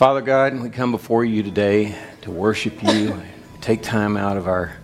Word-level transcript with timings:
Father 0.00 0.22
God, 0.22 0.58
we 0.58 0.70
come 0.70 0.92
before 0.92 1.26
you 1.26 1.42
today 1.42 1.94
to 2.22 2.30
worship 2.30 2.82
you, 2.82 3.20
take 3.60 3.82
time 3.82 4.16
out 4.16 4.38
of 4.38 4.48
our 4.48 4.78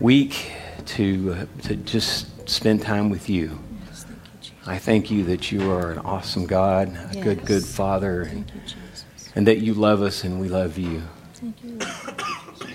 week 0.00 0.50
to, 0.86 1.34
uh, 1.34 1.62
to 1.68 1.76
just 1.76 2.50
spend 2.50 2.82
time 2.82 3.10
with 3.10 3.30
you. 3.30 3.56
Yes, 3.86 4.02
thank 4.02 4.18
you. 4.42 4.56
I 4.66 4.76
thank 4.76 5.08
you 5.12 5.22
that 5.26 5.52
you 5.52 5.70
are 5.70 5.92
an 5.92 5.98
awesome 5.98 6.46
God, 6.46 6.98
a 7.12 7.20
good, 7.20 7.44
good 7.44 7.62
Father, 7.62 8.22
and, 8.22 8.50
you, 8.50 8.60
and 9.36 9.46
that 9.46 9.58
you 9.58 9.72
love 9.72 10.02
us 10.02 10.24
and 10.24 10.40
we 10.40 10.48
love 10.48 10.78
you. 10.78 11.00
Thank 11.34 11.62
you. 11.62 11.78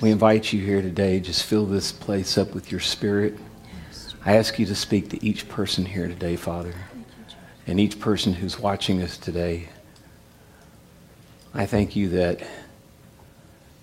We 0.02 0.12
invite 0.12 0.54
you 0.54 0.62
here 0.62 0.82
today. 0.82 1.20
Just 1.20 1.44
fill 1.44 1.66
this 1.66 1.92
place 1.92 2.38
up 2.38 2.54
with 2.56 2.72
your 2.72 2.80
spirit. 2.80 3.38
Yes. 3.90 4.16
I 4.24 4.38
ask 4.38 4.58
you 4.60 4.66
to 4.66 4.76
speak 4.76 5.10
to 5.10 5.22
each 5.22 5.50
person 5.50 5.88
here 5.88 6.08
today, 6.08 6.38
Father, 6.38 6.74
and 7.68 7.82
each 7.82 8.00
person 8.00 8.32
who's 8.32 8.58
watching 8.58 9.02
us 9.02 9.18
today. 9.18 9.68
I 11.56 11.66
thank 11.68 11.96
you 11.96 12.10
that 12.10 12.42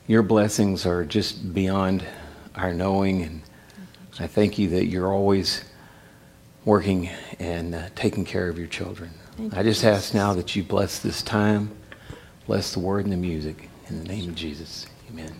your 0.08 0.22
blessings 0.22 0.86
are 0.86 1.04
just 1.04 1.54
beyond 1.54 2.04
our 2.56 2.74
knowing, 2.74 3.22
and 3.22 3.42
I 4.18 4.26
thank 4.26 4.58
you 4.58 4.70
that 4.70 4.86
you're 4.86 5.12
always 5.12 5.62
working 6.64 7.10
and 7.38 7.74
uh, 7.76 7.88
taking 7.94 8.24
care 8.24 8.48
of 8.48 8.58
your 8.58 8.66
children. 8.66 9.12
Thank 9.36 9.56
I 9.56 9.62
just 9.62 9.84
ask 9.84 10.12
now 10.14 10.34
that 10.34 10.56
you 10.56 10.64
bless 10.64 10.98
this 10.98 11.22
time, 11.22 11.70
bless 12.46 12.72
the 12.72 12.80
word 12.80 13.04
and 13.04 13.12
the 13.12 13.16
music. 13.16 13.68
In 13.88 14.02
the 14.02 14.08
name 14.08 14.28
of 14.28 14.34
Jesus, 14.34 14.86
amen. 15.08 15.32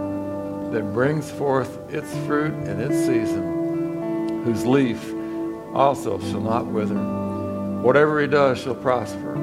that 0.72 0.94
brings 0.94 1.30
forth 1.30 1.78
its 1.94 2.10
fruit 2.20 2.54
in 2.70 2.80
its 2.80 2.96
season, 2.96 4.46
whose 4.46 4.66
leaf 4.66 5.14
also 5.74 6.18
shall 6.20 6.40
not 6.40 6.66
wither. 6.66 6.96
Whatever 7.82 8.22
he 8.22 8.28
does 8.28 8.58
shall 8.58 8.74
prosper. 8.74 9.34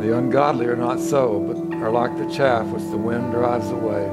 The 0.00 0.16
ungodly 0.16 0.66
are 0.66 0.76
not 0.76 1.00
so, 1.00 1.40
but 1.40 1.78
are 1.78 1.90
like 1.90 2.16
the 2.16 2.32
chaff 2.32 2.66
which 2.66 2.84
the 2.84 2.96
wind 2.96 3.32
drives 3.32 3.68
away. 3.70 4.08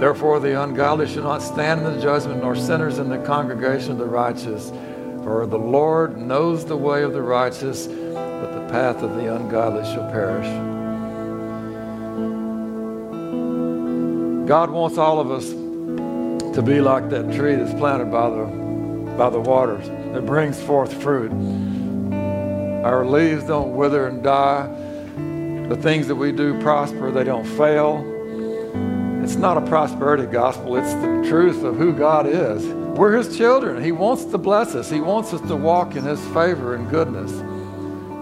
Therefore, 0.00 0.40
the 0.40 0.62
ungodly 0.62 1.06
shall 1.06 1.24
not 1.24 1.42
stand 1.42 1.82
in 1.82 1.92
the 1.94 2.00
judgment, 2.00 2.40
nor 2.42 2.56
sinners 2.56 2.98
in 2.98 3.10
the 3.10 3.18
congregation 3.18 3.92
of 3.92 3.98
the 3.98 4.06
righteous. 4.06 4.70
For 5.22 5.44
the 5.46 5.58
Lord 5.58 6.16
knows 6.16 6.64
the 6.64 6.74
way 6.74 7.02
of 7.02 7.12
the 7.12 7.20
righteous, 7.20 7.86
but 7.86 8.50
the 8.50 8.66
path 8.70 9.02
of 9.02 9.14
the 9.16 9.36
ungodly 9.36 9.84
shall 9.84 10.10
perish. 10.10 10.67
God 14.48 14.70
wants 14.70 14.96
all 14.96 15.20
of 15.20 15.30
us 15.30 15.50
to 15.50 16.62
be 16.62 16.80
like 16.80 17.10
that 17.10 17.30
tree 17.34 17.54
that's 17.54 17.78
planted 17.78 18.10
by 18.10 18.30
the, 18.30 18.46
by 19.18 19.28
the 19.28 19.38
waters 19.38 19.86
that 20.14 20.24
brings 20.24 20.58
forth 20.58 21.02
fruit. 21.02 21.30
Our 22.82 23.04
leaves 23.04 23.44
don't 23.44 23.76
wither 23.76 24.06
and 24.06 24.22
die. 24.22 24.66
The 25.68 25.76
things 25.76 26.08
that 26.08 26.14
we 26.14 26.32
do 26.32 26.58
prosper, 26.62 27.10
they 27.10 27.24
don't 27.24 27.44
fail. 27.44 28.02
It's 29.22 29.36
not 29.36 29.58
a 29.58 29.66
prosperity 29.66 30.24
gospel, 30.24 30.76
it's 30.76 30.94
the 30.94 31.26
truth 31.28 31.62
of 31.62 31.76
who 31.76 31.92
God 31.92 32.26
is. 32.26 32.64
We're 32.98 33.18
His 33.18 33.36
children. 33.36 33.84
He 33.84 33.92
wants 33.92 34.24
to 34.24 34.38
bless 34.38 34.74
us, 34.74 34.88
He 34.88 35.02
wants 35.02 35.34
us 35.34 35.42
to 35.42 35.56
walk 35.56 35.94
in 35.94 36.04
His 36.04 36.20
favor 36.28 36.74
and 36.74 36.88
goodness. 36.88 37.32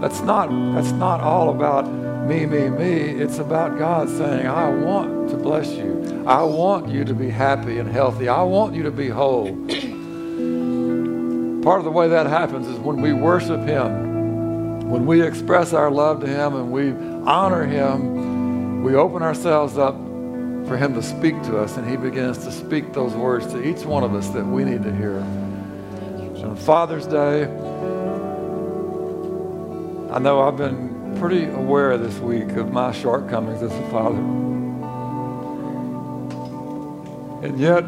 That's 0.01 0.23
not, 0.23 0.49
that's 0.75 0.91
not 0.91 1.21
all 1.21 1.51
about 1.51 1.85
me, 2.27 2.45
me, 2.45 2.69
me. 2.69 2.93
It's 3.23 3.39
about 3.39 3.79
God 3.79 4.09
saying, 4.09 4.47
I 4.47 4.69
want 4.69 5.31
to 5.31 5.37
bless 5.37 5.69
you. 5.71 6.25
I 6.27 6.43
want 6.43 6.89
you 6.89 7.05
to 7.05 7.15
be 7.15 7.31
happy 7.31 7.79
and 7.79 7.89
healthy. 7.89 8.29
I 8.29 8.43
want 8.43 8.75
you 8.75 8.83
to 8.83 8.91
be 8.91 9.09
whole. 9.09 9.55
Part 11.63 11.79
of 11.79 11.85
the 11.85 11.91
way 11.91 12.09
that 12.09 12.27
happens 12.27 12.67
is 12.67 12.79
when 12.79 13.01
we 13.01 13.13
worship 13.13 13.61
Him, 13.61 14.91
when 14.91 15.07
we 15.07 15.23
express 15.23 15.73
our 15.73 15.91
love 15.91 16.21
to 16.21 16.27
Him 16.27 16.57
and 16.57 16.73
we 16.73 16.91
honor 17.29 17.65
Him, 17.65 18.83
we 18.83 18.97
open 18.97 19.23
ourselves 19.23 19.79
up 19.79 19.95
for 20.67 20.77
Him 20.77 20.95
to 20.95 21.03
speak 21.03 21.41
to 21.45 21.59
us, 21.59 21.77
and 21.77 21.89
He 21.89 21.97
begins 21.97 22.39
to 22.39 22.51
speak 22.51 22.93
those 22.93 23.15
words 23.15 23.47
to 23.49 23.63
each 23.63 23.85
one 23.85 24.03
of 24.03 24.15
us 24.15 24.29
that 24.31 24.45
we 24.45 24.65
need 24.65 24.83
to 24.83 24.95
hear. 24.95 25.19
On 26.45 26.57
Father's 26.57 27.07
Day, 27.07 27.45
I 30.13 30.19
know 30.19 30.41
I've 30.43 30.57
been 30.57 30.96
pretty 31.19 31.47
aware 31.47 31.97
this 31.97 32.19
week 32.19 32.51
of 32.53 32.73
my 32.73 32.93
shortcomings 32.93 33.63
as 33.63 33.73
a 33.73 33.91
father. 33.91 34.19
And 37.47 37.59
yet, 37.59 37.83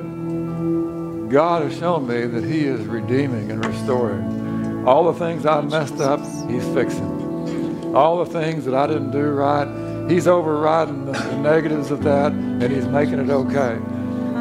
God 1.28 1.62
has 1.62 1.78
shown 1.78 2.06
me 2.06 2.26
that 2.26 2.44
He 2.44 2.64
is 2.64 2.86
redeeming 2.86 3.50
and 3.50 3.64
restoring. 3.64 4.86
All 4.86 5.12
the 5.12 5.18
things 5.18 5.44
I 5.44 5.60
messed 5.60 6.00
up, 6.00 6.20
He's 6.48 6.66
fixing. 6.68 7.94
All 7.94 8.24
the 8.24 8.30
things 8.30 8.64
that 8.64 8.74
I 8.74 8.86
didn't 8.86 9.10
do 9.10 9.30
right, 9.30 10.10
He's 10.10 10.26
overriding 10.26 11.04
the, 11.04 11.12
the 11.12 11.36
negatives 11.36 11.90
of 11.90 12.02
that, 12.04 12.32
and 12.32 12.62
He's 12.62 12.86
making 12.86 13.18
it 13.18 13.30
okay. 13.30 13.74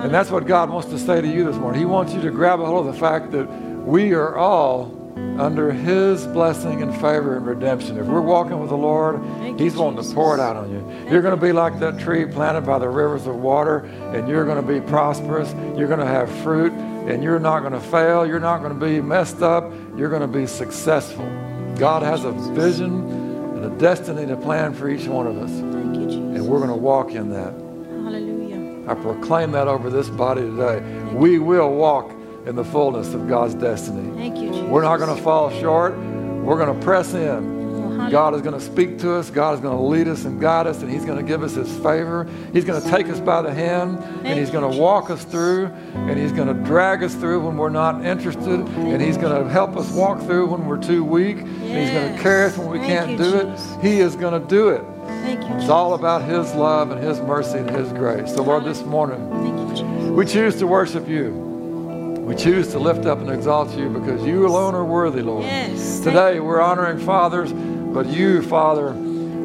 And 0.03 0.13
that's 0.13 0.29
what 0.29 0.45
God 0.45 0.69
wants 0.69 0.89
to 0.89 0.99
say 0.99 1.19
to 1.19 1.27
you 1.27 1.43
this 1.43 1.57
morning. 1.57 1.79
He 1.79 1.85
wants 1.85 2.13
you 2.13 2.21
to 2.21 2.31
grab 2.31 2.61
a 2.61 2.65
hold 2.65 2.87
of 2.87 2.93
the 2.93 2.99
fact 2.99 3.31
that 3.31 3.45
we 3.85 4.13
are 4.13 4.37
all 4.37 4.96
under 5.39 5.71
His 5.71 6.25
blessing 6.27 6.81
and 6.81 6.91
favor 6.95 7.37
and 7.37 7.45
redemption. 7.45 7.97
If 7.97 8.07
we're 8.07 8.21
walking 8.21 8.59
with 8.59 8.69
the 8.69 8.77
Lord, 8.77 9.21
He's 9.59 9.75
wanting 9.75 10.03
to 10.03 10.13
pour 10.15 10.33
it 10.35 10.39
out 10.39 10.55
on 10.55 10.71
you. 10.71 11.11
You're 11.11 11.21
going 11.21 11.35
to 11.35 11.41
be 11.41 11.51
like 11.51 11.79
that 11.79 11.99
tree 11.99 12.25
planted 12.25 12.61
by 12.61 12.79
the 12.79 12.89
rivers 12.89 13.27
of 13.27 13.35
water, 13.35 13.79
and 14.13 14.27
you're 14.27 14.45
going 14.45 14.65
to 14.65 14.67
be 14.73 14.81
prosperous. 14.81 15.53
You're 15.77 15.87
going 15.87 15.99
to 15.99 16.05
have 16.07 16.29
fruit, 16.43 16.71
and 16.71 17.23
you're 17.23 17.39
not 17.39 17.59
going 17.59 17.73
to 17.73 17.79
fail. 17.79 18.25
You're 18.25 18.39
not 18.39 18.59
going 18.63 18.77
to 18.77 18.85
be 18.85 18.99
messed 19.01 19.41
up. 19.41 19.71
You're 19.95 20.09
going 20.09 20.21
to 20.21 20.27
be 20.27 20.47
successful. 20.47 21.25
God 21.77 22.01
has 22.01 22.23
a 22.25 22.31
vision 22.31 23.07
and 23.57 23.65
a 23.65 23.77
destiny 23.77 24.25
to 24.25 24.35
plan 24.37 24.73
for 24.73 24.89
each 24.89 25.07
one 25.07 25.27
of 25.27 25.37
us, 25.37 25.51
Thank 25.51 25.95
you, 25.95 26.05
Jesus. 26.05 26.17
and 26.17 26.47
we're 26.47 26.57
going 26.57 26.69
to 26.69 26.75
walk 26.75 27.11
in 27.11 27.29
that. 27.29 27.53
Hallelujah. 27.53 28.89
I 28.89 28.95
proclaim 28.95 29.51
that 29.51 29.67
over 29.67 29.89
this 29.91 30.09
body 30.09 30.41
today. 30.41 30.79
We 31.13 31.37
will 31.39 31.71
walk 31.73 32.11
in 32.47 32.55
the 32.55 32.63
fullness 32.63 33.13
of 33.13 33.27
God's 33.27 33.53
destiny. 33.55 34.15
Thank 34.15 34.37
you, 34.37 34.49
Jesus. 34.49 34.63
We're 34.63 34.83
not 34.83 34.97
going 34.97 35.15
to 35.15 35.21
fall 35.21 35.49
short. 35.59 35.97
We're 35.97 36.57
going 36.57 36.79
to 36.79 36.85
press 36.85 37.13
in. 37.13 37.57
God 38.09 38.35
is 38.35 38.41
going 38.41 38.53
to 38.53 38.61
speak 38.61 38.99
to 38.99 39.15
us. 39.15 39.29
God 39.29 39.55
is 39.55 39.59
going 39.59 39.75
to 39.75 39.83
lead 39.83 40.07
us 40.07 40.23
and 40.23 40.39
guide 40.39 40.65
us, 40.67 40.81
and 40.81 40.89
He's 40.89 41.03
going 41.03 41.17
to 41.17 41.23
give 41.23 41.43
us 41.43 41.55
His 41.55 41.69
favor. 41.79 42.29
He's 42.53 42.63
going 42.63 42.81
to 42.81 42.89
take 42.89 43.07
us 43.09 43.19
by 43.19 43.41
the 43.41 43.53
hand, 43.53 43.97
and 44.25 44.39
He's 44.39 44.49
going 44.49 44.71
to 44.71 44.77
walk 44.79 45.09
us 45.09 45.25
through, 45.25 45.65
and 45.65 46.17
He's 46.17 46.31
going 46.31 46.47
to 46.47 46.53
drag 46.53 47.03
us 47.03 47.15
through 47.15 47.45
when 47.45 47.57
we're 47.57 47.69
not 47.69 48.05
interested, 48.05 48.61
and 48.61 49.01
He's 49.01 49.17
going 49.17 49.43
to 49.43 49.49
help 49.49 49.75
us 49.75 49.91
walk 49.91 50.21
through 50.21 50.47
when 50.47 50.65
we're 50.65 50.81
too 50.81 51.03
weak, 51.03 51.37
and 51.39 51.49
He's 51.63 51.89
going 51.89 52.15
to 52.15 52.21
carry 52.21 52.45
us 52.45 52.57
when 52.57 52.69
we 52.69 52.79
can't 52.79 53.17
do 53.17 53.35
it. 53.35 53.59
He 53.81 53.99
is 53.99 54.15
going 54.15 54.39
to 54.41 54.47
do 54.47 54.69
it. 54.69 54.83
It's 55.59 55.69
all 55.69 55.95
about 55.95 56.21
His 56.21 56.53
love 56.53 56.91
and 56.91 57.03
His 57.03 57.19
mercy 57.19 57.57
and 57.57 57.69
His 57.69 57.89
grace. 57.89 58.33
So, 58.35 58.43
Lord, 58.43 58.63
this 58.63 58.83
morning, 58.83 59.27
Thank 59.31 59.69
you, 59.69 59.75
Jesus. 59.75 60.09
we 60.11 60.25
choose 60.25 60.55
to 60.57 60.67
worship 60.67 61.09
you. 61.09 61.46
We 62.27 62.35
choose 62.35 62.67
to 62.73 62.79
lift 62.79 63.05
up 63.05 63.19
and 63.19 63.29
exalt 63.29 63.73
you 63.77 63.87
because 63.87 64.21
you 64.25 64.45
alone 64.45 64.75
are 64.75 64.83
worthy, 64.83 65.21
Lord. 65.21 65.45
Yes. 65.45 66.01
Today 66.01 66.41
we're 66.41 66.59
honoring 66.59 66.99
fathers, 66.99 67.53
but 67.53 68.05
you, 68.07 68.41
Father, 68.41 68.93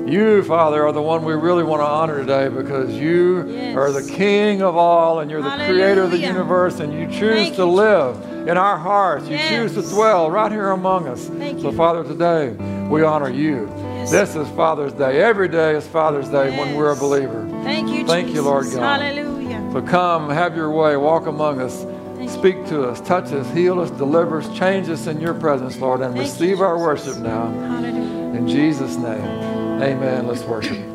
you, 0.04 0.42
Father, 0.42 0.84
are 0.84 0.90
the 0.90 1.00
one 1.00 1.24
we 1.24 1.34
really 1.34 1.62
want 1.62 1.80
to 1.80 1.86
honor 1.86 2.18
today 2.18 2.48
because 2.48 2.92
you 2.92 3.48
Yes. 3.48 3.76
are 3.76 3.92
the 3.92 4.02
King 4.02 4.62
of 4.62 4.76
all 4.76 5.20
and 5.20 5.30
you're 5.30 5.42
the 5.42 5.64
creator 5.64 6.02
of 6.02 6.10
the 6.10 6.18
universe 6.18 6.80
and 6.80 6.92
you 6.92 7.06
choose 7.06 7.34
Thank 7.36 7.54
to 7.54 7.62
you, 7.62 7.70
live 7.70 8.16
in 8.48 8.58
our 8.58 8.76
hearts. 8.76 9.28
You 9.28 9.36
Yes. 9.36 9.48
choose 9.48 9.74
to 9.74 9.94
dwell 9.94 10.28
right 10.28 10.50
here 10.50 10.70
among 10.70 11.06
us. 11.06 11.28
Thank 11.28 11.60
so, 11.60 11.70
you. 11.70 11.76
Father, 11.76 12.02
today 12.02 12.50
we 12.88 13.04
honor 13.04 13.30
you. 13.30 13.70
Yes. 13.76 14.10
This 14.10 14.34
is 14.34 14.48
Father's 14.56 14.92
Day. 14.92 15.22
Every 15.22 15.46
day 15.46 15.76
is 15.76 15.86
Father's 15.86 16.28
Day 16.28 16.58
when 16.58 16.74
we're 16.74 16.90
a 16.90 16.96
believer. 16.96 17.46
Thank 17.62 17.90
you, 17.90 18.04
Thank 18.04 18.34
you, 18.34 18.42
Lord 18.42 18.64
God. 18.74 19.00
Hallelujah. 19.00 19.70
So 19.72 19.82
come, 19.82 20.28
have 20.30 20.56
your 20.56 20.72
way, 20.72 20.96
walk 20.96 21.28
among 21.28 21.60
us. 21.60 21.86
Speak 22.32 22.66
to 22.66 22.88
us, 22.88 23.00
touch 23.00 23.32
us, 23.32 23.50
heal 23.52 23.80
us, 23.80 23.90
deliver 23.90 24.38
us, 24.38 24.58
change 24.58 24.88
us 24.88 25.06
in 25.06 25.20
your 25.20 25.34
presence, 25.34 25.76
Lord, 25.78 26.00
and 26.00 26.14
Thank 26.14 26.26
you, 26.26 26.32
receive 26.32 26.60
our 26.60 26.78
worship 26.78 27.18
now. 27.18 27.50
Hallelujah. 27.50 28.38
In 28.38 28.48
Jesus' 28.48 28.96
name, 28.96 29.82
amen. 29.82 30.26
Let's 30.26 30.42
worship. 30.44 30.91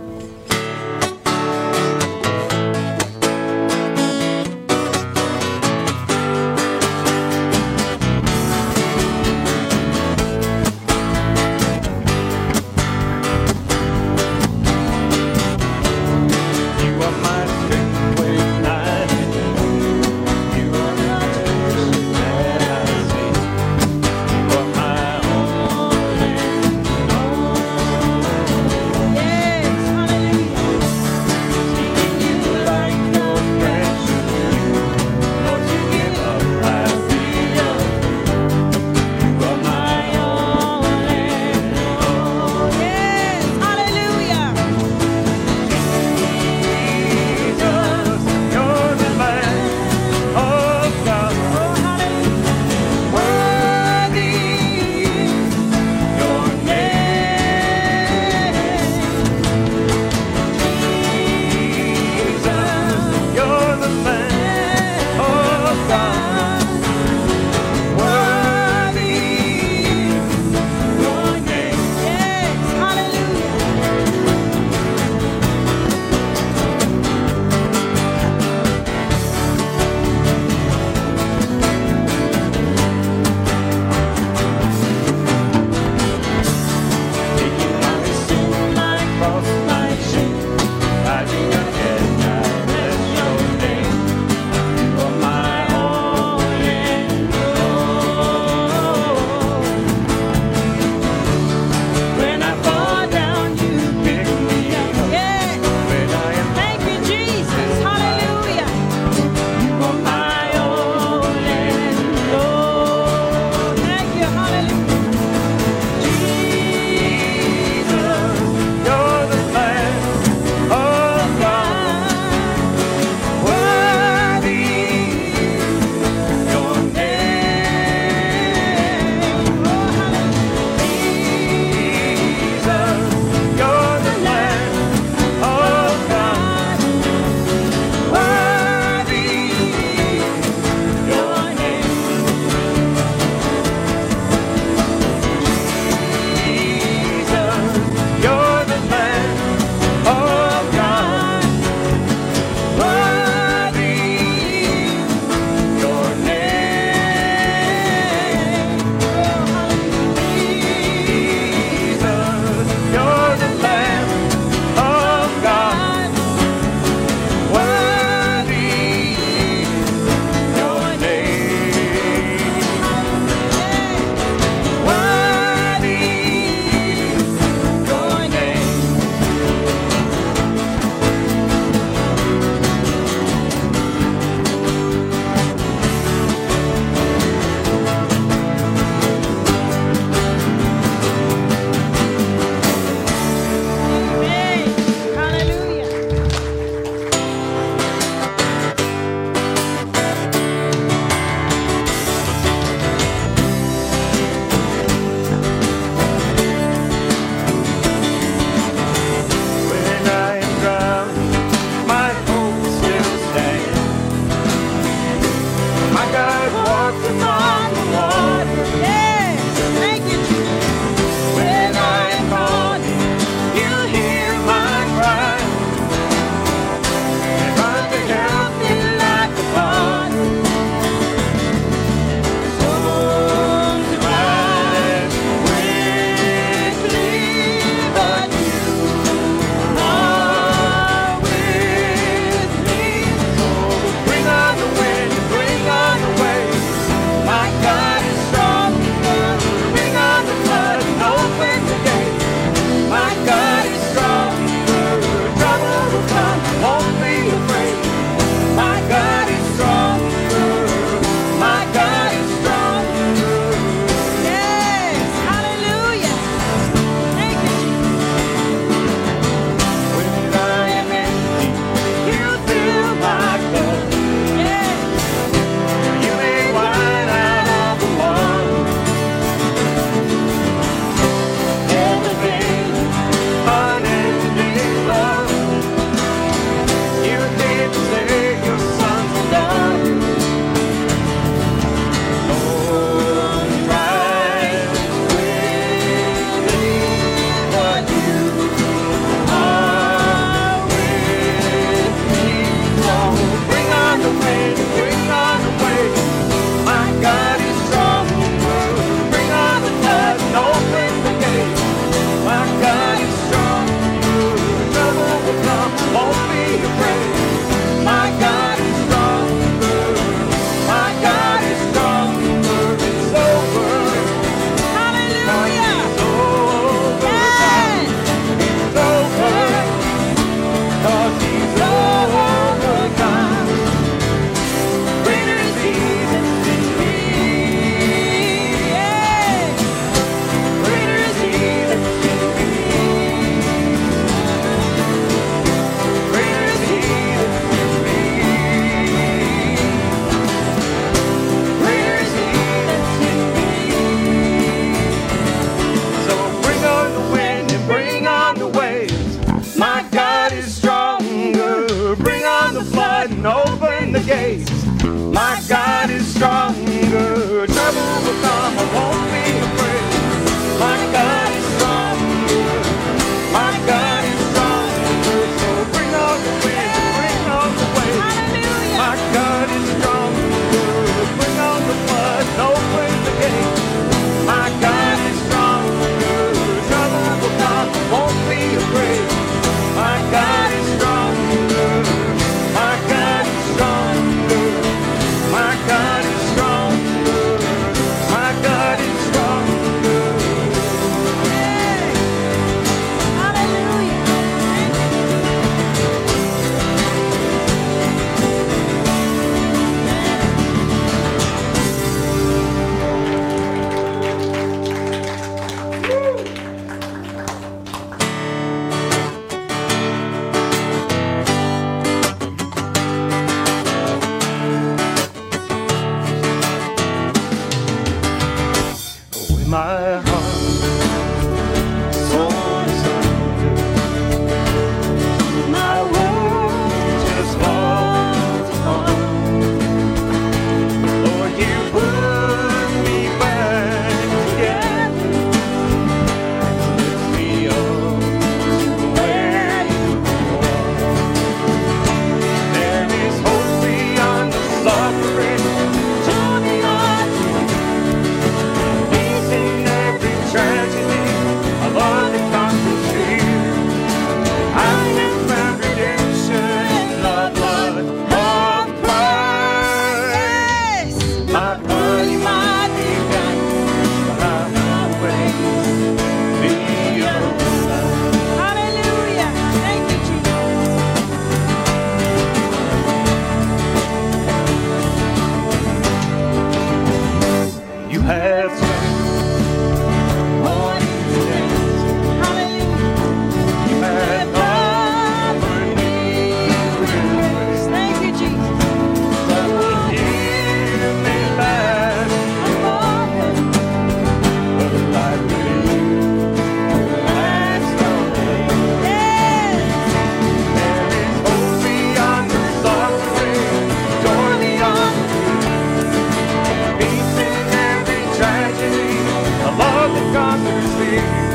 you. 520.97 521.26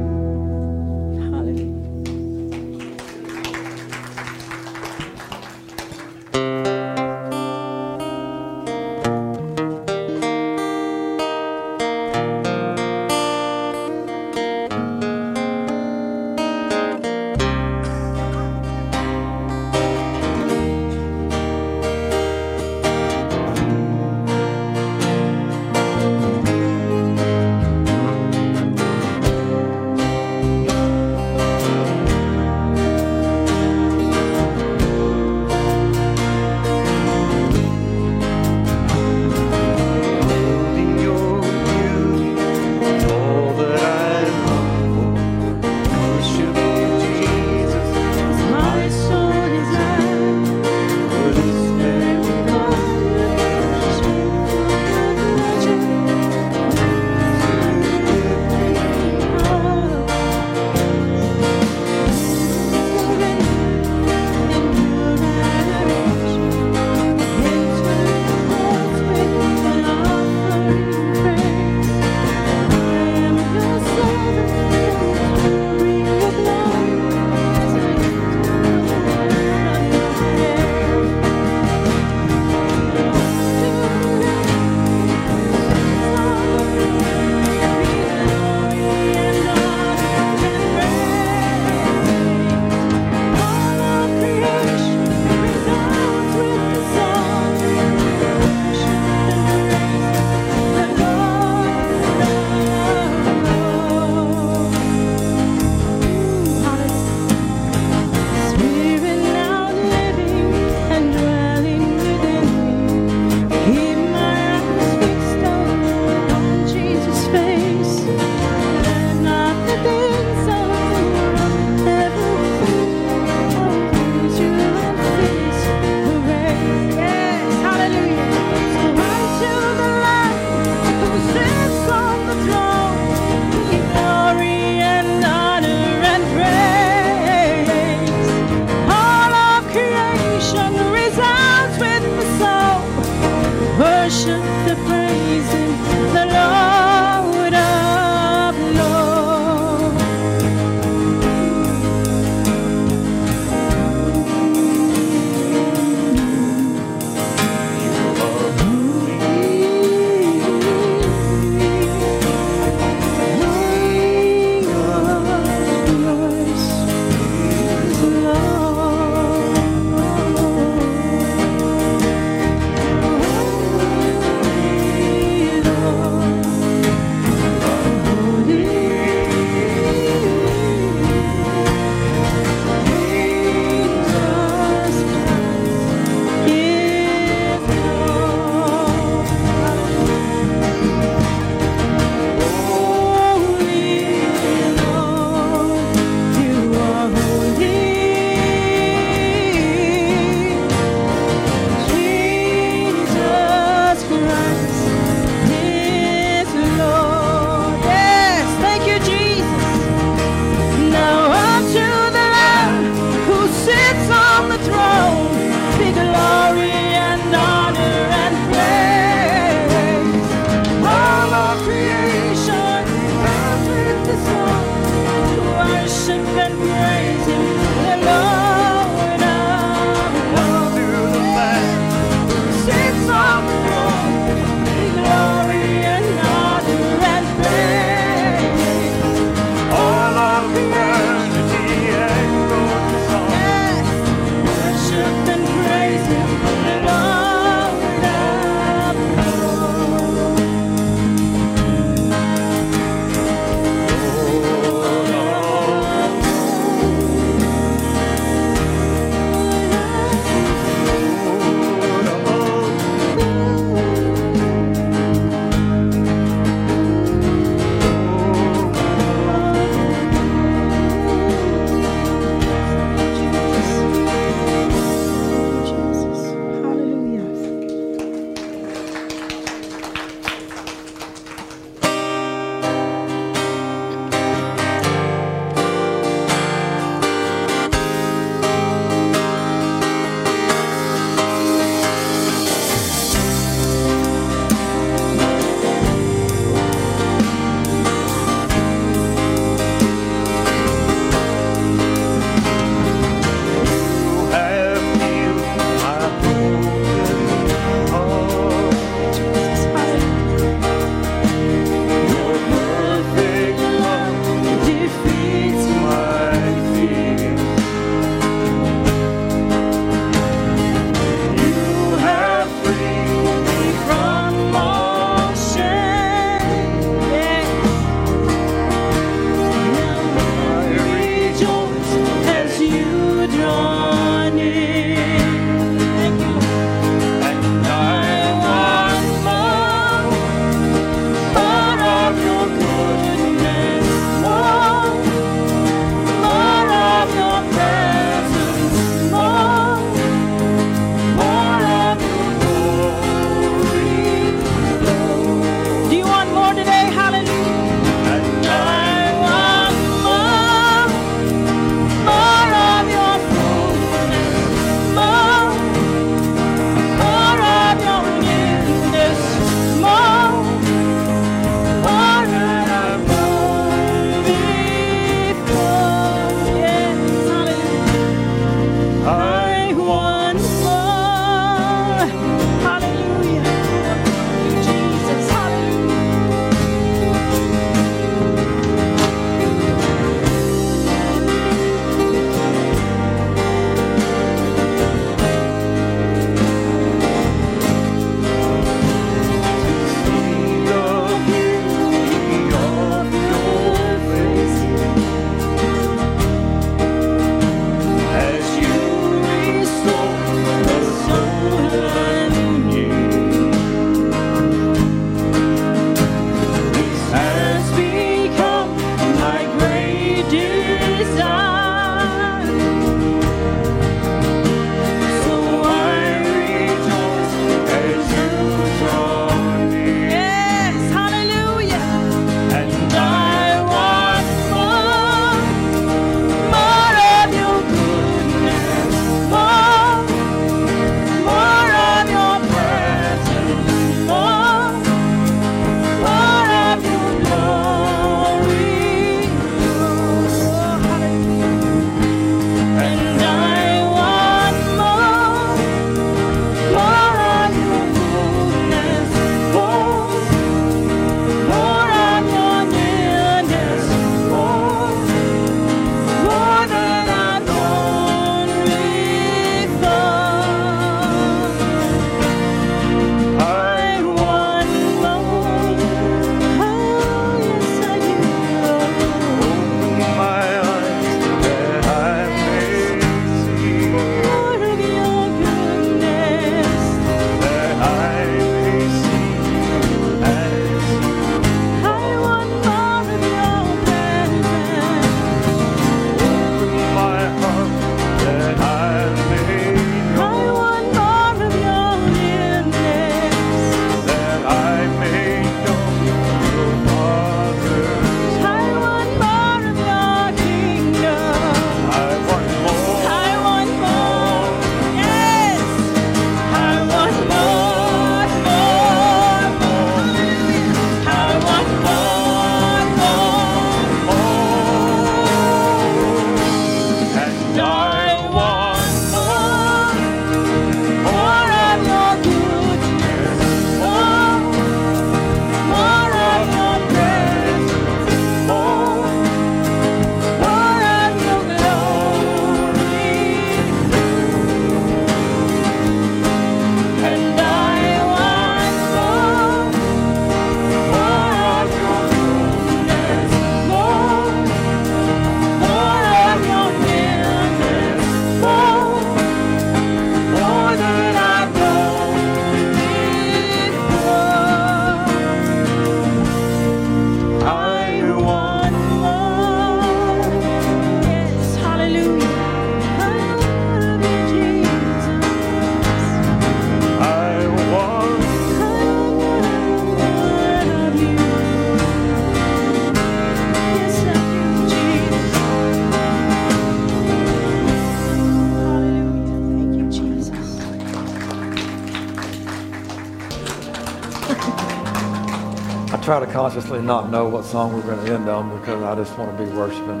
Not 596.70 597.10
know 597.10 597.28
what 597.28 597.44
song 597.44 597.72
we're 597.72 597.82
going 597.82 598.04
to 598.06 598.12
end 598.14 598.28
on 598.28 598.58
because 598.58 598.82
I 598.82 598.94
just 598.94 599.16
want 599.18 599.36
to 599.36 599.44
be 599.44 599.50
worshiping. 599.50 600.00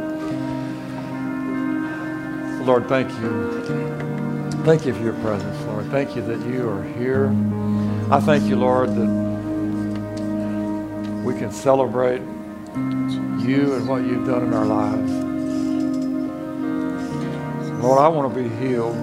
Lord, 2.64 2.88
thank 2.88 3.10
you. 3.20 3.62
Thank 4.64 4.86
you 4.86 4.94
for 4.94 5.02
your 5.02 5.14
presence, 5.14 5.60
Lord. 5.66 5.86
Thank 5.86 6.14
you 6.14 6.22
that 6.22 6.40
you 6.46 6.68
are 6.68 6.82
here. 6.82 7.34
I 8.10 8.20
thank 8.20 8.44
you, 8.44 8.56
Lord, 8.56 8.90
that 8.94 9.08
we 11.24 11.34
can 11.34 11.50
celebrate 11.50 12.20
you 13.40 13.74
and 13.74 13.88
what 13.88 14.02
you've 14.02 14.26
done 14.26 14.44
in 14.44 14.54
our 14.54 14.64
lives. 14.64 15.10
Lord, 17.82 17.98
I 17.98 18.08
want 18.08 18.32
to 18.32 18.42
be 18.42 18.48
healed. 18.64 18.94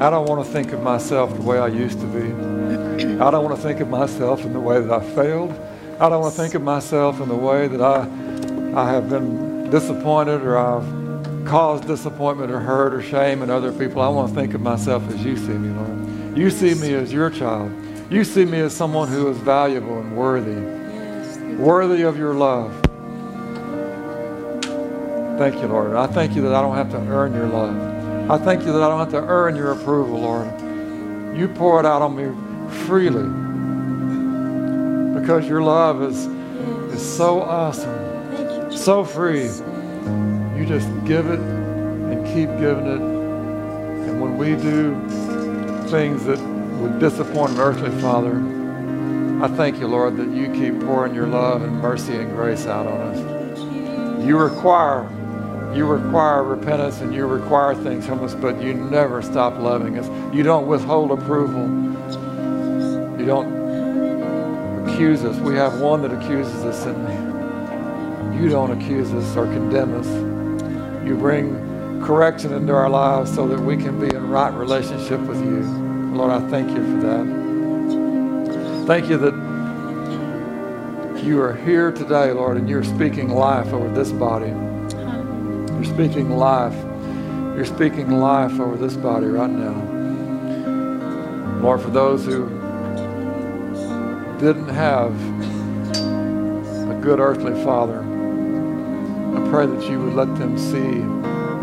I 0.00 0.08
don't 0.08 0.26
want 0.26 0.44
to 0.46 0.50
think 0.50 0.72
of 0.72 0.82
myself 0.82 1.34
the 1.34 1.42
way 1.42 1.58
I 1.58 1.66
used 1.66 2.00
to 2.00 2.06
be. 2.06 2.32
I 3.20 3.30
don't 3.30 3.44
want 3.44 3.54
to 3.54 3.62
think 3.62 3.80
of 3.80 3.88
myself 3.88 4.44
in 4.46 4.54
the 4.54 4.60
way 4.60 4.80
that 4.80 4.90
I 4.90 5.00
failed. 5.14 5.54
I 6.00 6.08
don't 6.08 6.22
want 6.22 6.34
to 6.34 6.40
think 6.40 6.54
of 6.54 6.62
myself 6.62 7.20
in 7.20 7.28
the 7.28 7.36
way 7.36 7.68
that 7.68 7.82
I, 7.82 8.08
I 8.74 8.90
have 8.90 9.10
been 9.10 9.68
disappointed 9.68 10.40
or 10.40 10.56
I've 10.56 11.46
caused 11.46 11.86
disappointment 11.86 12.50
or 12.50 12.58
hurt 12.58 12.94
or 12.94 13.02
shame 13.02 13.42
in 13.42 13.50
other 13.50 13.70
people. 13.70 14.00
I 14.00 14.08
want 14.08 14.30
to 14.30 14.34
think 14.34 14.54
of 14.54 14.62
myself 14.62 15.06
as 15.10 15.22
you 15.22 15.36
see 15.36 15.52
me, 15.52 15.68
Lord. 15.68 16.38
You 16.38 16.48
see 16.48 16.74
me 16.74 16.94
as 16.94 17.12
your 17.12 17.28
child. 17.28 17.70
You 18.10 18.24
see 18.24 18.46
me 18.46 18.60
as 18.60 18.74
someone 18.74 19.08
who 19.08 19.28
is 19.28 19.36
valuable 19.36 20.00
and 20.00 20.16
worthy, 20.16 21.56
worthy 21.62 22.00
of 22.00 22.16
your 22.16 22.32
love. 22.32 22.72
Thank 25.38 25.56
you, 25.56 25.68
Lord. 25.68 25.96
I 25.96 26.06
thank 26.06 26.34
you 26.34 26.40
that 26.40 26.54
I 26.54 26.62
don't 26.62 26.76
have 26.76 26.90
to 26.92 26.96
earn 26.96 27.34
your 27.34 27.48
love. 27.48 28.30
I 28.30 28.42
thank 28.42 28.64
you 28.64 28.72
that 28.72 28.82
I 28.82 28.88
don't 28.88 29.00
have 29.00 29.10
to 29.10 29.28
earn 29.28 29.54
your 29.54 29.72
approval, 29.72 30.18
Lord. 30.18 30.48
You 31.36 31.46
pour 31.48 31.78
it 31.78 31.84
out 31.84 32.00
on 32.00 32.16
me 32.16 32.32
freely 32.86 33.39
because 35.30 35.48
your 35.48 35.62
love 35.62 36.02
is, 36.02 36.26
is 36.92 37.16
so 37.16 37.40
awesome, 37.40 38.72
so 38.72 39.04
free. 39.04 39.44
You 40.58 40.66
just 40.66 40.88
give 41.04 41.30
it 41.30 41.38
and 41.38 42.26
keep 42.26 42.48
giving 42.58 42.86
it. 42.86 43.00
And 44.08 44.20
when 44.20 44.36
we 44.36 44.56
do 44.56 44.92
things 45.88 46.24
that 46.24 46.40
would 46.80 46.98
disappoint 46.98 47.52
an 47.52 47.60
earthly 47.60 47.92
father, 48.00 48.34
I 49.40 49.46
thank 49.56 49.78
you, 49.78 49.86
Lord, 49.86 50.16
that 50.16 50.30
you 50.30 50.48
keep 50.48 50.80
pouring 50.80 51.14
your 51.14 51.28
love 51.28 51.62
and 51.62 51.80
mercy 51.80 52.16
and 52.16 52.32
grace 52.32 52.66
out 52.66 52.88
on 52.88 53.00
us. 53.00 54.26
You 54.26 54.36
require 54.36 55.08
you 55.76 55.86
require 55.86 56.42
repentance 56.42 57.00
and 57.00 57.14
you 57.14 57.28
require 57.28 57.76
things 57.76 58.04
from 58.04 58.24
us, 58.24 58.34
but 58.34 58.60
you 58.60 58.74
never 58.74 59.22
stop 59.22 59.56
loving 59.60 59.96
us. 59.96 60.34
You 60.34 60.42
don't 60.42 60.66
withhold 60.66 61.12
approval. 61.12 61.68
You 63.16 63.26
don't 63.26 63.49
accuse 65.00 65.24
us. 65.24 65.36
We 65.38 65.54
have 65.54 65.80
one 65.80 66.02
that 66.02 66.12
accuses 66.12 66.62
us, 66.62 66.84
and 66.84 68.38
you 68.38 68.50
don't 68.50 68.70
accuse 68.70 69.10
us 69.14 69.34
or 69.34 69.46
condemn 69.46 69.98
us. 69.98 70.06
You 71.06 71.16
bring 71.16 72.02
correction 72.04 72.52
into 72.52 72.74
our 72.74 72.90
lives 72.90 73.34
so 73.34 73.48
that 73.48 73.58
we 73.58 73.78
can 73.78 73.98
be 73.98 74.14
in 74.14 74.28
right 74.28 74.52
relationship 74.52 75.18
with 75.20 75.42
you. 75.42 75.62
Lord, 76.14 76.30
I 76.30 76.46
thank 76.50 76.68
you 76.68 76.84
for 76.84 77.00
that. 77.06 78.84
Thank 78.86 79.08
you 79.08 79.16
that 79.16 79.32
you 81.24 81.40
are 81.40 81.54
here 81.54 81.90
today, 81.92 82.32
Lord, 82.32 82.58
and 82.58 82.68
you're 82.68 82.84
speaking 82.84 83.30
life 83.30 83.72
over 83.72 83.88
this 83.88 84.12
body. 84.12 84.48
You're 84.48 85.84
speaking 85.84 86.36
life. 86.36 86.76
You're 87.56 87.64
speaking 87.64 88.10
life 88.20 88.60
over 88.60 88.76
this 88.76 88.96
body 88.98 89.28
right 89.28 89.48
now. 89.48 89.82
Lord, 91.62 91.80
for 91.80 91.88
those 91.88 92.26
who 92.26 92.59
didn't 94.40 94.68
have 94.68 95.12
a 96.88 96.98
good 97.02 97.20
earthly 97.20 97.52
father, 97.62 98.00
I 98.00 99.50
pray 99.50 99.66
that 99.66 99.90
you 99.90 100.00
would 100.00 100.14
let 100.14 100.34
them 100.38 100.56
see 100.56 101.00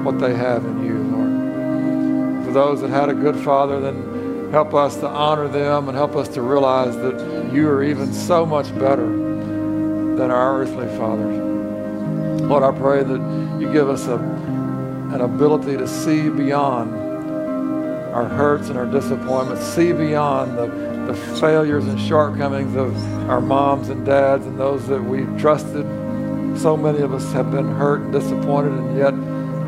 what 0.04 0.20
they 0.20 0.36
have 0.36 0.64
in 0.64 0.86
you, 0.86 0.94
Lord. 0.94 2.46
For 2.46 2.54
those 2.54 2.82
that 2.82 2.92
had 2.92 3.10
a 3.10 3.16
good 3.16 3.36
father, 3.38 3.80
then 3.80 4.52
help 4.52 4.76
us 4.76 4.96
to 4.98 5.08
honor 5.08 5.48
them 5.48 5.90
and 5.90 5.98
help 5.98 6.16
us 6.16 6.28
to 6.30 6.44
realize 6.44 6.96
that 6.98 7.52
you 7.52 7.68
are 7.68 7.84
even 7.84 8.14
so 8.14 8.46
much 8.46 8.68
better 8.78 9.08
than 9.08 10.30
our 10.30 10.62
earthly 10.62 10.88
fathers. 10.98 12.42
Lord, 12.44 12.62
I 12.62 12.78
pray 12.78 13.04
that 13.04 13.60
you 13.60 13.74
give 13.74 13.90
us 13.90 14.06
a, 14.06 14.18
an 14.18 15.22
ability 15.22 15.78
to 15.78 15.88
see 15.88 16.30
beyond 16.30 16.94
our 18.14 18.26
hurts 18.26 18.70
and 18.70 18.78
our 18.78 18.86
disappointments, 18.86 19.64
see 19.64 19.94
beyond 19.94 20.58
the, 20.60 20.87
the 21.08 21.16
failures 21.40 21.88
and 21.88 22.00
shortcomings 22.00 22.76
of 22.76 22.94
our 23.30 23.40
moms 23.40 23.88
and 23.88 24.06
dads 24.06 24.46
and 24.46 24.60
those 24.60 24.86
that 24.88 25.02
we 25.02 25.24
trusted. 25.40 25.86
So 26.60 26.76
many 26.76 27.00
of 27.00 27.14
us 27.14 27.32
have 27.32 27.50
been 27.50 27.72
hurt 27.76 28.02
and 28.02 28.12
disappointed, 28.12 28.74
and 28.74 28.98
yet, 28.98 29.14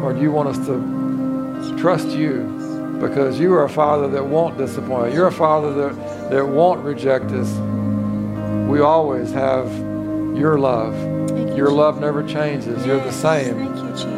Lord, 0.02 0.20
you 0.20 0.32
want 0.32 0.50
us 0.50 0.58
to 0.68 1.80
trust 1.80 2.10
you 2.10 2.98
because 3.00 3.40
you 3.40 3.54
are 3.54 3.64
a 3.64 3.70
father 3.70 4.10
that 4.10 4.26
won't 4.26 4.58
disappoint. 4.58 5.14
You're 5.14 5.28
a 5.28 5.32
father 5.32 5.74
that, 5.74 6.30
that 6.32 6.46
won't 6.46 6.84
reject 6.84 7.32
us. 7.32 7.50
We 8.68 8.82
always 8.82 9.32
have 9.32 9.72
your 10.38 10.60
love. 10.60 10.94
Your 11.56 11.72
love 11.72 12.02
never 12.02 12.22
changes. 12.22 12.86
You're 12.86 13.00
the 13.00 13.12
same 13.12 13.60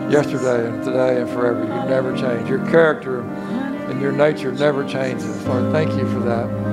yesterday 0.10 0.68
and 0.68 0.84
today 0.84 1.22
and 1.22 1.30
forever. 1.30 1.62
You 1.62 1.90
never 1.90 2.18
change. 2.18 2.50
Your 2.50 2.66
character 2.72 3.22
and 3.22 4.02
your 4.02 4.12
nature 4.12 4.52
never 4.52 4.88
changes. 4.88 5.46
Lord, 5.46 5.72
thank 5.72 5.92
you 5.92 6.12
for 6.12 6.20
that. 6.22 6.71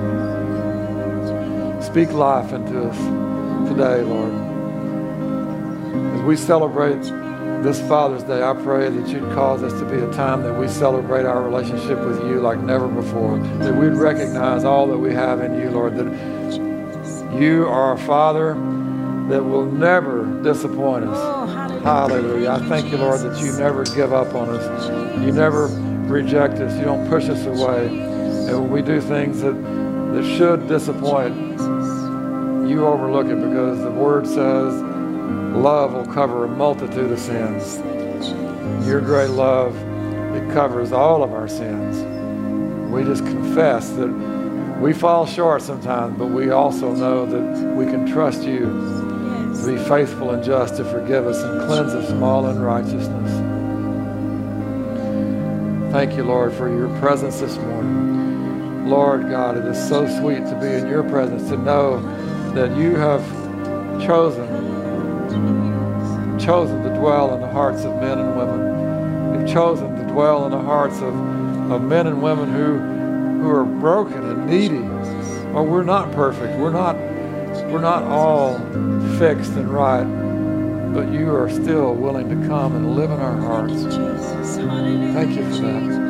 Speak 1.88 2.12
life 2.12 2.52
into 2.52 2.82
us 2.82 2.98
today, 3.66 4.02
Lord. 4.02 4.34
As 6.14 6.20
we 6.20 6.36
celebrate 6.36 7.00
this 7.64 7.80
Father's 7.88 8.22
Day, 8.24 8.42
I 8.42 8.52
pray 8.52 8.90
that 8.90 9.08
you'd 9.08 9.32
cause 9.32 9.62
us 9.62 9.72
to 9.80 9.86
be 9.86 9.96
a 9.96 10.12
time 10.12 10.42
that 10.42 10.52
we 10.52 10.68
celebrate 10.68 11.24
our 11.24 11.42
relationship 11.42 11.98
with 12.00 12.20
you 12.24 12.42
like 12.42 12.60
never 12.60 12.88
before. 12.88 13.38
That 13.38 13.74
we'd 13.74 13.94
recognize 13.94 14.64
all 14.64 14.86
that 14.86 14.98
we 14.98 15.14
have 15.14 15.40
in 15.40 15.58
you, 15.58 15.70
Lord. 15.70 15.96
That 15.96 17.40
you 17.40 17.66
are 17.66 17.94
a 17.94 17.98
Father 17.98 18.52
that 19.30 19.42
will 19.42 19.64
never 19.64 20.26
disappoint 20.42 21.06
us. 21.06 21.16
Oh, 21.18 21.46
hallelujah. 21.46 21.84
Hallelujah. 21.84 22.50
I 22.50 22.68
thank 22.68 22.92
you, 22.92 22.98
Lord, 22.98 23.20
that 23.20 23.42
you 23.42 23.50
never 23.52 23.84
give 23.84 24.12
up 24.12 24.34
on 24.34 24.50
us. 24.50 24.90
You 25.24 25.32
never 25.32 25.68
reject 26.06 26.56
us. 26.56 26.76
You 26.78 26.84
don't 26.84 27.08
push 27.08 27.30
us 27.30 27.46
away. 27.46 27.86
And 27.86 28.60
when 28.60 28.70
we 28.70 28.82
do 28.82 29.00
things 29.00 29.40
that, 29.40 29.54
that 29.54 30.36
should 30.36 30.68
disappoint, 30.68 31.58
you 32.68 32.86
overlook 32.86 33.26
it 33.26 33.40
because 33.40 33.80
the 33.80 33.90
word 33.90 34.26
says 34.26 34.74
love 35.54 35.92
will 35.94 36.06
cover 36.06 36.44
a 36.44 36.48
multitude 36.48 37.10
of 37.10 37.18
sins. 37.18 37.78
Your 38.86 39.00
great 39.00 39.30
love, 39.30 39.74
it 40.34 40.52
covers 40.52 40.92
all 40.92 41.22
of 41.22 41.32
our 41.32 41.48
sins. 41.48 42.04
We 42.92 43.04
just 43.04 43.24
confess 43.24 43.90
that 43.90 44.08
we 44.80 44.92
fall 44.92 45.26
short 45.26 45.62
sometimes, 45.62 46.16
but 46.18 46.26
we 46.26 46.50
also 46.50 46.94
know 46.94 47.26
that 47.26 47.74
we 47.74 47.86
can 47.86 48.06
trust 48.06 48.42
you 48.44 48.60
to 48.60 49.66
be 49.66 49.76
faithful 49.88 50.30
and 50.30 50.44
just 50.44 50.76
to 50.76 50.84
forgive 50.84 51.26
us 51.26 51.42
and 51.42 51.66
cleanse 51.66 51.94
us 51.94 52.08
from 52.08 52.22
all 52.22 52.46
unrighteousness. 52.46 53.48
Thank 55.92 56.16
you, 56.16 56.22
Lord, 56.22 56.52
for 56.52 56.68
your 56.68 56.88
presence 57.00 57.40
this 57.40 57.56
morning. 57.56 58.88
Lord 58.88 59.28
God, 59.28 59.56
it 59.56 59.64
is 59.64 59.88
so 59.88 60.06
sweet 60.20 60.46
to 60.46 60.58
be 60.60 60.68
in 60.68 60.86
your 60.86 61.02
presence, 61.02 61.48
to 61.50 61.56
know 61.56 61.98
that 62.54 62.76
you 62.76 62.96
have 62.96 63.22
chosen, 64.00 64.48
chosen 66.38 66.82
to 66.82 66.90
dwell 66.90 67.34
in 67.34 67.40
the 67.40 67.48
hearts 67.48 67.84
of 67.84 67.94
men 67.96 68.18
and 68.18 68.36
women. 68.36 69.40
You've 69.40 69.48
chosen 69.48 69.94
to 69.96 70.02
dwell 70.12 70.44
in 70.46 70.50
the 70.52 70.60
hearts 70.60 70.96
of, 70.96 71.14
of 71.70 71.82
men 71.82 72.06
and 72.06 72.22
women 72.22 72.52
who, 72.52 72.78
who 73.42 73.50
are 73.50 73.64
broken 73.64 74.24
and 74.24 74.46
needy. 74.46 74.86
Or 75.54 75.62
we're 75.64 75.82
not 75.84 76.12
perfect. 76.12 76.58
We're 76.58 76.70
not, 76.70 76.96
we're 77.70 77.80
not 77.80 78.02
all 78.04 78.58
fixed 79.18 79.52
and 79.52 79.68
right, 79.68 80.04
but 80.92 81.12
you 81.12 81.34
are 81.34 81.48
still 81.50 81.94
willing 81.94 82.28
to 82.28 82.48
come 82.48 82.74
and 82.76 82.94
live 82.96 83.10
in 83.10 83.20
our 83.20 83.36
hearts. 83.36 83.82
Thank 85.14 85.36
you 85.36 85.44
for 85.54 85.62
that. 85.62 86.08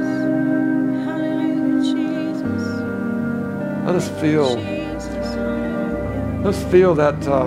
Let 3.87 3.97
us 3.97 4.09
feel, 4.21 4.59
let's 6.49 6.65
feel 6.71 6.95
that 6.95 7.15
uh, 7.29 7.45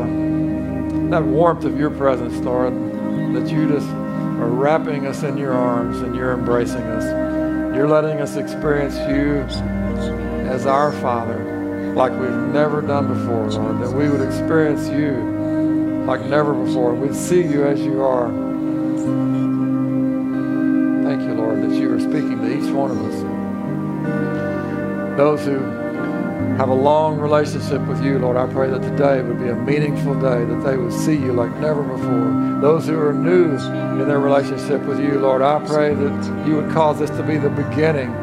that 1.10 1.24
warmth 1.24 1.64
of 1.64 1.80
your 1.80 1.90
presence, 1.90 2.38
Lord. 2.46 2.72
That 3.34 3.50
you 3.52 3.68
just 3.68 3.88
are 3.88 4.48
wrapping 4.48 5.08
us 5.08 5.24
in 5.24 5.38
your 5.38 5.54
arms 5.54 6.02
and 6.02 6.16
you're 6.16 6.34
embracing 6.34 6.84
us. 6.84 7.04
You're 7.76 7.88
letting 7.88 8.22
us 8.22 8.36
experience 8.36 8.94
you 9.10 9.40
as 10.52 10.68
our 10.68 10.92
Father, 10.92 11.94
like 11.96 12.12
we've 12.12 12.30
never 12.54 12.84
done 12.84 13.08
before, 13.08 13.50
Lord. 13.50 13.82
That 13.82 13.92
we 13.92 14.08
would 14.08 14.22
experience 14.22 14.88
you 14.88 15.14
like 16.06 16.24
never 16.26 16.54
before. 16.54 16.94
We'd 16.94 17.16
see 17.16 17.42
you 17.42 17.66
as 17.66 17.82
you 17.82 18.04
are. 18.04 18.28
Thank 21.08 21.24
you, 21.24 21.34
Lord, 21.34 21.64
that 21.64 21.74
you 21.76 21.92
are 21.92 22.00
speaking 22.00 22.38
to 22.38 22.56
each 22.56 22.72
one 22.72 22.92
of 22.92 23.02
us. 23.02 23.24
Those 25.18 25.44
who 25.44 25.81
have 26.62 26.70
a 26.70 26.74
long 26.76 27.18
relationship 27.18 27.82
with 27.88 28.06
you, 28.06 28.20
Lord. 28.20 28.38
I 28.38 28.46
pray 28.46 28.70
that 28.70 28.84
today 28.84 29.20
would 29.24 29.40
be 29.40 29.48
a 29.48 29.56
meaningful 29.56 30.14
day, 30.14 30.46
that 30.46 30.64
they 30.64 30.78
would 30.78 30.94
see 30.94 31.14
you 31.14 31.34
like 31.34 31.52
never 31.58 31.82
before. 31.82 32.62
Those 32.62 32.86
who 32.86 33.00
are 33.00 33.14
new 33.14 33.56
in 34.00 34.08
their 34.08 34.20
relationship 34.20 34.80
with 34.84 35.00
you, 35.00 35.18
Lord, 35.20 35.42
I 35.42 35.58
pray 35.66 35.96
that 35.96 36.46
you 36.48 36.58
would 36.58 36.70
cause 36.70 37.00
this 37.00 37.10
to 37.18 37.24
be 37.24 37.38
the 37.38 37.50
beginning 37.50 38.14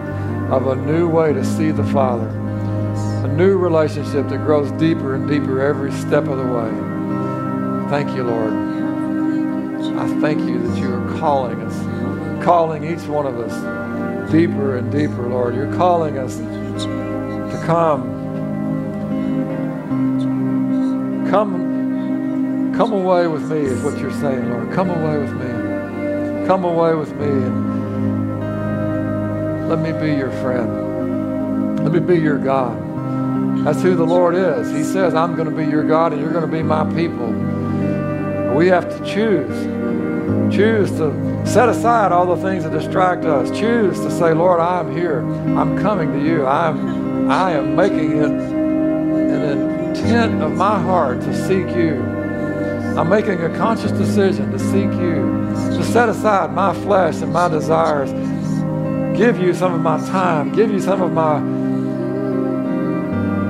of 0.52 0.68
a 0.68 0.76
new 0.76 1.08
way 1.08 1.32
to 1.32 1.44
see 1.44 1.72
the 1.72 1.82
Father, 1.82 2.28
a 2.28 3.26
new 3.26 3.58
relationship 3.58 4.28
that 4.28 4.44
grows 4.46 4.70
deeper 4.78 5.16
and 5.16 5.28
deeper 5.28 5.60
every 5.60 5.90
step 5.90 6.28
of 6.28 6.38
the 6.38 6.46
way. 6.46 7.90
Thank 7.90 8.14
you, 8.14 8.22
Lord. 8.22 8.52
I 9.98 10.20
thank 10.20 10.38
you 10.48 10.64
that 10.64 10.78
you 10.78 10.94
are 10.94 11.18
calling 11.18 11.60
us, 11.60 12.44
calling 12.44 12.84
each 12.84 13.04
one 13.08 13.26
of 13.26 13.36
us 13.40 14.30
deeper 14.30 14.76
and 14.76 14.92
deeper, 14.92 15.28
Lord. 15.28 15.56
You're 15.56 15.74
calling 15.74 16.18
us 16.18 16.36
to 16.36 17.62
come 17.66 18.17
Come, 21.30 22.72
come 22.74 22.92
away 22.92 23.26
with 23.26 23.50
me 23.50 23.58
is 23.58 23.82
what 23.82 23.98
you're 23.98 24.10
saying, 24.12 24.48
Lord. 24.50 24.72
Come 24.72 24.88
away 24.88 25.18
with 25.18 25.32
me. 25.34 26.46
Come 26.46 26.64
away 26.64 26.94
with 26.94 27.14
me 27.16 27.26
and 27.26 27.68
let 29.68 29.78
me 29.80 29.92
be 29.92 30.14
your 30.14 30.30
friend. 30.40 31.84
Let 31.84 31.92
me 31.92 32.00
be 32.00 32.16
your 32.18 32.38
God. 32.38 32.82
That's 33.64 33.82
who 33.82 33.94
the 33.94 34.06
Lord 34.06 34.34
is. 34.34 34.70
He 34.70 34.82
says, 34.82 35.14
I'm 35.14 35.34
going 35.36 35.50
to 35.50 35.54
be 35.54 35.66
your 35.66 35.84
God 35.84 36.14
and 36.14 36.22
you're 36.22 36.32
going 36.32 36.46
to 36.46 36.50
be 36.50 36.62
my 36.62 36.84
people. 36.94 37.28
We 38.54 38.68
have 38.68 38.88
to 38.88 38.98
choose. 39.04 39.66
Choose 40.54 40.90
to 40.92 41.12
set 41.46 41.68
aside 41.68 42.10
all 42.10 42.34
the 42.34 42.42
things 42.42 42.64
that 42.64 42.72
distract 42.72 43.26
us. 43.26 43.50
Choose 43.50 44.00
to 44.00 44.10
say, 44.10 44.32
Lord, 44.32 44.60
I'm 44.60 44.96
here. 44.96 45.20
I'm 45.58 45.78
coming 45.78 46.10
to 46.12 46.24
you. 46.24 46.46
I'm 46.46 47.30
I 47.30 47.52
am 47.52 47.76
making 47.76 48.16
it 48.22 48.57
intent 50.08 50.42
of 50.42 50.52
my 50.52 50.80
heart 50.80 51.20
to 51.20 51.36
seek 51.46 51.68
you. 51.76 52.02
I'm 52.96 53.10
making 53.10 53.42
a 53.42 53.54
conscious 53.58 53.92
decision 53.92 54.50
to 54.52 54.58
seek 54.58 54.90
you, 54.98 55.52
to 55.76 55.84
set 55.84 56.08
aside 56.08 56.54
my 56.54 56.72
flesh 56.82 57.20
and 57.20 57.30
my 57.30 57.48
desires, 57.48 58.10
give 59.18 59.38
you 59.38 59.52
some 59.52 59.74
of 59.74 59.82
my 59.82 59.98
time, 60.08 60.52
give 60.52 60.70
you 60.70 60.80
some 60.80 61.02
of 61.02 61.12
my 61.12 61.40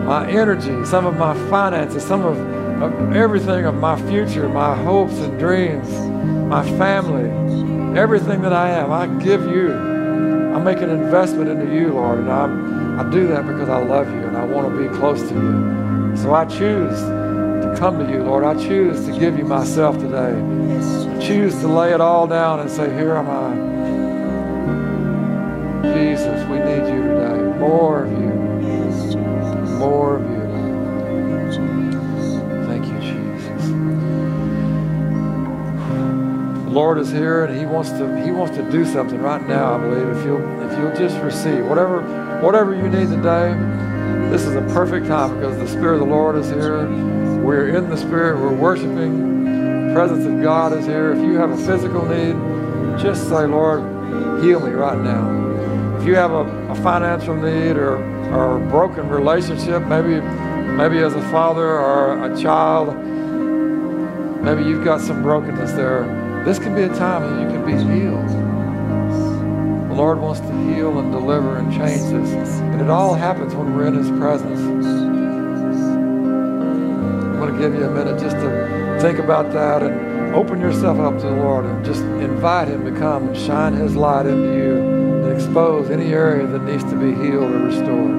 my 0.05 0.29
energy, 0.29 0.85
some 0.85 1.07
of 1.07 1.17
my 1.17 1.35
finances, 1.49 2.03
some 2.03 2.25
of, 2.25 2.37
of 2.83 3.15
everything 3.15 3.65
of 3.65 3.75
my 3.75 4.01
future, 4.09 4.49
my 4.49 4.75
hopes 4.75 5.19
and 5.19 5.39
dreams, 5.39 5.89
my 6.49 6.69
family, 6.77 7.31
everything 7.97 8.41
that 8.43 8.53
I 8.53 8.71
am. 8.71 8.91
I 8.91 9.07
give 9.23 9.43
you. 9.43 9.75
I 9.75 10.59
make 10.61 10.79
an 10.79 10.91
investment 10.91 11.51
into 11.51 11.73
you, 11.73 11.93
Lord, 11.93 12.21
and 12.21 12.33
I'm, 12.33 12.99
I 12.99 13.09
do 13.11 13.29
that 13.29 13.47
because 13.47 13.69
I 13.69 13.81
love 13.81 14.09
you 14.09 14.27
and 14.27 14.37
I 14.37 14.45
want 14.45 14.75
to 14.75 14.89
be 14.89 14.89
close 14.99 15.21
to 15.29 15.35
you. 15.35 15.78
So 16.23 16.35
I 16.35 16.45
choose 16.47 16.99
to 17.01 17.77
come 17.79 17.99
to 18.05 18.11
you, 18.11 18.25
Lord. 18.25 18.43
I 18.43 18.55
choose 18.55 19.07
to 19.07 19.17
give 19.17 19.39
you 19.39 19.45
myself 19.45 19.99
today. 19.99 20.35
I 20.35 21.19
choose 21.25 21.55
to 21.61 21.69
lay 21.69 21.95
it 21.95 22.01
all 22.01 22.27
down 22.27 22.59
and 22.59 22.69
say, 22.69 22.93
Here 22.93 23.15
am 23.15 23.31
I. 23.31 23.55
Jesus, 25.95 26.45
we 26.49 26.59
need 26.59 26.89
you 26.93 27.03
today. 27.05 27.59
More 27.59 28.05
of 28.05 28.11
you. 28.11 28.35
More 29.79 30.17
of 30.17 30.23
you. 30.29 30.39
Thank 32.67 32.87
you, 32.87 32.99
Jesus. 32.99 33.69
The 36.65 36.71
Lord 36.71 36.99
is 36.99 37.13
here 37.13 37.45
and 37.45 37.57
He 37.57 37.65
wants 37.65 37.91
to 37.91 38.25
He 38.25 38.33
wants 38.33 38.57
to 38.57 38.69
do 38.73 38.85
something 38.85 39.23
right 39.23 39.47
now, 39.47 39.77
I 39.77 39.79
believe. 39.79 40.09
If 40.17 40.25
you'll 40.25 40.63
if 40.69 40.77
you'll 40.79 40.97
just 40.97 41.17
receive 41.23 41.65
whatever 41.65 42.03
whatever 42.43 42.75
you 42.75 42.89
need 42.89 43.09
today. 43.09 43.88
This 44.31 44.45
is 44.45 44.55
a 44.55 44.61
perfect 44.75 45.07
time 45.07 45.37
because 45.37 45.57
the 45.57 45.67
Spirit 45.67 45.95
of 45.95 46.01
the 46.01 46.15
Lord 46.15 46.37
is 46.37 46.51
here. 46.51 46.87
We're 47.43 47.69
in 47.75 47.89
the 47.89 47.97
Spirit. 47.97 48.39
We're 48.39 48.53
worshiping. 48.53 49.89
The 49.89 49.95
presence 49.95 50.27
of 50.27 50.43
God 50.43 50.75
is 50.75 50.85
here. 50.85 51.13
If 51.13 51.19
you 51.23 51.37
have 51.37 51.51
a 51.51 51.57
physical 51.57 52.05
need, 52.05 52.37
just 53.01 53.27
say, 53.31 53.47
Lord, 53.47 53.81
heal 54.45 54.61
me 54.61 54.73
right 54.73 54.99
now. 54.99 55.97
If 55.99 56.07
you 56.07 56.15
have 56.17 56.33
a, 56.33 56.45
a 56.69 56.75
financial 56.75 57.37
need 57.37 57.79
or, 57.79 57.97
or 58.31 58.63
a 58.63 58.67
broken 58.69 59.09
relationship, 59.09 59.83
maybe, 59.85 60.21
maybe 60.77 60.99
as 60.99 61.15
a 61.15 61.23
father 61.31 61.67
or 61.67 62.31
a 62.31 62.37
child, 62.39 62.95
maybe 64.45 64.63
you've 64.63 64.85
got 64.85 65.01
some 65.01 65.23
brokenness 65.23 65.73
there. 65.73 66.05
This 66.45 66.59
can 66.59 66.75
be 66.75 66.83
a 66.83 66.89
time 66.89 67.23
that 67.23 67.41
you 67.43 67.49
can 67.49 67.65
be 67.65 67.73
healed. 67.73 68.48
Lord 69.99 70.21
wants 70.21 70.39
to 70.39 70.53
heal 70.73 70.97
and 71.01 71.11
deliver 71.11 71.57
and 71.57 71.73
change 71.73 72.13
us. 72.15 72.61
And 72.61 72.81
it 72.81 72.89
all 72.89 73.15
happens 73.15 73.53
when 73.53 73.75
we're 73.75 73.89
in 73.89 73.95
His 73.95 74.09
presence. 74.11 74.61
I'm 74.61 75.11
going 77.41 77.53
to 77.53 77.59
give 77.59 77.75
you 77.75 77.85
a 77.85 77.91
minute 77.91 78.21
just 78.21 78.37
to 78.37 78.99
think 79.01 79.19
about 79.19 79.53
that 79.55 79.83
and 79.83 80.37
open 80.37 80.61
yourself 80.61 81.01
up 81.01 81.19
to 81.19 81.27
the 81.27 81.33
Lord 81.33 81.65
and 81.65 81.85
just 81.85 82.03
invite 82.03 82.69
Him 82.69 82.85
to 82.85 82.93
come 82.97 83.27
and 83.31 83.37
shine 83.37 83.73
His 83.73 83.97
light 83.97 84.27
into 84.27 84.57
you 84.57 84.77
and 84.77 85.33
expose 85.33 85.91
any 85.91 86.13
area 86.13 86.47
that 86.47 86.63
needs 86.63 86.85
to 86.85 86.95
be 86.95 87.13
healed 87.21 87.51
or 87.51 87.65
restored. 87.65 88.18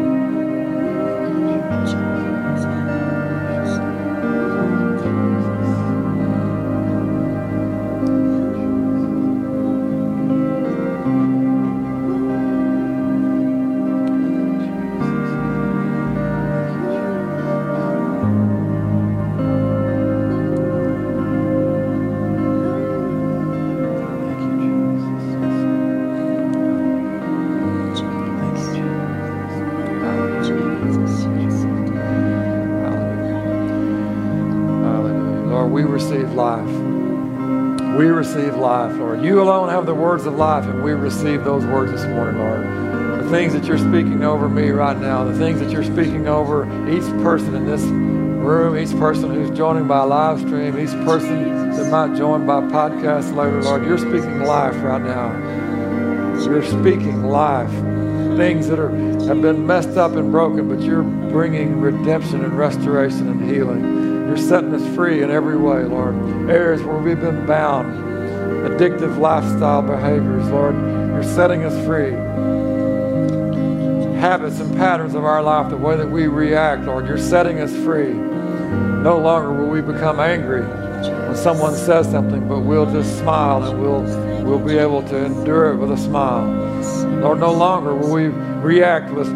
You 39.22 39.42
alone 39.42 39.68
have 39.68 39.86
the 39.86 39.94
words 39.94 40.26
of 40.26 40.36
life, 40.36 40.64
and 40.64 40.82
we 40.82 40.94
receive 40.94 41.44
those 41.44 41.66
words 41.66 41.92
this 41.92 42.06
morning, 42.06 42.40
Lord. 42.40 43.26
The 43.26 43.30
things 43.30 43.52
that 43.52 43.66
you're 43.66 43.78
speaking 43.78 44.24
over 44.24 44.48
me 44.48 44.70
right 44.70 44.98
now, 44.98 45.26
the 45.26 45.38
things 45.38 45.60
that 45.60 45.72
you're 45.72 45.84
speaking 45.84 46.30
over 46.30 46.64
each 46.90 47.04
person 47.22 47.54
in 47.54 47.66
this 47.66 47.82
room, 47.82 48.78
each 48.78 48.98
person 48.98 49.34
who's 49.34 49.56
joining 49.58 49.88
by 49.88 50.04
live 50.04 50.40
stream, 50.40 50.80
each 50.80 50.92
person 51.06 51.70
that 51.72 51.92
might 51.92 52.16
join 52.18 52.46
by 52.46 52.62
podcast 52.62 53.36
later, 53.36 53.62
Lord, 53.62 53.84
you're 53.86 53.98
speaking 53.98 54.40
life 54.44 54.82
right 54.82 55.02
now. 55.02 55.34
You're 56.42 56.64
speaking 56.64 57.24
life. 57.24 57.72
Things 58.38 58.70
that 58.70 58.80
are 58.80 58.90
have 59.28 59.42
been 59.42 59.68
messed 59.68 59.98
up 59.98 60.14
and 60.14 60.32
broken, 60.32 60.70
but 60.70 60.82
you're 60.82 61.04
bringing 61.04 61.82
redemption 61.82 62.46
and 62.46 62.58
restoration 62.58 63.28
and 63.28 63.52
healing. 63.52 64.28
You're 64.28 64.38
setting 64.38 64.74
us 64.74 64.96
free 64.96 65.22
in 65.22 65.30
every 65.30 65.58
way, 65.58 65.84
Lord. 65.84 66.16
Areas 66.50 66.82
where 66.84 66.98
we've 66.98 67.20
been 67.20 67.46
bound, 67.46 68.09
addictive 68.68 69.18
lifestyle 69.18 69.82
behaviors, 69.82 70.48
Lord. 70.50 70.76
You're 70.76 71.24
setting 71.24 71.64
us 71.64 71.74
free. 71.86 72.12
Habits 74.20 74.60
and 74.60 74.76
patterns 74.76 75.16
of 75.16 75.24
our 75.24 75.42
life, 75.42 75.70
the 75.70 75.78
way 75.78 75.96
that 75.96 76.10
we 76.10 76.28
react, 76.28 76.84
Lord, 76.84 77.08
you're 77.08 77.18
setting 77.18 77.60
us 77.60 77.72
free. 77.84 78.14
No 78.14 79.18
longer 79.18 79.54
will 79.54 79.70
we 79.70 79.82
become 79.82 80.20
angry 80.20 80.62
when 80.64 81.36
someone 81.36 81.74
says 81.74 82.10
something, 82.12 82.48
but 82.48 82.60
we'll 82.60 82.92
just 82.92 83.18
smile 83.20 83.64
and 83.64 83.82
we'll, 83.82 84.04
we'll 84.44 84.60
be 84.66 84.78
able 84.78 85.02
to 85.04 85.26
endure 85.26 85.74
it 85.74 85.78
with 85.78 85.92
a 85.92 85.98
smile. 85.98 86.46
Lord, 87.22 87.40
no 87.40 87.54
longer 87.54 87.96
will 87.96 88.12
we 88.12 88.28
react 88.28 89.12
with 89.12 89.28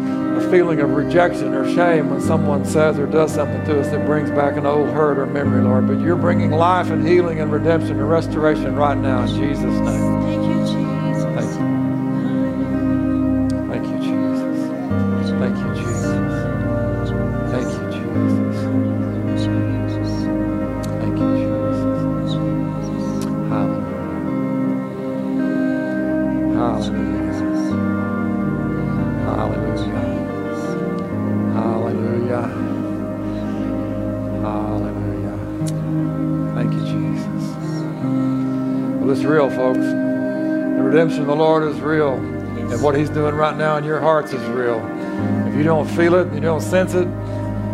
feeling 0.54 0.78
of 0.78 0.90
rejection 0.90 1.52
or 1.52 1.68
shame 1.74 2.10
when 2.10 2.20
someone 2.20 2.64
says 2.64 2.96
or 2.96 3.06
does 3.06 3.34
something 3.34 3.64
to 3.64 3.80
us 3.80 3.88
that 3.88 4.06
brings 4.06 4.30
back 4.30 4.56
an 4.56 4.64
old 4.64 4.88
hurt 4.90 5.18
or 5.18 5.26
memory, 5.26 5.60
Lord. 5.60 5.88
But 5.88 5.98
you're 5.98 6.14
bringing 6.14 6.52
life 6.52 6.90
and 6.90 7.04
healing 7.04 7.40
and 7.40 7.50
redemption 7.50 7.98
and 7.98 8.08
restoration 8.08 8.76
right 8.76 8.96
now 8.96 9.22
in 9.24 9.34
Jesus' 9.34 9.64
name. 9.80 10.43
Redemption 41.04 41.22
of 41.22 41.36
the 41.36 41.44
Lord 41.44 41.64
is 41.64 41.80
real. 41.80 42.14
And 42.14 42.82
what 42.82 42.96
He's 42.96 43.10
doing 43.10 43.34
right 43.34 43.56
now 43.56 43.76
in 43.76 43.84
your 43.84 44.00
hearts 44.00 44.32
is 44.32 44.42
real. 44.48 44.80
If 45.46 45.54
you 45.54 45.62
don't 45.62 45.86
feel 45.86 46.14
it, 46.14 46.32
you 46.32 46.40
don't 46.40 46.62
sense 46.62 46.94
it, 46.94 47.04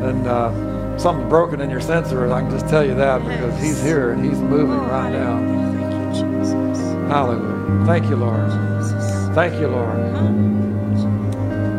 then 0.00 0.26
uh, 0.26 0.98
something's 0.98 1.28
broken 1.28 1.60
in 1.60 1.70
your 1.70 1.80
sensor. 1.80 2.30
I 2.32 2.40
can 2.40 2.50
just 2.50 2.68
tell 2.68 2.84
you 2.84 2.94
that 2.96 3.20
because 3.20 3.60
He's 3.62 3.80
here 3.82 4.10
and 4.10 4.24
He's 4.24 4.38
moving 4.40 4.78
right 4.78 5.10
now. 5.12 5.38
Thank 5.78 6.16
you, 6.16 6.38
Jesus. 6.38 6.82
Hallelujah. 7.08 7.86
Thank 7.86 8.10
you, 8.10 8.16
Lord. 8.16 8.50
Thank 9.34 9.60
you, 9.60 9.68
Lord. 9.68 9.96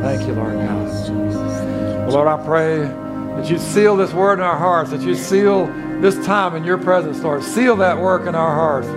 Thank 0.03 0.27
you, 0.27 0.33
Lord 0.33 0.53
God. 0.53 1.09
Well, 2.07 2.11
Lord, 2.11 2.27
I 2.27 2.45
pray 2.45 2.77
that 2.77 3.49
you 3.49 3.57
seal 3.57 3.97
this 3.97 4.13
word 4.13 4.39
in 4.39 4.45
our 4.45 4.57
hearts, 4.57 4.91
that 4.91 5.01
you 5.01 5.15
seal 5.15 5.67
this 5.99 6.15
time 6.25 6.55
in 6.55 6.63
your 6.63 6.77
presence, 6.77 7.19
Lord. 7.21 7.43
Seal 7.43 7.75
that 7.77 7.97
work 7.97 8.25
in 8.25 8.35
our 8.35 8.55
hearts 8.55 8.87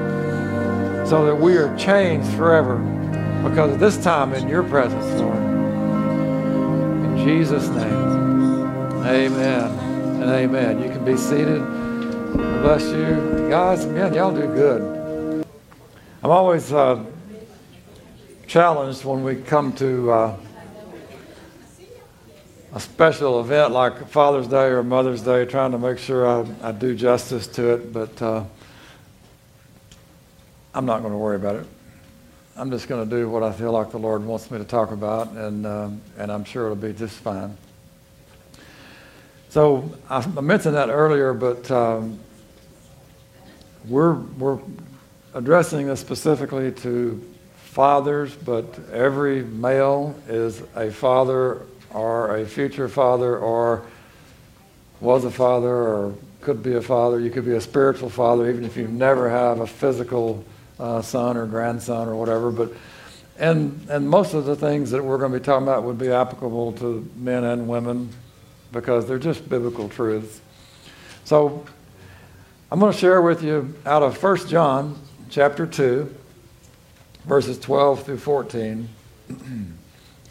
so 1.04 1.26
that 1.26 1.36
we 1.36 1.56
are 1.56 1.74
changed 1.76 2.28
forever 2.34 2.78
because 3.48 3.72
of 3.72 3.78
this 3.78 4.02
time 4.02 4.32
in 4.32 4.48
your 4.48 4.62
presence, 4.62 5.20
Lord. 5.20 5.36
In 7.04 7.24
Jesus' 7.24 7.68
name, 7.68 9.04
amen 9.04 9.70
and 10.22 10.24
amen. 10.24 10.82
You 10.82 10.88
can 10.88 11.04
be 11.04 11.16
seated. 11.16 11.62
Bless 12.62 12.82
you. 12.84 13.48
Guys, 13.50 13.84
man, 13.86 14.14
y'all 14.14 14.34
do 14.34 14.46
good. 14.46 15.46
I'm 16.22 16.30
always 16.30 16.72
uh, 16.72 17.04
challenged 18.46 19.04
when 19.04 19.22
we 19.22 19.36
come 19.36 19.74
to 19.74 20.10
uh, 20.10 20.36
a 22.72 22.80
special 22.80 23.40
event 23.40 23.72
like 23.72 24.08
Father's 24.08 24.48
Day 24.48 24.68
or 24.68 24.82
Mother's 24.82 25.20
Day, 25.20 25.44
trying 25.44 25.72
to 25.72 25.78
make 25.78 25.98
sure 25.98 26.26
I, 26.26 26.46
I 26.62 26.72
do 26.72 26.94
justice 26.94 27.46
to 27.48 27.74
it, 27.74 27.92
but 27.92 28.22
uh, 28.22 28.44
I'm 30.74 30.86
not 30.86 31.02
going 31.02 31.12
to 31.12 31.18
worry 31.18 31.36
about 31.36 31.54
it. 31.54 31.66
I'm 32.56 32.70
just 32.70 32.88
going 32.88 33.08
to 33.08 33.16
do 33.16 33.28
what 33.28 33.44
I 33.44 33.52
feel 33.52 33.70
like 33.70 33.92
the 33.92 33.98
Lord 33.98 34.24
wants 34.24 34.50
me 34.50 34.58
to 34.58 34.64
talk 34.64 34.90
about, 34.90 35.30
and, 35.32 35.64
uh, 35.64 35.88
and 36.18 36.32
I'm 36.32 36.44
sure 36.44 36.64
it'll 36.64 36.76
be 36.76 36.92
just 36.92 37.16
fine. 37.16 37.56
So 39.50 39.92
I, 40.10 40.26
mentioned 40.40 40.74
that 40.74 40.88
earlier, 40.88 41.32
but 41.32 41.70
um, 41.70 42.18
we're, 43.88 44.14
we're 44.14 44.58
addressing 45.32 45.86
this 45.86 46.00
specifically 46.00 46.72
to 46.72 47.22
fathers, 47.56 48.34
but 48.34 48.66
every 48.92 49.42
male 49.44 50.16
is 50.28 50.60
a 50.74 50.90
father 50.90 51.62
or 51.92 52.36
a 52.38 52.46
future 52.46 52.88
father 52.88 53.38
or 53.38 53.86
was 55.00 55.24
a 55.24 55.30
father 55.30 55.72
or 55.72 56.14
could 56.40 56.64
be 56.64 56.74
a 56.74 56.82
father. 56.82 57.20
You 57.20 57.30
could 57.30 57.44
be 57.44 57.54
a 57.54 57.60
spiritual 57.60 58.10
father 58.10 58.50
even 58.50 58.64
if 58.64 58.76
you 58.76 58.88
never 58.88 59.30
have 59.30 59.60
a 59.60 59.66
physical 59.66 60.44
uh, 60.78 61.02
son 61.02 61.36
or 61.36 61.46
grandson 61.46 62.08
or 62.08 62.16
whatever. 62.16 62.50
But 62.50 62.72
and 63.38 63.86
and 63.88 64.08
most 64.08 64.34
of 64.34 64.44
the 64.44 64.56
things 64.56 64.90
that 64.90 65.04
we're 65.04 65.18
going 65.18 65.32
to 65.32 65.38
be 65.38 65.44
talking 65.44 65.66
about 65.66 65.84
would 65.84 65.98
be 65.98 66.10
applicable 66.10 66.72
to 66.74 67.10
men 67.16 67.44
and 67.44 67.68
women 67.68 68.10
because 68.72 69.06
they're 69.06 69.18
just 69.18 69.48
biblical 69.48 69.88
truths. 69.88 70.40
So 71.24 71.64
I'm 72.70 72.80
going 72.80 72.92
to 72.92 72.98
share 72.98 73.22
with 73.22 73.42
you 73.42 73.74
out 73.86 74.02
of 74.02 74.20
1 74.20 74.48
John 74.48 74.98
chapter 75.30 75.66
2 75.66 76.14
verses 77.24 77.58
12 77.58 78.04
through 78.04 78.18
14. 78.18 78.88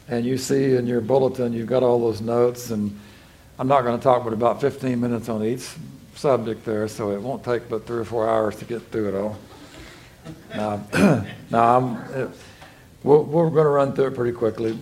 and 0.07 0.25
you 0.25 0.37
see 0.37 0.75
in 0.75 0.85
your 0.87 1.01
bulletin, 1.01 1.53
you've 1.53 1.67
got 1.67 1.83
all 1.83 1.99
those 1.99 2.21
notes. 2.21 2.71
And 2.71 2.99
I'm 3.59 3.67
not 3.67 3.83
going 3.83 3.97
to 3.97 4.03
talk 4.03 4.23
but 4.23 4.33
about 4.33 4.61
15 4.61 4.99
minutes 4.99 5.29
on 5.29 5.43
each 5.43 5.67
subject 6.15 6.63
there, 6.65 6.87
so 6.87 7.11
it 7.11 7.21
won't 7.21 7.43
take 7.43 7.67
but 7.69 7.87
three 7.87 7.99
or 7.99 8.05
four 8.05 8.29
hours 8.29 8.55
to 8.57 8.65
get 8.65 8.81
through 8.91 9.09
it 9.09 9.15
all. 9.15 9.37
Now, 10.55 10.83
now 11.49 11.77
I'm, 11.77 11.95
uh, 12.13 12.27
we're, 13.03 13.21
we're 13.21 13.49
going 13.49 13.65
to 13.65 13.69
run 13.69 13.93
through 13.93 14.07
it 14.07 14.15
pretty 14.15 14.31
quickly. 14.31 14.77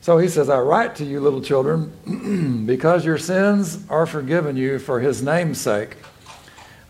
So 0.00 0.18
he 0.18 0.28
says, 0.28 0.48
I 0.48 0.60
write 0.60 0.96
to 0.96 1.04
you, 1.04 1.20
little 1.20 1.42
children, 1.42 2.64
because 2.66 3.04
your 3.04 3.18
sins 3.18 3.84
are 3.90 4.06
forgiven 4.06 4.56
you 4.56 4.78
for 4.78 5.00
his 5.00 5.22
name's 5.22 5.60
sake. 5.60 5.96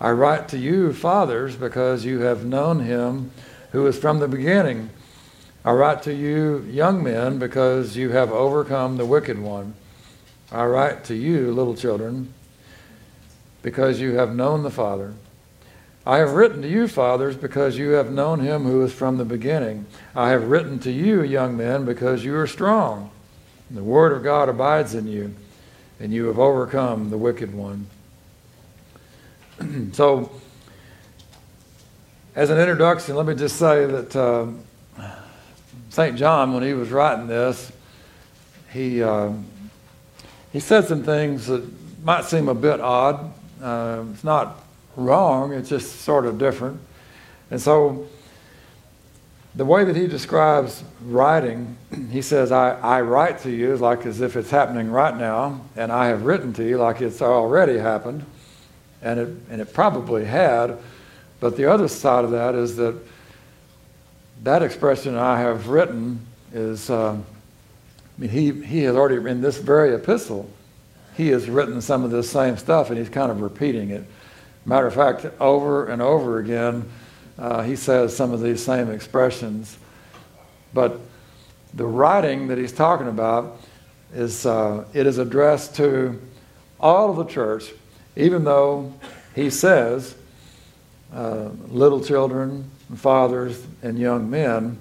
I 0.01 0.12
write 0.12 0.49
to 0.49 0.59
you, 0.59 0.93
fathers, 0.93 1.57
because 1.57 2.05
you 2.05 2.20
have 2.20 2.45
known 2.45 2.81
him 2.81 3.33
who 3.72 3.87
is 3.87 3.99
from 3.99 4.18
the 4.18 4.28
beginning. 4.28 4.91
I 5.64 5.72
write 5.72 6.03
to 6.05 6.14
you, 6.14 6.64
young 6.70 7.03
men, 7.03 7.39
because 7.39 7.97
you 7.97 8.11
have 8.11 8.33
overcome 8.33 8.97
the 8.97 9.05
wicked 9.05 9.39
one. 9.39 9.74
I 10.53 10.64
write 10.64 11.05
to 11.05 11.14
you, 11.14 11.53
little 11.53 11.74
children, 11.76 12.33
because 13.62 14.01
you 14.01 14.14
have 14.14 14.35
known 14.35 14.62
the 14.62 14.70
Father. 14.70 15.14
I 16.07 16.19
have 16.19 16.33
written 16.33 16.63
to 16.63 16.69
you, 16.69 16.89
fathers, 16.89 17.37
because 17.37 17.77
you 17.77 17.91
have 17.91 18.11
known 18.11 18.41
him 18.41 18.65
who 18.65 18.83
is 18.83 18.93
from 18.93 19.19
the 19.19 19.25
beginning. 19.25 19.87
I 20.15 20.31
have 20.31 20.45
written 20.45 20.79
to 20.81 20.91
you, 20.91 21.23
young 21.23 21.57
men, 21.57 21.85
because 21.85 22.25
you 22.25 22.35
are 22.37 22.47
strong. 22.47 23.11
The 23.71 23.85
word 23.85 24.13
of 24.13 24.23
God 24.23 24.49
abides 24.49 24.95
in 24.95 25.07
you, 25.07 25.35
and 26.01 26.13
you 26.13 26.27
have 26.27 26.39
overcome 26.39 27.11
the 27.11 27.19
wicked 27.19 27.55
one. 27.55 27.87
so, 29.93 30.33
as 32.35 32.49
an 32.49 32.59
introduction, 32.59 33.15
let 33.15 33.27
me 33.27 33.35
just 33.35 33.57
say 33.57 33.85
that 33.85 34.17
uh, 34.17 34.47
St. 35.91 36.17
John, 36.17 36.55
when 36.55 36.63
he 36.63 36.73
was 36.73 36.91
writing 36.91 37.27
this, 37.27 37.71
he, 38.73 39.03
uh, 39.03 39.33
he 40.51 40.61
said 40.61 40.87
some 40.87 41.03
things 41.03 41.47
that 41.49 41.63
might 42.03 42.25
seem 42.25 42.49
a 42.49 42.55
bit 42.55 42.81
odd. 42.81 43.33
Uh, 43.61 44.05
it's 44.13 44.25
not 44.25 44.65
wrong, 44.97 45.53
it's 45.53 45.68
just 45.68 46.01
sort 46.03 46.26
of 46.26 46.38
different. 46.38 46.80
And 47.51 47.61
so, 47.61 48.07
the 49.55 49.64
way 49.64 49.84
that 49.84 49.97
he 49.97 50.07
describes 50.07 50.84
writing, 51.05 51.76
he 52.11 52.22
says, 52.22 52.53
I, 52.53 52.78
I 52.80 53.01
write 53.01 53.41
to 53.41 53.51
you 53.51 53.76
like 53.76 54.07
as 54.07 54.20
if 54.20 54.36
it's 54.36 54.51
happening 54.51 54.91
right 54.91 55.16
now, 55.16 55.61
and 55.76 55.91
I 55.91 56.07
have 56.07 56.24
written 56.24 56.53
to 56.55 56.64
you 56.64 56.78
like 56.78 57.01
it's 57.01 57.22
already 57.22 57.78
happened. 57.78 58.24
And 59.03 59.18
it, 59.18 59.28
and 59.49 59.61
it 59.62 59.72
probably 59.72 60.26
had. 60.26 60.76
But 61.41 61.57
the 61.57 61.64
other 61.64 61.88
side 61.88 62.24
of 62.24 62.32
that 62.32 62.55
is 62.55 62.76
that 62.76 62.95
that 64.43 64.62
expression 64.62 65.16
I 65.16 65.41
have 65.41 65.68
written 65.68 66.26
is, 66.53 66.91
uh, 66.91 67.12
I 67.12 68.20
mean, 68.20 68.30
he, 68.30 68.53
he 68.62 68.82
has 68.82 68.97
already, 68.97 69.16
in 69.28 69.41
this 69.41 69.59
very 69.59 69.95
epistle, 69.95 70.51
he 71.16 71.28
has 71.28 71.49
written 71.49 71.80
some 71.80 72.05
of 72.05 72.11
this 72.11 72.30
same 72.30 72.57
stuff 72.57 72.91
and 72.91 72.99
he's 72.99 73.09
kind 73.09 73.30
of 73.30 73.41
repeating 73.41 73.91
it. 73.91 74.05
Matter 74.65 74.87
of 74.87 74.95
fact, 74.95 75.27
over 75.41 75.87
and 75.87 76.03
over 76.03 76.39
again, 76.39 76.91
uh, 77.39 77.63
he 77.63 77.77
says 77.77 78.15
some 78.15 78.33
of 78.33 78.43
these 78.43 78.63
same 78.63 78.91
expressions. 78.91 79.79
But 80.75 81.01
the 81.75 81.87
writing 81.87 82.49
that 82.49 82.59
he's 82.59 82.73
talking 82.73 83.09
about 83.09 83.61
is, 84.13 84.45
uh, 84.45 84.85
it 84.93 85.07
is 85.07 85.19
addressed 85.19 85.77
to 85.77 86.21
all 86.79 87.11
of 87.11 87.17
the 87.17 87.25
church, 87.25 87.73
even 88.17 88.45
though 88.45 88.93
he 89.35 89.51
says, 89.51 90.15
uh, 91.13 91.49
little 91.69 92.03
children, 92.03 92.71
fathers, 92.95 93.65
and 93.83 93.99
young 93.99 94.31
men, 94.31 94.79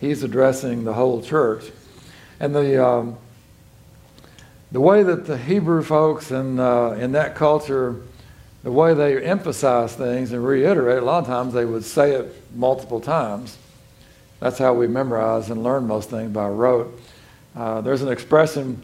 he's 0.00 0.22
addressing 0.22 0.84
the 0.84 0.94
whole 0.94 1.22
church. 1.22 1.64
And 2.40 2.54
the, 2.54 2.86
um, 2.86 3.16
the 4.70 4.80
way 4.80 5.02
that 5.02 5.26
the 5.26 5.36
Hebrew 5.36 5.82
folks 5.82 6.30
in, 6.30 6.60
uh, 6.60 6.90
in 6.90 7.12
that 7.12 7.34
culture, 7.34 7.96
the 8.62 8.72
way 8.72 8.94
they 8.94 9.22
emphasize 9.22 9.94
things 9.94 10.32
and 10.32 10.44
reiterate, 10.44 11.02
a 11.02 11.04
lot 11.04 11.20
of 11.20 11.26
times 11.26 11.54
they 11.54 11.64
would 11.64 11.84
say 11.84 12.12
it 12.12 12.34
multiple 12.54 13.00
times. 13.00 13.56
That's 14.40 14.58
how 14.58 14.74
we 14.74 14.86
memorize 14.86 15.50
and 15.50 15.62
learn 15.62 15.86
most 15.86 16.10
things 16.10 16.32
by 16.32 16.48
rote. 16.48 17.00
Uh, 17.54 17.80
there's 17.80 18.02
an 18.02 18.08
expression, 18.08 18.82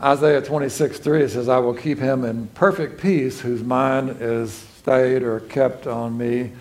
Isaiah 0.00 0.42
26 0.42 0.98
3, 0.98 1.22
it 1.22 1.28
says, 1.30 1.48
I 1.48 1.58
will 1.58 1.74
keep 1.74 1.98
him 1.98 2.24
in 2.24 2.46
perfect 2.48 3.00
peace 3.00 3.40
whose 3.40 3.62
mind 3.62 4.16
is 4.20 4.52
stayed 4.52 5.22
or 5.22 5.40
kept 5.40 5.86
on 5.86 6.16
me 6.16 6.52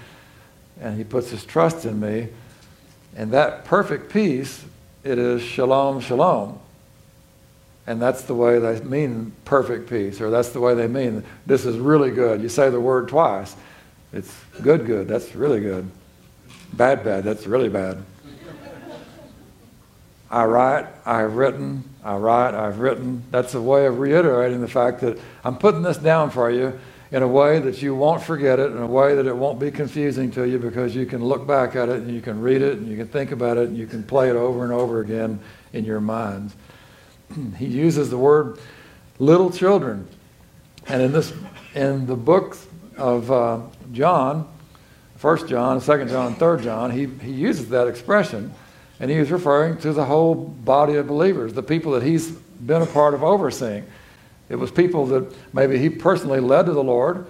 and 0.80 0.98
he 0.98 1.04
puts 1.04 1.30
his 1.30 1.46
trust 1.46 1.86
in 1.86 2.00
me. 2.00 2.30
And 3.16 3.32
that 3.32 3.66
perfect 3.66 4.12
peace, 4.12 4.64
it 5.04 5.18
is 5.18 5.42
shalom, 5.42 6.00
shalom. 6.02 6.60
And 7.88 8.02
that's 8.02 8.24
the 8.24 8.36
way 8.36 8.60
they 8.60 8.82
mean 8.82 9.32
perfect 9.46 9.90
peace, 9.90 10.20
or 10.20 10.30
that's 10.30 10.50
the 10.50 10.60
way 10.60 10.76
they 10.76 10.88
mean 10.88 11.24
this 11.46 11.66
is 11.66 11.78
really 11.78 12.12
good. 12.12 12.42
You 12.42 12.50
say 12.50 12.70
the 12.70 12.82
word 12.82 13.08
twice. 13.08 13.56
It's 14.12 14.34
good, 14.62 14.86
good. 14.86 15.08
That's 15.08 15.34
really 15.34 15.62
good. 15.62 15.90
Bad, 16.74 17.04
bad. 17.04 17.24
That's 17.24 17.48
really 17.48 17.70
bad. 17.70 18.04
I 20.30 20.44
write, 20.44 20.88
I 21.06 21.20
have 21.20 21.36
written, 21.36 21.86
I 22.04 22.18
write, 22.18 22.54
I've 22.54 22.80
written. 22.80 23.24
That's 23.32 23.54
a 23.54 23.62
way 23.62 23.86
of 23.86 24.00
reiterating 24.00 24.60
the 24.60 24.68
fact 24.68 25.00
that 25.00 25.18
I'm 25.46 25.58
putting 25.58 25.82
this 25.82 25.98
down 25.98 26.32
for 26.32 26.52
you 26.52 26.78
in 27.12 27.24
a 27.24 27.28
way 27.28 27.60
that 27.60 27.82
you 27.82 27.96
won't 27.96 28.22
forget 28.22 28.60
it, 28.60 28.72
in 28.72 28.78
a 28.78 28.88
way 28.88 29.16
that 29.16 29.26
it 29.26 29.36
won't 29.36 29.60
be 29.60 29.72
confusing 29.72 30.30
to 30.32 30.44
you 30.44 30.60
because 30.60 30.94
you 30.94 31.06
can 31.06 31.24
look 31.24 31.48
back 31.48 31.78
at 31.78 31.88
it 31.88 32.02
and 32.02 32.14
you 32.14 32.20
can 32.20 32.42
read 32.42 32.62
it 32.62 32.78
and 32.78 32.90
you 32.90 32.98
can 32.98 33.08
think 33.08 33.32
about 33.32 33.58
it 33.58 33.70
and 33.70 33.78
you 33.78 33.88
can 33.88 34.04
play 34.04 34.30
it 34.30 34.36
over 34.36 34.66
and 34.66 34.74
over 34.74 35.00
again 35.00 35.40
in 35.72 35.86
your 35.86 36.02
minds. 36.02 36.54
He 37.58 37.66
uses 37.66 38.10
the 38.10 38.18
word 38.18 38.60
little 39.20 39.50
children. 39.50 40.08
And 40.88 41.02
in 41.02 41.12
this 41.12 41.34
in 41.76 42.06
the 42.06 42.16
books 42.16 42.66
of 42.98 43.32
uh, 43.32 43.62
John, 43.92 44.48
First 45.18 45.48
John, 45.48 45.82
Second 45.82 46.10
John, 46.10 46.36
Third 46.36 46.62
John, 46.62 46.92
he, 46.92 47.06
he 47.06 47.32
uses 47.32 47.70
that 47.70 47.88
expression. 47.88 48.54
And 49.00 49.12
he 49.12 49.20
was 49.20 49.32
referring 49.32 49.78
to 49.80 49.94
the 49.94 50.06
whole 50.06 50.34
body 50.34 50.96
of 50.96 51.08
believers, 51.08 51.54
the 51.54 51.64
people 51.64 51.92
that 51.94 52.04
he's 52.04 52.32
been 52.32 52.82
a 52.82 52.88
part 52.88 53.14
of 53.14 53.24
overseeing. 53.24 53.86
It 54.50 54.56
was 54.56 54.72
people 54.72 55.06
that 55.08 55.32
maybe 55.54 55.78
he 55.78 55.90
personally 55.90 56.40
led 56.40 56.66
to 56.66 56.72
the 56.72 56.84
Lord. 56.84 57.28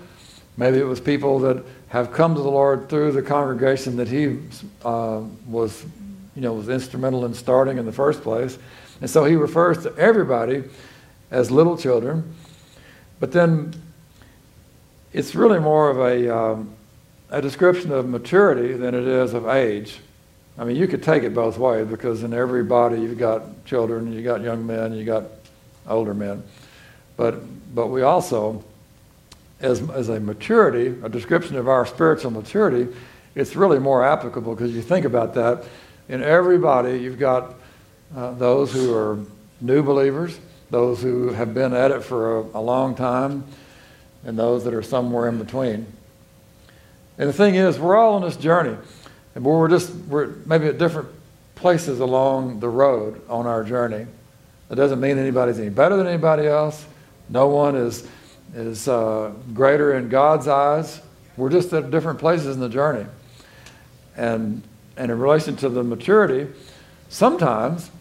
Maybe 0.55 0.77
it 0.77 0.85
was 0.85 1.01
people 1.01 1.39
that 1.39 1.63
have 1.89 2.13
come 2.13 2.35
to 2.35 2.41
the 2.41 2.49
Lord 2.49 2.89
through 2.89 3.11
the 3.11 3.21
congregation 3.21 3.97
that 3.97 4.07
he 4.07 4.39
uh, 4.83 5.21
was, 5.47 5.85
you 6.35 6.41
know, 6.41 6.53
was 6.53 6.69
instrumental 6.69 7.25
in 7.25 7.33
starting 7.33 7.77
in 7.77 7.85
the 7.85 7.91
first 7.91 8.21
place. 8.21 8.57
And 9.01 9.09
so 9.09 9.25
he 9.25 9.35
refers 9.35 9.83
to 9.83 9.95
everybody 9.95 10.63
as 11.29 11.51
little 11.51 11.77
children. 11.77 12.35
But 13.19 13.31
then 13.31 13.73
it's 15.13 15.35
really 15.35 15.59
more 15.59 15.89
of 15.89 15.99
a, 15.99 16.35
um, 16.35 16.75
a 17.29 17.41
description 17.41 17.91
of 17.91 18.07
maturity 18.07 18.73
than 18.73 18.95
it 18.95 19.07
is 19.07 19.33
of 19.33 19.47
age. 19.47 19.99
I 20.57 20.63
mean, 20.63 20.75
you 20.75 20.87
could 20.87 21.03
take 21.03 21.23
it 21.23 21.33
both 21.33 21.57
ways 21.57 21.87
because 21.87 22.23
in 22.23 22.33
every 22.33 22.63
body 22.63 22.99
you've 22.99 23.19
got 23.19 23.65
children, 23.65 24.11
you've 24.11 24.25
got 24.25 24.41
young 24.41 24.65
men, 24.65 24.93
you've 24.93 25.05
got 25.05 25.25
older 25.87 26.13
men. 26.13 26.43
But, 27.15 27.41
but 27.75 27.87
we 27.87 28.01
also, 28.01 28.63
as, 29.59 29.87
as 29.89 30.09
a 30.09 30.19
maturity, 30.19 30.95
a 31.03 31.09
description 31.09 31.57
of 31.57 31.67
our 31.67 31.85
spiritual 31.85 32.31
maturity, 32.31 32.91
it's 33.35 33.55
really 33.55 33.79
more 33.79 34.03
applicable 34.03 34.55
because 34.55 34.73
you 34.73 34.81
think 34.81 35.05
about 35.05 35.35
that. 35.35 35.63
In 36.09 36.23
every 36.23 36.57
body, 36.57 36.97
you've 36.97 37.19
got 37.19 37.53
uh, 38.15 38.31
those 38.31 38.71
who 38.71 38.93
are 38.95 39.19
new 39.61 39.83
believers, 39.83 40.39
those 40.69 41.01
who 41.01 41.29
have 41.29 41.53
been 41.53 41.73
at 41.73 41.91
it 41.91 42.03
for 42.03 42.39
a, 42.39 42.41
a 42.41 42.61
long 42.61 42.95
time, 42.95 43.43
and 44.23 44.37
those 44.37 44.63
that 44.65 44.73
are 44.73 44.83
somewhere 44.83 45.27
in 45.29 45.37
between. 45.37 45.85
And 47.17 47.29
the 47.29 47.33
thing 47.33 47.55
is, 47.55 47.79
we're 47.79 47.95
all 47.95 48.15
on 48.15 48.21
this 48.21 48.37
journey. 48.37 48.77
And 49.35 49.45
we're 49.45 49.67
just, 49.67 49.93
we're 50.07 50.27
maybe 50.45 50.67
at 50.67 50.77
different 50.77 51.09
places 51.55 51.99
along 51.99 52.59
the 52.59 52.69
road 52.69 53.21
on 53.29 53.45
our 53.45 53.63
journey. 53.63 54.05
That 54.69 54.75
doesn't 54.75 54.99
mean 54.99 55.17
anybody's 55.17 55.59
any 55.59 55.69
better 55.69 55.95
than 55.95 56.07
anybody 56.07 56.47
else. 56.47 56.85
No 57.29 57.47
one 57.47 57.75
is, 57.75 58.07
is 58.53 58.87
uh, 58.87 59.31
greater 59.53 59.95
in 59.95 60.09
God's 60.09 60.47
eyes. 60.47 61.01
We're 61.35 61.49
just 61.49 61.71
at 61.73 61.91
different 61.91 62.19
places 62.19 62.55
in 62.55 62.59
the 62.59 62.69
journey. 62.69 63.05
And, 64.15 64.63
and 64.97 65.11
in 65.11 65.19
relation 65.19 65.55
to 65.57 65.69
the 65.69 65.83
maturity, 65.83 66.47
sometimes 67.09 67.91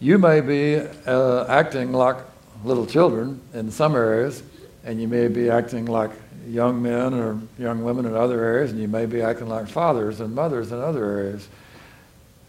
you 0.00 0.18
may 0.18 0.40
be 0.40 0.76
uh, 1.06 1.46
acting 1.48 1.92
like 1.92 2.16
little 2.64 2.86
children 2.86 3.40
in 3.54 3.70
some 3.70 3.94
areas, 3.94 4.42
and 4.84 5.00
you 5.00 5.08
may 5.08 5.28
be 5.28 5.50
acting 5.50 5.86
like 5.86 6.10
young 6.46 6.80
men 6.80 7.14
or 7.14 7.38
young 7.58 7.82
women 7.82 8.06
in 8.06 8.14
other 8.14 8.42
areas, 8.42 8.70
and 8.70 8.80
you 8.80 8.88
may 8.88 9.06
be 9.06 9.22
acting 9.22 9.48
like 9.48 9.68
fathers 9.68 10.20
and 10.20 10.34
mothers 10.34 10.70
in 10.72 10.78
other 10.80 11.04
areas. 11.04 11.48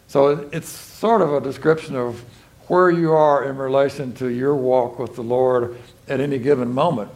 So 0.07 0.49
it's 0.51 0.69
sort 0.69 1.21
of 1.21 1.33
a 1.33 1.41
description 1.41 1.95
of 1.95 2.23
where 2.67 2.89
you 2.89 3.13
are 3.13 3.45
in 3.45 3.57
relation 3.57 4.13
to 4.15 4.27
your 4.27 4.55
walk 4.55 4.99
with 4.99 5.15
the 5.15 5.21
Lord 5.21 5.77
at 6.07 6.19
any 6.19 6.37
given 6.37 6.73
moment. 6.73 7.11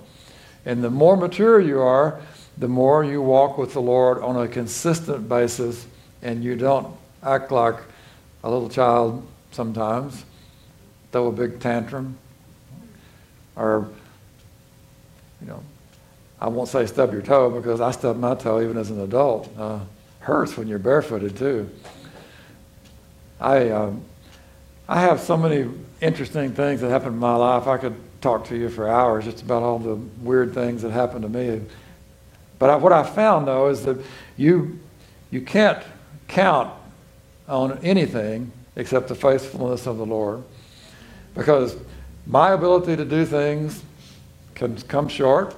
And 0.66 0.84
the 0.84 0.90
more 0.90 1.18
mature 1.18 1.60
you 1.60 1.82
are, 1.82 2.22
the 2.58 2.68
more 2.68 3.04
you 3.04 3.22
walk 3.22 3.58
with 3.58 3.74
the 3.74 3.82
Lord 3.82 4.20
on 4.20 4.38
a 4.38 4.48
consistent 4.48 5.28
basis, 5.28 5.86
and 6.22 6.44
you 6.44 6.56
don't 6.56 6.96
act 7.24 7.52
like 7.52 7.76
a 8.44 8.50
little 8.50 8.70
child 8.70 9.28
sometimes, 9.52 10.26
throw 11.12 11.28
a 11.28 11.32
big 11.32 11.60
tantrum, 11.60 12.18
or, 13.56 13.90
you 15.42 15.48
know, 15.48 15.64
I 16.40 16.48
won't 16.48 16.70
say 16.70 16.86
stub 16.88 17.14
your 17.14 17.22
toe 17.22 17.50
because 17.50 17.82
I 17.82 17.92
stubbed 17.92 18.20
my 18.20 18.34
toe 18.34 18.62
even 18.62 18.78
as 18.78 18.90
an 18.90 19.00
adult. 19.02 19.50
Uh, 19.58 19.80
hurts 20.22 20.58
when 20.58 20.68
you're 20.68 20.80
barefooted 20.80 21.38
too. 21.38 21.70
I, 23.40 23.70
um, 23.70 24.04
I 24.88 25.02
have 25.02 25.20
so 25.20 25.36
many 25.36 25.70
interesting 26.00 26.54
things 26.54 26.82
that 26.82 26.90
happened 26.90 27.14
in 27.14 27.20
my 27.20 27.36
life. 27.36 27.68
I 27.68 27.78
could 27.78 27.96
talk 28.22 28.46
to 28.46 28.56
you 28.56 28.70
for 28.70 28.88
hours 28.88 29.26
just 29.26 29.42
about 29.42 29.64
all 29.64 29.80
the 29.80 29.96
weird 29.96 30.54
things 30.54 30.84
that 30.84 30.92
happened 30.92 31.24
to 31.24 31.30
me. 31.30 31.62
But 32.60 32.70
I, 32.70 32.76
what 32.76 32.94
I 32.94 33.04
found 33.04 33.48
though 33.48 33.70
is 33.70 33.84
that 33.86 33.98
you, 34.38 34.80
you 35.32 35.42
can't 35.42 35.84
count 36.28 36.72
on 37.48 37.80
anything 37.84 38.52
except 38.76 39.08
the 39.08 39.16
faithfulness 39.16 39.88
of 39.88 39.98
the 39.98 40.06
Lord. 40.06 40.44
Because 41.36 41.76
my 42.26 42.52
ability 42.52 42.96
to 42.96 43.06
do 43.06 43.26
things 43.26 43.84
can 44.56 44.78
come 44.84 45.08
short. 45.08 45.56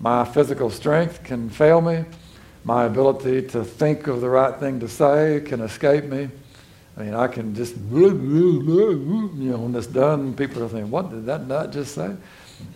My 0.00 0.24
physical 0.24 0.70
strength 0.70 1.24
can 1.24 1.50
fail 1.50 1.80
me. 1.80 2.04
My 2.64 2.84
ability 2.84 3.48
to 3.48 3.64
think 3.64 4.06
of 4.06 4.20
the 4.20 4.28
right 4.28 4.58
thing 4.58 4.80
to 4.80 4.88
say 4.88 5.42
can 5.44 5.60
escape 5.60 6.04
me. 6.04 6.28
I 6.96 7.02
mean, 7.02 7.14
I 7.14 7.28
can 7.28 7.54
just, 7.54 7.76
you 7.76 8.12
know, 8.12 9.58
when 9.58 9.74
it's 9.74 9.86
done, 9.86 10.34
people 10.34 10.62
are 10.64 10.68
thinking, 10.68 10.90
what 10.90 11.10
did 11.10 11.26
that 11.26 11.46
nut 11.46 11.72
just 11.72 11.94
say? 11.94 12.14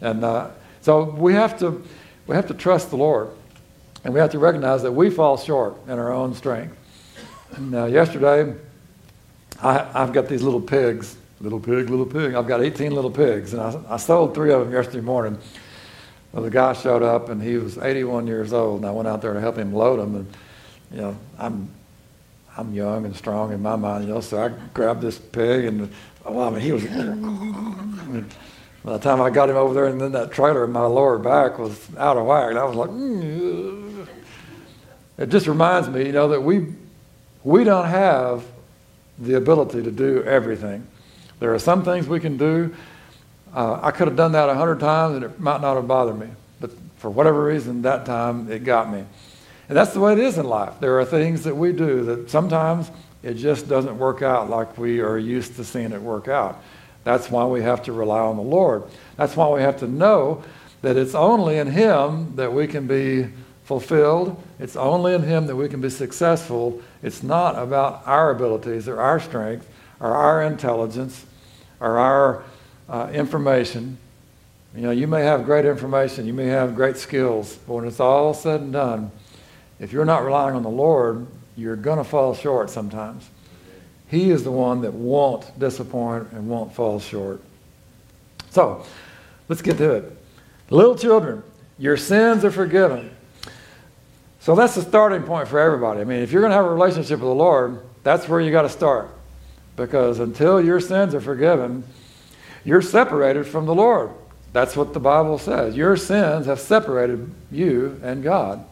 And 0.00 0.24
uh, 0.24 0.50
so 0.80 1.04
we 1.04 1.34
have, 1.34 1.58
to, 1.58 1.82
we 2.26 2.36
have 2.36 2.46
to 2.46 2.54
trust 2.54 2.90
the 2.90 2.96
Lord. 2.96 3.30
And 4.04 4.14
we 4.14 4.20
have 4.20 4.30
to 4.30 4.38
recognize 4.38 4.82
that 4.82 4.92
we 4.92 5.10
fall 5.10 5.36
short 5.36 5.76
in 5.86 5.98
our 5.98 6.12
own 6.12 6.34
strength. 6.34 6.76
Now, 7.58 7.86
yesterday, 7.86 8.54
I, 9.62 10.02
I've 10.02 10.12
got 10.12 10.28
these 10.28 10.42
little 10.42 10.60
pigs. 10.60 11.16
Little 11.40 11.60
pig, 11.60 11.90
little 11.90 12.06
pig. 12.06 12.34
I've 12.34 12.46
got 12.46 12.62
18 12.62 12.92
little 12.92 13.10
pigs, 13.10 13.52
and 13.52 13.62
I, 13.62 13.80
I 13.88 13.96
sold 13.96 14.34
three 14.34 14.52
of 14.52 14.60
them 14.60 14.72
yesterday 14.72 15.00
morning. 15.00 15.38
Well, 16.32 16.44
the 16.44 16.50
guy 16.50 16.72
showed 16.72 17.02
up 17.02 17.28
and 17.28 17.42
he 17.42 17.56
was 17.56 17.78
81 17.78 18.26
years 18.26 18.52
old, 18.52 18.78
and 18.78 18.86
I 18.86 18.92
went 18.92 19.08
out 19.08 19.22
there 19.22 19.34
to 19.34 19.40
help 19.40 19.56
him 19.56 19.74
load 19.74 19.98
them. 19.98 20.14
And 20.14 20.32
you 20.92 21.00
know, 21.00 21.16
I'm 21.38 21.68
I'm 22.56 22.72
young 22.72 23.06
and 23.06 23.16
strong 23.16 23.52
in 23.52 23.60
my 23.60 23.76
mind, 23.76 24.06
you 24.06 24.14
know, 24.14 24.20
so 24.20 24.42
I 24.42 24.48
grabbed 24.72 25.00
this 25.00 25.18
pig 25.18 25.64
and 25.64 25.90
well, 26.24 26.48
I 26.48 26.50
mean, 26.50 26.60
he 26.60 26.72
was. 26.72 26.84
by 28.84 28.92
the 28.92 28.98
time 28.98 29.20
I 29.20 29.30
got 29.30 29.50
him 29.50 29.56
over 29.56 29.74
there, 29.74 29.86
and 29.86 30.00
then 30.00 30.12
that 30.12 30.30
trailer 30.32 30.64
in 30.64 30.70
my 30.70 30.84
lower 30.84 31.18
back 31.18 31.58
was 31.58 31.88
out 31.96 32.16
of 32.16 32.26
whack, 32.26 32.50
and 32.50 32.58
I 32.58 32.64
was 32.64 32.76
like, 32.76 32.90
mm. 32.90 34.06
it 35.18 35.28
just 35.28 35.46
reminds 35.46 35.88
me, 35.88 36.06
you 36.06 36.12
know, 36.12 36.28
that 36.28 36.40
we 36.40 36.72
we 37.42 37.64
don't 37.64 37.86
have 37.86 38.44
the 39.18 39.34
ability 39.34 39.82
to 39.82 39.90
do 39.90 40.22
everything. 40.24 40.86
There 41.40 41.54
are 41.54 41.58
some 41.58 41.84
things 41.84 42.06
we 42.06 42.20
can 42.20 42.36
do 42.36 42.74
uh, 43.54 43.78
I 43.82 43.90
could 43.90 44.08
have 44.08 44.16
done 44.16 44.32
that 44.32 44.48
a 44.48 44.54
hundred 44.54 44.80
times 44.80 45.16
and 45.16 45.24
it 45.24 45.38
might 45.38 45.60
not 45.60 45.76
have 45.76 45.86
bothered 45.86 46.18
me. 46.18 46.28
But 46.60 46.70
for 46.96 47.10
whatever 47.10 47.44
reason, 47.44 47.82
that 47.82 48.06
time 48.06 48.50
it 48.50 48.64
got 48.64 48.90
me. 48.90 49.04
And 49.68 49.76
that's 49.76 49.92
the 49.92 50.00
way 50.00 50.12
it 50.12 50.18
is 50.18 50.38
in 50.38 50.46
life. 50.46 50.74
There 50.80 50.98
are 50.98 51.04
things 51.04 51.44
that 51.44 51.54
we 51.54 51.72
do 51.72 52.04
that 52.04 52.30
sometimes 52.30 52.90
it 53.22 53.34
just 53.34 53.68
doesn't 53.68 53.98
work 53.98 54.22
out 54.22 54.50
like 54.50 54.76
we 54.78 55.00
are 55.00 55.18
used 55.18 55.56
to 55.56 55.64
seeing 55.64 55.92
it 55.92 56.00
work 56.00 56.28
out. 56.28 56.62
That's 57.04 57.30
why 57.30 57.44
we 57.44 57.62
have 57.62 57.82
to 57.84 57.92
rely 57.92 58.20
on 58.20 58.36
the 58.36 58.42
Lord. 58.42 58.84
That's 59.16 59.36
why 59.36 59.48
we 59.48 59.60
have 59.60 59.78
to 59.80 59.86
know 59.86 60.42
that 60.82 60.96
it's 60.96 61.14
only 61.14 61.58
in 61.58 61.68
Him 61.68 62.34
that 62.36 62.52
we 62.52 62.66
can 62.66 62.86
be 62.86 63.28
fulfilled. 63.64 64.42
It's 64.58 64.76
only 64.76 65.14
in 65.14 65.22
Him 65.22 65.46
that 65.46 65.56
we 65.56 65.68
can 65.68 65.80
be 65.80 65.90
successful. 65.90 66.82
It's 67.02 67.22
not 67.22 67.56
about 67.56 68.02
our 68.06 68.30
abilities 68.30 68.88
or 68.88 69.00
our 69.00 69.20
strength 69.20 69.68
or 70.00 70.14
our 70.14 70.42
intelligence 70.42 71.24
or 71.80 71.98
our 71.98 72.44
uh, 72.88 73.10
information. 73.12 73.98
You 74.74 74.82
know, 74.82 74.90
you 74.90 75.06
may 75.06 75.22
have 75.22 75.44
great 75.44 75.64
information, 75.64 76.26
you 76.26 76.32
may 76.32 76.46
have 76.46 76.74
great 76.74 76.96
skills, 76.96 77.58
but 77.66 77.74
when 77.74 77.84
it's 77.86 78.00
all 78.00 78.32
said 78.32 78.60
and 78.60 78.72
done, 78.72 79.10
if 79.78 79.92
you're 79.92 80.04
not 80.04 80.24
relying 80.24 80.56
on 80.56 80.62
the 80.62 80.70
Lord, 80.70 81.26
you're 81.56 81.76
going 81.76 81.98
to 81.98 82.04
fall 82.04 82.34
short 82.34 82.70
sometimes. 82.70 83.28
He 84.08 84.30
is 84.30 84.44
the 84.44 84.50
one 84.52 84.82
that 84.82 84.92
won't 84.92 85.58
disappoint 85.58 86.32
and 86.32 86.48
won't 86.48 86.74
fall 86.74 87.00
short. 87.00 87.42
So, 88.50 88.84
let's 89.48 89.62
get 89.62 89.78
to 89.78 89.92
it. 89.92 90.16
Little 90.70 90.96
children, 90.96 91.42
your 91.78 91.96
sins 91.96 92.44
are 92.44 92.50
forgiven. 92.50 93.11
So 94.42 94.56
that's 94.56 94.74
the 94.74 94.82
starting 94.82 95.22
point 95.22 95.46
for 95.46 95.60
everybody. 95.60 96.00
I 96.00 96.04
mean, 96.04 96.18
if 96.18 96.32
you're 96.32 96.42
going 96.42 96.50
to 96.50 96.56
have 96.56 96.64
a 96.64 96.74
relationship 96.74 97.20
with 97.20 97.28
the 97.28 97.34
Lord, 97.34 97.80
that's 98.02 98.28
where 98.28 98.40
you 98.40 98.50
got 98.50 98.62
to 98.62 98.68
start. 98.68 99.08
Because 99.76 100.18
until 100.18 100.60
your 100.60 100.80
sins 100.80 101.14
are 101.14 101.20
forgiven, 101.20 101.84
you're 102.64 102.82
separated 102.82 103.46
from 103.46 103.66
the 103.66 103.74
Lord. 103.74 104.10
That's 104.52 104.76
what 104.76 104.94
the 104.94 104.98
Bible 104.98 105.38
says. 105.38 105.76
Your 105.76 105.96
sins 105.96 106.46
have 106.46 106.58
separated 106.58 107.32
you 107.52 108.00
and 108.02 108.24
God. 108.24 108.64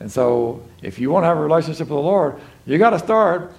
And 0.00 0.10
so, 0.10 0.66
if 0.82 0.98
you 0.98 1.08
want 1.10 1.22
to 1.22 1.28
have 1.28 1.38
a 1.38 1.40
relationship 1.40 1.86
with 1.86 1.90
the 1.90 1.94
Lord, 1.94 2.40
you 2.66 2.76
got 2.76 2.90
to 2.90 2.98
start 2.98 3.52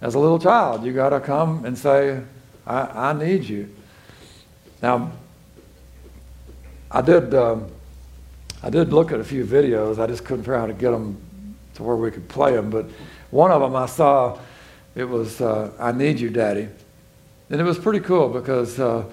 as 0.00 0.14
a 0.14 0.20
little 0.20 0.38
child. 0.38 0.84
You 0.84 0.92
got 0.92 1.10
to 1.10 1.18
come 1.18 1.64
and 1.64 1.76
say, 1.76 2.22
I, 2.64 3.10
I 3.10 3.12
need 3.12 3.42
you. 3.42 3.74
Now, 4.80 5.10
I 6.92 7.00
did, 7.00 7.34
um, 7.34 7.72
I 8.62 8.68
did 8.70 8.92
look 8.92 9.10
at 9.10 9.20
a 9.20 9.24
few 9.24 9.44
videos. 9.44 9.98
I 9.98 10.06
just 10.06 10.24
couldn't 10.24 10.42
figure 10.42 10.54
out 10.54 10.60
how 10.60 10.66
to 10.66 10.72
get 10.74 10.90
them 10.90 11.16
to 11.74 11.82
where 11.82 11.96
we 11.96 12.10
could 12.10 12.28
play 12.28 12.52
them. 12.52 12.68
But 12.68 12.86
one 13.30 13.50
of 13.50 13.60
them 13.62 13.74
I 13.74 13.86
saw, 13.86 14.38
it 14.94 15.04
was 15.04 15.40
uh, 15.40 15.72
I 15.78 15.92
Need 15.92 16.20
You, 16.20 16.28
Daddy. 16.28 16.68
And 17.48 17.60
it 17.60 17.64
was 17.64 17.78
pretty 17.78 18.00
cool 18.00 18.28
because 18.28 18.78
uh, 18.78 19.04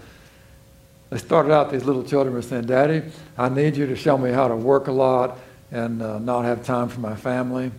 they 1.09 1.17
started 1.17 1.53
out, 1.53 1.71
these 1.71 1.85
little 1.85 2.03
children 2.03 2.35
were 2.35 2.41
saying, 2.41 2.65
Daddy, 2.65 3.03
I 3.37 3.47
need 3.47 3.77
you 3.77 3.87
to 3.87 3.95
show 3.95 4.17
me 4.17 4.31
how 4.31 4.49
to 4.49 4.55
work 4.55 4.87
a 4.87 4.91
lot 4.91 5.39
and 5.71 6.01
uh, 6.01 6.19
not 6.19 6.43
have 6.43 6.65
time 6.65 6.89
for 6.89 6.99
my 6.99 7.15
family. 7.15 7.71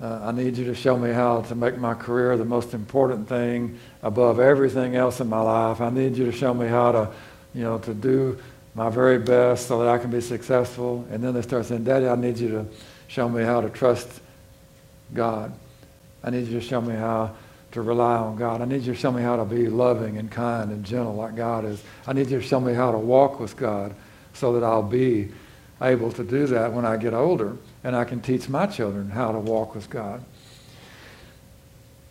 Uh, 0.00 0.20
I 0.24 0.32
need 0.32 0.56
you 0.56 0.64
to 0.66 0.74
show 0.74 0.96
me 0.96 1.10
how 1.10 1.40
to 1.42 1.54
make 1.54 1.78
my 1.78 1.94
career 1.94 2.36
the 2.36 2.44
most 2.44 2.74
important 2.74 3.28
thing 3.28 3.78
above 4.02 4.38
everything 4.38 4.94
else 4.94 5.20
in 5.20 5.28
my 5.28 5.40
life. 5.40 5.80
I 5.80 5.90
need 5.90 6.16
you 6.16 6.26
to 6.26 6.32
show 6.32 6.54
me 6.54 6.68
how 6.68 6.92
to, 6.92 7.10
you 7.54 7.64
know, 7.64 7.78
to 7.78 7.94
do 7.94 8.38
my 8.74 8.88
very 8.90 9.18
best 9.18 9.66
so 9.66 9.78
that 9.80 9.88
I 9.88 9.98
can 9.98 10.10
be 10.10 10.20
successful. 10.20 11.06
And 11.10 11.22
then 11.22 11.34
they 11.34 11.42
start 11.42 11.66
saying, 11.66 11.84
Daddy, 11.84 12.06
I 12.06 12.16
need 12.16 12.38
you 12.38 12.48
to 12.50 12.66
show 13.08 13.28
me 13.28 13.42
how 13.42 13.60
to 13.60 13.70
trust 13.70 14.20
God. 15.12 15.52
I 16.22 16.30
need 16.30 16.46
you 16.46 16.60
to 16.60 16.64
show 16.64 16.80
me 16.80 16.94
how 16.94 17.34
to 17.72 17.82
rely 17.82 18.16
on 18.16 18.36
God. 18.36 18.60
I 18.60 18.64
need 18.64 18.82
you 18.82 18.94
to 18.94 18.98
show 18.98 19.12
me 19.12 19.22
how 19.22 19.36
to 19.36 19.44
be 19.44 19.68
loving 19.68 20.18
and 20.18 20.30
kind 20.30 20.70
and 20.70 20.84
gentle 20.84 21.14
like 21.14 21.36
God 21.36 21.64
is. 21.64 21.82
I 22.06 22.12
need 22.12 22.30
you 22.30 22.40
to 22.40 22.46
show 22.46 22.60
me 22.60 22.74
how 22.74 22.92
to 22.92 22.98
walk 22.98 23.40
with 23.40 23.56
God 23.56 23.94
so 24.32 24.52
that 24.54 24.64
I'll 24.64 24.82
be 24.82 25.28
able 25.80 26.10
to 26.12 26.24
do 26.24 26.46
that 26.46 26.72
when 26.72 26.84
I 26.84 26.96
get 26.96 27.14
older 27.14 27.56
and 27.84 27.94
I 27.94 28.04
can 28.04 28.20
teach 28.20 28.48
my 28.48 28.66
children 28.66 29.10
how 29.10 29.32
to 29.32 29.38
walk 29.38 29.74
with 29.74 29.90
God. 29.90 30.24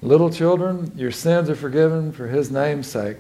Little 0.01 0.29
children, 0.29 0.91
your 0.95 1.11
sins 1.11 1.49
are 1.49 1.55
forgiven 1.55 2.11
for 2.11 2.27
his 2.27 2.51
name's 2.51 2.87
sake. 2.87 3.17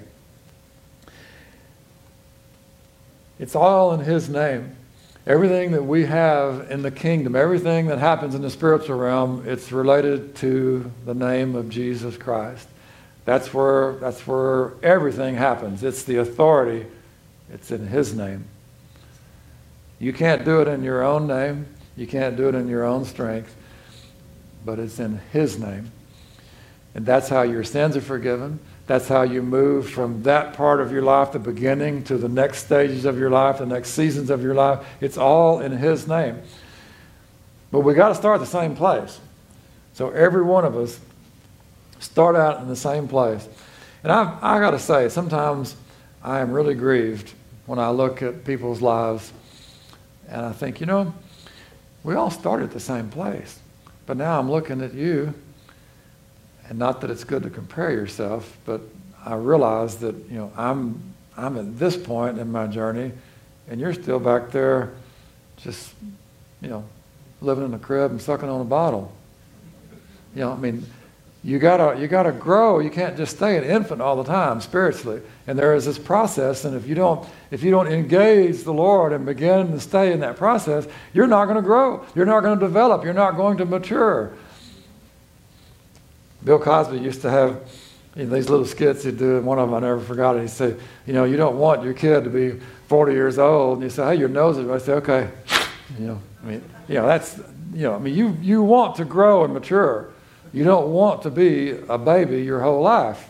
It's 3.39 3.55
all 3.55 3.93
in 3.93 4.01
his 4.01 4.29
name. 4.29 4.75
Everything 5.25 5.71
that 5.71 5.83
we 5.83 6.05
have 6.05 6.71
in 6.71 6.81
the 6.81 6.91
kingdom, 6.91 7.35
everything 7.35 7.87
that 7.87 7.99
happens 7.99 8.33
in 8.33 8.41
the 8.41 8.49
spiritual 8.49 8.97
realm, 8.97 9.43
it's 9.45 9.71
related 9.71 10.35
to 10.37 10.89
the 11.05 11.13
name 11.13 11.55
of 11.55 11.69
Jesus 11.69 12.15
Christ. 12.15 12.67
That's 13.25 13.53
where, 13.53 13.95
that's 13.95 14.25
where 14.25 14.71
everything 14.81 15.35
happens. 15.35 15.83
It's 15.83 16.03
the 16.03 16.17
authority. 16.17 16.85
It's 17.53 17.71
in 17.71 17.87
his 17.87 18.13
name. 18.13 18.45
You 19.99 20.13
can't 20.13 20.45
do 20.45 20.61
it 20.61 20.69
in 20.69 20.81
your 20.81 21.03
own 21.03 21.27
name. 21.27 21.67
You 21.97 22.07
can't 22.07 22.37
do 22.37 22.47
it 22.47 22.55
in 22.55 22.69
your 22.69 22.85
own 22.85 23.03
strength. 23.03 23.53
But 24.63 24.79
it's 24.79 24.97
in 24.97 25.19
his 25.33 25.59
name. 25.59 25.91
And 26.95 27.05
that's 27.05 27.27
how 27.27 27.41
your 27.41 27.65
sins 27.65 27.97
are 27.97 28.01
forgiven. 28.01 28.59
That's 28.87 29.09
how 29.09 29.23
you 29.23 29.43
move 29.43 29.89
from 29.89 30.23
that 30.23 30.53
part 30.53 30.79
of 30.79 30.93
your 30.93 31.01
life, 31.01 31.33
the 31.33 31.39
beginning, 31.39 32.03
to 32.05 32.17
the 32.17 32.29
next 32.29 32.65
stages 32.65 33.03
of 33.03 33.19
your 33.19 33.29
life, 33.29 33.57
the 33.57 33.65
next 33.65 33.89
seasons 33.89 34.29
of 34.29 34.41
your 34.41 34.55
life. 34.55 34.85
It's 35.01 35.17
all 35.17 35.59
in 35.59 35.73
His 35.73 36.07
name. 36.07 36.41
But 37.69 37.81
we 37.81 37.93
got 37.93 38.09
to 38.09 38.15
start 38.15 38.35
at 38.35 38.39
the 38.39 38.45
same 38.45 38.75
place. 38.75 39.19
So 39.93 40.09
every 40.11 40.41
one 40.41 40.63
of 40.63 40.77
us 40.77 40.99
start 41.99 42.37
out 42.37 42.61
in 42.61 42.69
the 42.69 42.77
same 42.77 43.09
place. 43.09 43.47
And 44.03 44.11
I, 44.11 44.37
I 44.41 44.59
got 44.59 44.71
to 44.71 44.79
say, 44.79 45.09
sometimes 45.09 45.75
I 46.23 46.39
am 46.39 46.51
really 46.51 46.75
grieved 46.75 47.33
when 47.65 47.79
I 47.79 47.89
look 47.89 48.21
at 48.21 48.45
people's 48.45 48.81
lives 48.81 49.33
and 50.29 50.45
I 50.45 50.53
think, 50.53 50.79
you 50.79 50.85
know, 50.85 51.13
we 52.03 52.15
all 52.15 52.29
started 52.29 52.65
at 52.65 52.71
the 52.71 52.79
same 52.79 53.09
place. 53.09 53.59
But 54.05 54.15
now 54.15 54.39
I'm 54.39 54.49
looking 54.49 54.81
at 54.81 54.93
you 54.93 55.33
and 56.69 56.77
not 56.77 57.01
that 57.01 57.09
it's 57.09 57.23
good 57.23 57.43
to 57.43 57.49
compare 57.49 57.91
yourself, 57.91 58.57
but 58.65 58.81
I 59.25 59.35
realize 59.35 59.97
that 59.97 60.15
you 60.29 60.37
know 60.37 60.51
I'm 60.57 61.01
I'm 61.35 61.57
at 61.57 61.77
this 61.77 61.95
point 61.95 62.39
in 62.39 62.51
my 62.51 62.67
journey, 62.67 63.11
and 63.69 63.79
you're 63.79 63.93
still 63.93 64.19
back 64.19 64.51
there, 64.51 64.93
just 65.57 65.93
you 66.61 66.69
know, 66.69 66.83
living 67.41 67.65
in 67.65 67.73
a 67.73 67.79
crib 67.79 68.11
and 68.11 68.21
sucking 68.21 68.49
on 68.49 68.61
a 68.61 68.65
bottle. 68.65 69.11
You 70.33 70.41
know, 70.41 70.51
I 70.51 70.55
mean, 70.55 70.85
you 71.43 71.59
gotta 71.59 71.99
you 71.99 72.07
gotta 72.07 72.31
grow. 72.31 72.79
You 72.79 72.89
can't 72.89 73.15
just 73.15 73.37
stay 73.37 73.57
an 73.57 73.63
infant 73.63 74.01
all 74.01 74.15
the 74.15 74.23
time 74.23 74.59
spiritually. 74.61 75.21
And 75.45 75.57
there 75.57 75.73
is 75.75 75.85
this 75.85 75.97
process, 75.97 76.65
and 76.65 76.75
if 76.75 76.87
you 76.87 76.95
don't 76.95 77.27
if 77.51 77.63
you 77.63 77.71
don't 77.71 77.87
engage 77.87 78.63
the 78.63 78.73
Lord 78.73 79.13
and 79.13 79.25
begin 79.25 79.71
to 79.71 79.79
stay 79.79 80.11
in 80.11 80.19
that 80.21 80.35
process, 80.35 80.87
you're 81.13 81.27
not 81.27 81.45
going 81.45 81.55
to 81.55 81.61
grow. 81.61 82.05
You're 82.15 82.25
not 82.25 82.41
going 82.41 82.59
to 82.59 82.65
develop. 82.65 83.03
You're 83.03 83.13
not 83.13 83.37
going 83.37 83.57
to 83.57 83.65
mature. 83.65 84.33
Bill 86.47 86.59
Cosby 86.59 86.97
used 86.97 87.21
to 87.23 87.29
have 87.29 87.59
know, 88.15 88.25
these 88.25 88.49
little 88.49 88.65
skits 88.65 89.03
he'd 89.03 89.17
do, 89.17 89.35
and 89.35 89.45
one 89.45 89.59
of 89.59 89.67
them 89.67 89.75
I 89.75 89.85
never 89.85 89.99
forgot 89.99 90.37
it. 90.37 90.43
He 90.43 90.47
said, 90.47 90.79
You 91.05 91.11
know, 91.11 91.25
you 91.25 91.35
don't 91.35 91.57
want 91.57 91.83
your 91.83 91.93
kid 91.93 92.23
to 92.23 92.29
be 92.29 92.57
40 92.87 93.11
years 93.11 93.37
old. 93.37 93.79
And 93.79 93.83
you 93.83 93.89
say, 93.89 94.05
Hey, 94.05 94.15
your 94.15 94.29
nose 94.29 94.57
is. 94.57 94.69
I 94.69 94.77
say, 94.77 94.93
Okay. 94.93 95.29
You 95.99 96.07
know, 96.07 96.21
I 96.41 96.45
mean, 96.45 96.63
you 96.87 96.95
know, 96.95 97.05
that's, 97.05 97.37
you 97.73 97.83
know, 97.83 97.95
I 97.95 97.99
mean, 97.99 98.15
you, 98.15 98.37
you 98.41 98.63
want 98.63 98.95
to 98.95 99.05
grow 99.05 99.43
and 99.43 99.53
mature. 99.53 100.09
You 100.53 100.63
don't 100.63 100.91
want 100.91 101.21
to 101.23 101.29
be 101.29 101.71
a 101.71 101.97
baby 101.97 102.41
your 102.43 102.61
whole 102.61 102.81
life. 102.81 103.29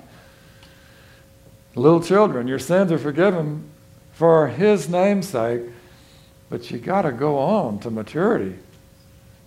Little 1.74 2.02
children, 2.02 2.48
your 2.48 2.60
sins 2.60 2.92
are 2.92 3.00
forgiven 3.00 3.68
for 4.14 4.48
his 4.48 4.90
name's 4.90 5.30
sake, 5.30 5.64
but 6.50 6.70
you 6.70 6.78
got 6.78 7.02
to 7.02 7.12
go 7.12 7.40
on 7.40 7.80
to 7.80 7.90
maturity. 7.90 8.58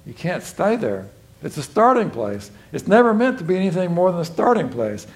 You 0.04 0.14
can't 0.14 0.42
stay 0.42 0.74
there. 0.74 1.08
It's 1.42 1.56
a 1.56 1.62
starting 1.62 2.10
place. 2.10 2.50
It's 2.72 2.86
never 2.86 3.14
meant 3.14 3.38
to 3.38 3.44
be 3.44 3.56
anything 3.56 3.92
more 3.92 4.12
than 4.12 4.20
a 4.20 4.24
starting 4.24 4.68
place. 4.68 5.06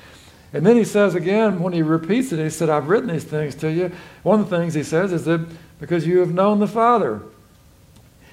And 0.53 0.65
then 0.65 0.77
he 0.77 0.85
says 0.85 1.15
again, 1.15 1.61
when 1.61 1.73
he 1.73 1.83
repeats 1.83 2.33
it, 2.33 2.43
he 2.43 2.49
said, 2.49 2.71
I've 2.71 2.89
written 2.89 3.09
these 3.09 3.25
things 3.25 3.55
to 3.57 3.71
you. 3.71 3.91
One 4.23 4.41
of 4.41 4.49
the 4.49 4.57
things 4.57 4.75
he 4.75 4.85
says 4.85 5.13
is 5.13 5.25
that 5.25 5.47
because 5.81 6.07
you 6.07 6.21
have 6.21 6.33
known 6.33 6.61
the 6.61 6.69
Father. 6.69 7.23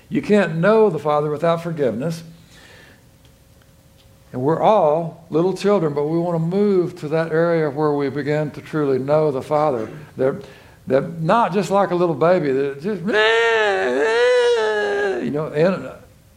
You 0.08 0.22
can't 0.22 0.56
know 0.58 0.90
the 0.90 1.00
Father 1.00 1.30
without 1.32 1.64
forgiveness. 1.64 2.24
And 4.32 4.42
we're 4.42 4.62
all 4.62 5.26
little 5.30 5.58
children, 5.58 5.94
but 5.94 6.06
we 6.06 6.18
want 6.18 6.36
to 6.36 6.46
move 6.46 6.98
to 7.00 7.08
that 7.10 7.32
area 7.32 7.70
where 7.70 7.92
we 7.92 8.10
begin 8.10 8.52
to 8.52 8.62
truly 8.62 9.00
know 9.00 9.32
the 9.32 9.42
Father. 9.42 9.90
They're, 10.16 10.40
they're 10.88 11.02
not 11.02 11.54
just 11.54 11.72
like 11.72 11.92
a 11.92 11.96
little 11.96 12.16
baby 12.16 12.52
that 12.52 12.82
just, 12.82 13.02
you 15.26 15.32
know, 15.32 15.48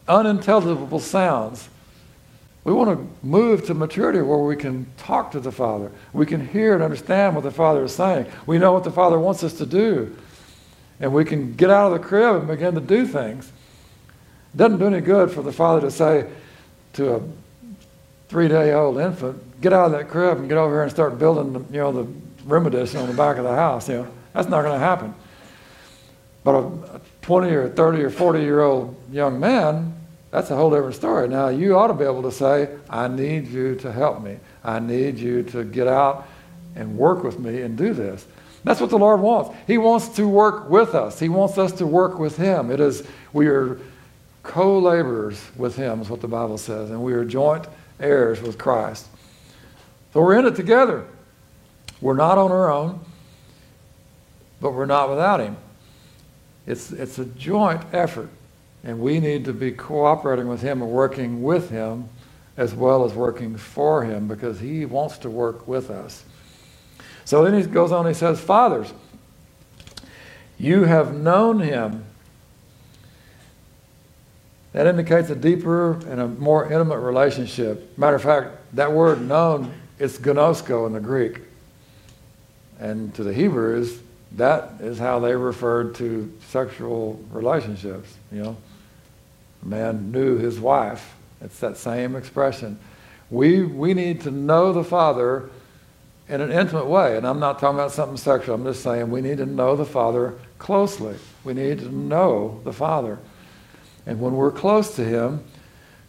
unintelligible 0.08 1.00
sounds. 1.00 1.68
We 2.64 2.72
want 2.72 2.98
to 2.98 3.26
move 3.26 3.66
to 3.66 3.74
maturity 3.74 4.22
where 4.22 4.38
we 4.38 4.56
can 4.56 4.86
talk 4.96 5.32
to 5.32 5.40
the 5.40 5.52
Father. 5.52 5.92
We 6.12 6.24
can 6.24 6.46
hear 6.48 6.74
and 6.74 6.82
understand 6.82 7.34
what 7.34 7.44
the 7.44 7.50
Father 7.50 7.84
is 7.84 7.94
saying. 7.94 8.26
We 8.46 8.58
know 8.58 8.72
what 8.72 8.84
the 8.84 8.90
Father 8.90 9.18
wants 9.18 9.44
us 9.44 9.58
to 9.58 9.66
do. 9.66 10.16
And 10.98 11.12
we 11.12 11.24
can 11.24 11.54
get 11.54 11.70
out 11.70 11.92
of 11.92 12.00
the 12.00 12.06
crib 12.06 12.36
and 12.36 12.48
begin 12.48 12.74
to 12.74 12.80
do 12.80 13.06
things. 13.06 13.52
It 14.54 14.56
doesn't 14.56 14.78
do 14.78 14.86
any 14.86 15.00
good 15.00 15.30
for 15.30 15.42
the 15.42 15.52
Father 15.52 15.82
to 15.82 15.90
say 15.90 16.26
to 16.94 17.16
a 17.16 17.22
three 18.28 18.48
day 18.48 18.72
old 18.72 18.98
infant, 18.98 19.60
get 19.60 19.72
out 19.72 19.86
of 19.86 19.92
that 19.92 20.08
crib 20.08 20.38
and 20.38 20.48
get 20.48 20.56
over 20.56 20.74
here 20.74 20.82
and 20.82 20.90
start 20.90 21.18
building 21.18 21.52
the, 21.52 21.60
you 21.72 21.80
know, 21.80 21.92
the 21.92 22.06
room 22.44 22.66
addition 22.66 23.00
on 23.00 23.08
the 23.08 23.14
back 23.14 23.36
of 23.36 23.44
the 23.44 23.54
house. 23.54 23.88
You 23.88 23.96
know, 23.96 24.08
that's 24.32 24.48
not 24.48 24.62
going 24.62 24.74
to 24.74 24.84
happen. 24.84 25.14
But 26.44 26.54
a 26.54 27.00
20 27.22 27.50
or 27.50 27.68
30 27.68 28.02
or 28.02 28.10
40 28.10 28.40
year 28.40 28.60
old 28.60 28.96
young 29.10 29.40
man, 29.40 29.93
that's 30.34 30.50
a 30.50 30.56
whole 30.56 30.68
different 30.68 30.96
story. 30.96 31.28
Now, 31.28 31.46
you 31.46 31.78
ought 31.78 31.86
to 31.86 31.94
be 31.94 32.02
able 32.02 32.22
to 32.22 32.32
say, 32.32 32.68
I 32.90 33.06
need 33.06 33.46
you 33.46 33.76
to 33.76 33.92
help 33.92 34.20
me. 34.20 34.40
I 34.64 34.80
need 34.80 35.16
you 35.16 35.44
to 35.44 35.62
get 35.62 35.86
out 35.86 36.26
and 36.74 36.98
work 36.98 37.22
with 37.22 37.38
me 37.38 37.62
and 37.62 37.78
do 37.78 37.94
this. 37.94 38.26
That's 38.64 38.80
what 38.80 38.90
the 38.90 38.98
Lord 38.98 39.20
wants. 39.20 39.56
He 39.68 39.78
wants 39.78 40.08
to 40.16 40.26
work 40.26 40.68
with 40.68 40.96
us. 40.96 41.20
He 41.20 41.28
wants 41.28 41.56
us 41.56 41.70
to 41.74 41.86
work 41.86 42.18
with 42.18 42.36
Him. 42.36 42.72
It 42.72 42.80
is, 42.80 43.06
we 43.32 43.46
are 43.46 43.78
co 44.42 44.76
laborers 44.80 45.40
with 45.54 45.76
Him, 45.76 46.00
is 46.00 46.10
what 46.10 46.20
the 46.20 46.26
Bible 46.26 46.58
says, 46.58 46.90
and 46.90 47.00
we 47.00 47.12
are 47.12 47.24
joint 47.24 47.68
heirs 48.00 48.42
with 48.42 48.58
Christ. 48.58 49.06
So 50.12 50.20
we're 50.20 50.36
in 50.36 50.46
it 50.46 50.56
together. 50.56 51.06
We're 52.00 52.16
not 52.16 52.38
on 52.38 52.50
our 52.50 52.72
own, 52.72 52.98
but 54.60 54.72
we're 54.72 54.86
not 54.86 55.10
without 55.10 55.38
Him. 55.38 55.56
It's, 56.66 56.90
it's 56.90 57.20
a 57.20 57.24
joint 57.24 57.82
effort, 57.92 58.30
and 58.84 59.00
we 59.00 59.18
need 59.18 59.46
to 59.46 59.52
be 59.52 59.72
cooperating 59.72 60.46
with 60.46 60.60
Him 60.60 60.82
and 60.82 60.90
working 60.90 61.42
with 61.42 61.70
Him 61.70 62.08
as 62.56 62.74
well 62.74 63.04
as 63.04 63.14
working 63.14 63.56
for 63.56 64.04
Him 64.04 64.28
because 64.28 64.60
He 64.60 64.84
wants 64.84 65.18
to 65.18 65.30
work 65.30 65.66
with 65.66 65.90
us. 65.90 66.24
So 67.24 67.42
then 67.42 67.60
he 67.60 67.66
goes 67.66 67.90
on, 67.90 68.06
he 68.06 68.14
says, 68.14 68.38
Fathers, 68.38 68.92
you 70.58 70.84
have 70.84 71.14
known 71.14 71.60
Him. 71.60 72.04
That 74.72 74.86
indicates 74.86 75.30
a 75.30 75.36
deeper 75.36 75.92
and 76.08 76.20
a 76.20 76.26
more 76.26 76.70
intimate 76.70 76.98
relationship. 76.98 77.96
Matter 77.96 78.16
of 78.16 78.22
fact, 78.22 78.56
that 78.74 78.92
word 78.92 79.22
known, 79.22 79.72
it's 79.98 80.18
gnosko 80.18 80.86
in 80.86 80.92
the 80.92 81.00
Greek. 81.00 81.40
And 82.80 83.14
to 83.14 83.22
the 83.22 83.32
Hebrews, 83.32 84.00
that 84.32 84.72
is 84.80 84.98
how 84.98 85.20
they 85.20 85.34
referred 85.36 85.94
to 85.96 86.30
sexual 86.48 87.22
relationships. 87.30 88.12
You 88.32 88.42
know, 88.42 88.56
a 89.64 89.68
man 89.68 90.12
knew 90.12 90.36
his 90.36 90.58
wife. 90.58 91.14
It's 91.40 91.58
that 91.60 91.76
same 91.76 92.16
expression. 92.16 92.78
We, 93.30 93.62
we 93.62 93.94
need 93.94 94.22
to 94.22 94.30
know 94.30 94.72
the 94.72 94.84
Father 94.84 95.50
in 96.28 96.40
an 96.40 96.50
intimate 96.50 96.86
way. 96.86 97.16
And 97.16 97.26
I'm 97.26 97.40
not 97.40 97.58
talking 97.58 97.78
about 97.78 97.92
something 97.92 98.16
sexual. 98.16 98.54
I'm 98.54 98.64
just 98.64 98.82
saying 98.82 99.10
we 99.10 99.20
need 99.20 99.38
to 99.38 99.46
know 99.46 99.76
the 99.76 99.84
Father 99.84 100.34
closely. 100.58 101.16
We 101.42 101.54
need 101.54 101.80
to 101.80 101.94
know 101.94 102.60
the 102.64 102.72
Father. 102.72 103.18
And 104.06 104.20
when 104.20 104.34
we're 104.34 104.52
close 104.52 104.96
to 104.96 105.04
Him, 105.04 105.42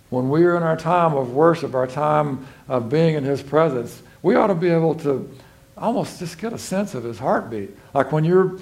when 0.09 0.29
we 0.29 0.45
are 0.45 0.55
in 0.55 0.63
our 0.63 0.77
time 0.77 1.15
of 1.15 1.33
worship, 1.33 1.73
our 1.73 1.87
time 1.87 2.47
of 2.67 2.89
being 2.89 3.15
in 3.15 3.23
His 3.23 3.41
presence, 3.41 4.01
we 4.21 4.35
ought 4.35 4.47
to 4.47 4.55
be 4.55 4.69
able 4.69 4.95
to 4.95 5.29
almost 5.77 6.19
just 6.19 6.37
get 6.37 6.53
a 6.53 6.57
sense 6.57 6.93
of 6.95 7.03
his 7.03 7.19
heartbeat. 7.19 7.71
Like 7.93 8.11
when 8.11 8.23
you're, 8.23 8.57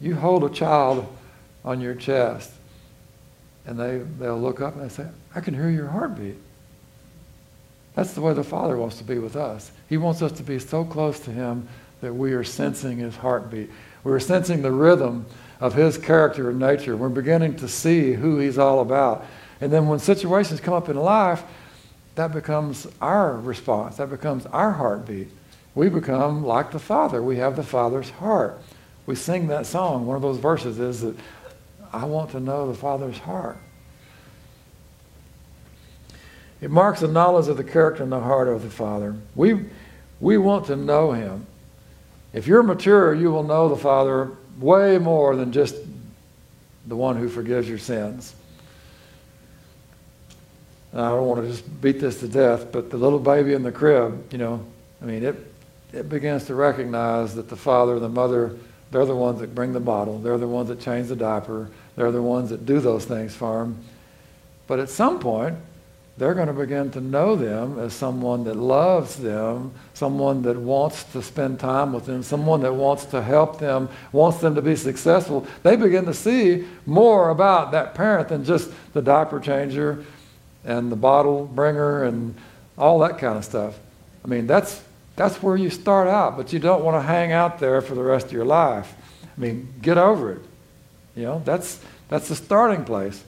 you 0.00 0.14
hold 0.14 0.44
a 0.44 0.50
child 0.50 1.06
on 1.64 1.80
your 1.80 1.94
chest 1.94 2.50
and 3.66 3.78
they, 3.78 3.98
they'll 4.18 4.40
look 4.40 4.60
up 4.60 4.74
and 4.74 4.84
they 4.84 4.88
say, 4.88 5.06
I 5.34 5.40
can 5.40 5.54
hear 5.54 5.70
your 5.70 5.88
heartbeat. 5.88 6.36
That's 7.94 8.14
the 8.14 8.20
way 8.20 8.32
the 8.32 8.44
Father 8.44 8.76
wants 8.76 8.98
to 8.98 9.04
be 9.04 9.18
with 9.18 9.36
us. 9.36 9.70
He 9.88 9.96
wants 9.96 10.22
us 10.22 10.32
to 10.32 10.42
be 10.42 10.58
so 10.58 10.84
close 10.84 11.20
to 11.20 11.30
Him 11.30 11.68
that 12.00 12.14
we 12.14 12.32
are 12.32 12.44
sensing 12.44 12.98
His 12.98 13.16
heartbeat. 13.16 13.70
We're 14.02 14.18
sensing 14.18 14.62
the 14.62 14.72
rhythm 14.72 15.26
of 15.60 15.74
His 15.74 15.98
character 15.98 16.50
and 16.50 16.58
nature. 16.58 16.96
We're 16.96 17.10
beginning 17.10 17.56
to 17.56 17.68
see 17.68 18.14
who 18.14 18.38
He's 18.38 18.58
all 18.58 18.80
about. 18.80 19.24
And 19.60 19.72
then 19.72 19.86
when 19.86 19.98
situations 19.98 20.60
come 20.60 20.74
up 20.74 20.88
in 20.88 20.96
life, 20.96 21.44
that 22.14 22.32
becomes 22.32 22.86
our 23.00 23.36
response. 23.36 23.96
That 23.96 24.10
becomes 24.10 24.46
our 24.46 24.72
heartbeat. 24.72 25.28
We 25.74 25.88
become 25.88 26.44
like 26.44 26.72
the 26.72 26.78
Father. 26.78 27.22
We 27.22 27.36
have 27.36 27.56
the 27.56 27.62
Father's 27.62 28.10
heart. 28.10 28.60
We 29.06 29.14
sing 29.14 29.46
that 29.48 29.66
song. 29.66 30.06
One 30.06 30.16
of 30.16 30.22
those 30.22 30.38
verses 30.38 30.78
is 30.78 31.00
that 31.02 31.16
I 31.92 32.04
want 32.04 32.30
to 32.30 32.40
know 32.40 32.68
the 32.68 32.78
Father's 32.78 33.18
heart. 33.18 33.58
It 36.60 36.70
marks 36.70 37.00
the 37.00 37.08
knowledge 37.08 37.48
of 37.48 37.56
the 37.56 37.64
character 37.64 38.02
and 38.02 38.12
the 38.12 38.20
heart 38.20 38.48
of 38.48 38.62
the 38.62 38.70
Father. 38.70 39.14
We, 39.34 39.64
we 40.20 40.38
want 40.38 40.66
to 40.66 40.76
know 40.76 41.12
Him. 41.12 41.46
If 42.32 42.46
you're 42.46 42.62
mature, 42.62 43.14
you 43.14 43.30
will 43.30 43.42
know 43.42 43.68
the 43.68 43.76
Father 43.76 44.30
way 44.58 44.98
more 44.98 45.36
than 45.36 45.52
just 45.52 45.74
the 46.86 46.96
one 46.96 47.16
who 47.16 47.28
forgives 47.28 47.68
your 47.68 47.78
sins. 47.78 48.34
And 50.92 51.00
I 51.00 51.08
don't 51.10 51.26
want 51.26 51.42
to 51.42 51.50
just 51.50 51.80
beat 51.80 52.00
this 52.00 52.20
to 52.20 52.28
death, 52.28 52.70
but 52.70 52.90
the 52.90 52.96
little 52.96 53.18
baby 53.18 53.54
in 53.54 53.62
the 53.62 53.72
crib, 53.72 54.32
you 54.32 54.38
know, 54.38 54.64
I 55.00 55.04
mean, 55.06 55.24
it, 55.24 55.36
it 55.92 56.08
begins 56.08 56.44
to 56.44 56.54
recognize 56.54 57.34
that 57.34 57.48
the 57.48 57.56
father 57.56 57.94
and 57.94 58.02
the 58.02 58.08
mother, 58.08 58.56
they're 58.92 59.06
the 59.06 59.16
ones 59.16 59.40
that 59.40 59.54
bring 59.54 59.72
the 59.72 59.80
bottle. 59.80 60.18
They're 60.18 60.38
the 60.38 60.46
ones 60.46 60.68
that 60.68 60.78
change 60.78 61.08
the 61.08 61.16
diaper. 61.16 61.70
They're 61.96 62.12
the 62.12 62.22
ones 62.22 62.50
that 62.50 62.66
do 62.66 62.78
those 62.78 63.06
things 63.06 63.34
for 63.34 63.60
them. 63.60 63.78
But 64.66 64.80
at 64.80 64.90
some 64.90 65.18
point, 65.18 65.56
they're 66.18 66.34
going 66.34 66.48
to 66.48 66.52
begin 66.52 66.90
to 66.90 67.00
know 67.00 67.34
them 67.34 67.78
as 67.78 67.94
someone 67.94 68.44
that 68.44 68.54
loves 68.54 69.16
them, 69.16 69.72
someone 69.94 70.42
that 70.42 70.58
wants 70.58 71.04
to 71.04 71.22
spend 71.22 71.58
time 71.58 71.94
with 71.94 72.04
them, 72.04 72.22
someone 72.22 72.60
that 72.60 72.74
wants 72.74 73.06
to 73.06 73.22
help 73.22 73.58
them, 73.58 73.88
wants 74.12 74.38
them 74.38 74.54
to 74.54 74.62
be 74.62 74.76
successful. 74.76 75.46
They 75.62 75.74
begin 75.74 76.04
to 76.04 76.14
see 76.14 76.66
more 76.84 77.30
about 77.30 77.72
that 77.72 77.94
parent 77.94 78.28
than 78.28 78.44
just 78.44 78.70
the 78.92 79.00
diaper 79.00 79.40
changer 79.40 80.04
and 80.66 80.92
the 80.92 80.96
bottle 80.96 81.46
bringer 81.46 82.04
and 82.04 82.34
all 82.76 82.98
that 82.98 83.18
kind 83.18 83.38
of 83.38 83.44
stuff. 83.44 83.78
I 84.22 84.28
mean, 84.28 84.46
that's, 84.46 84.82
that's 85.16 85.42
where 85.42 85.56
you 85.56 85.70
start 85.70 86.08
out, 86.08 86.36
but 86.36 86.52
you 86.52 86.58
don't 86.58 86.84
want 86.84 86.96
to 86.96 87.02
hang 87.02 87.32
out 87.32 87.58
there 87.58 87.80
for 87.80 87.94
the 87.94 88.02
rest 88.02 88.26
of 88.26 88.32
your 88.32 88.44
life. 88.44 88.94
I 89.24 89.40
mean, 89.40 89.72
get 89.82 89.98
over 89.98 90.32
it. 90.32 90.42
You 91.14 91.24
know, 91.24 91.42
that's, 91.44 91.80
that's 92.08 92.28
the 92.28 92.36
starting 92.36 92.84
place. 92.84 93.22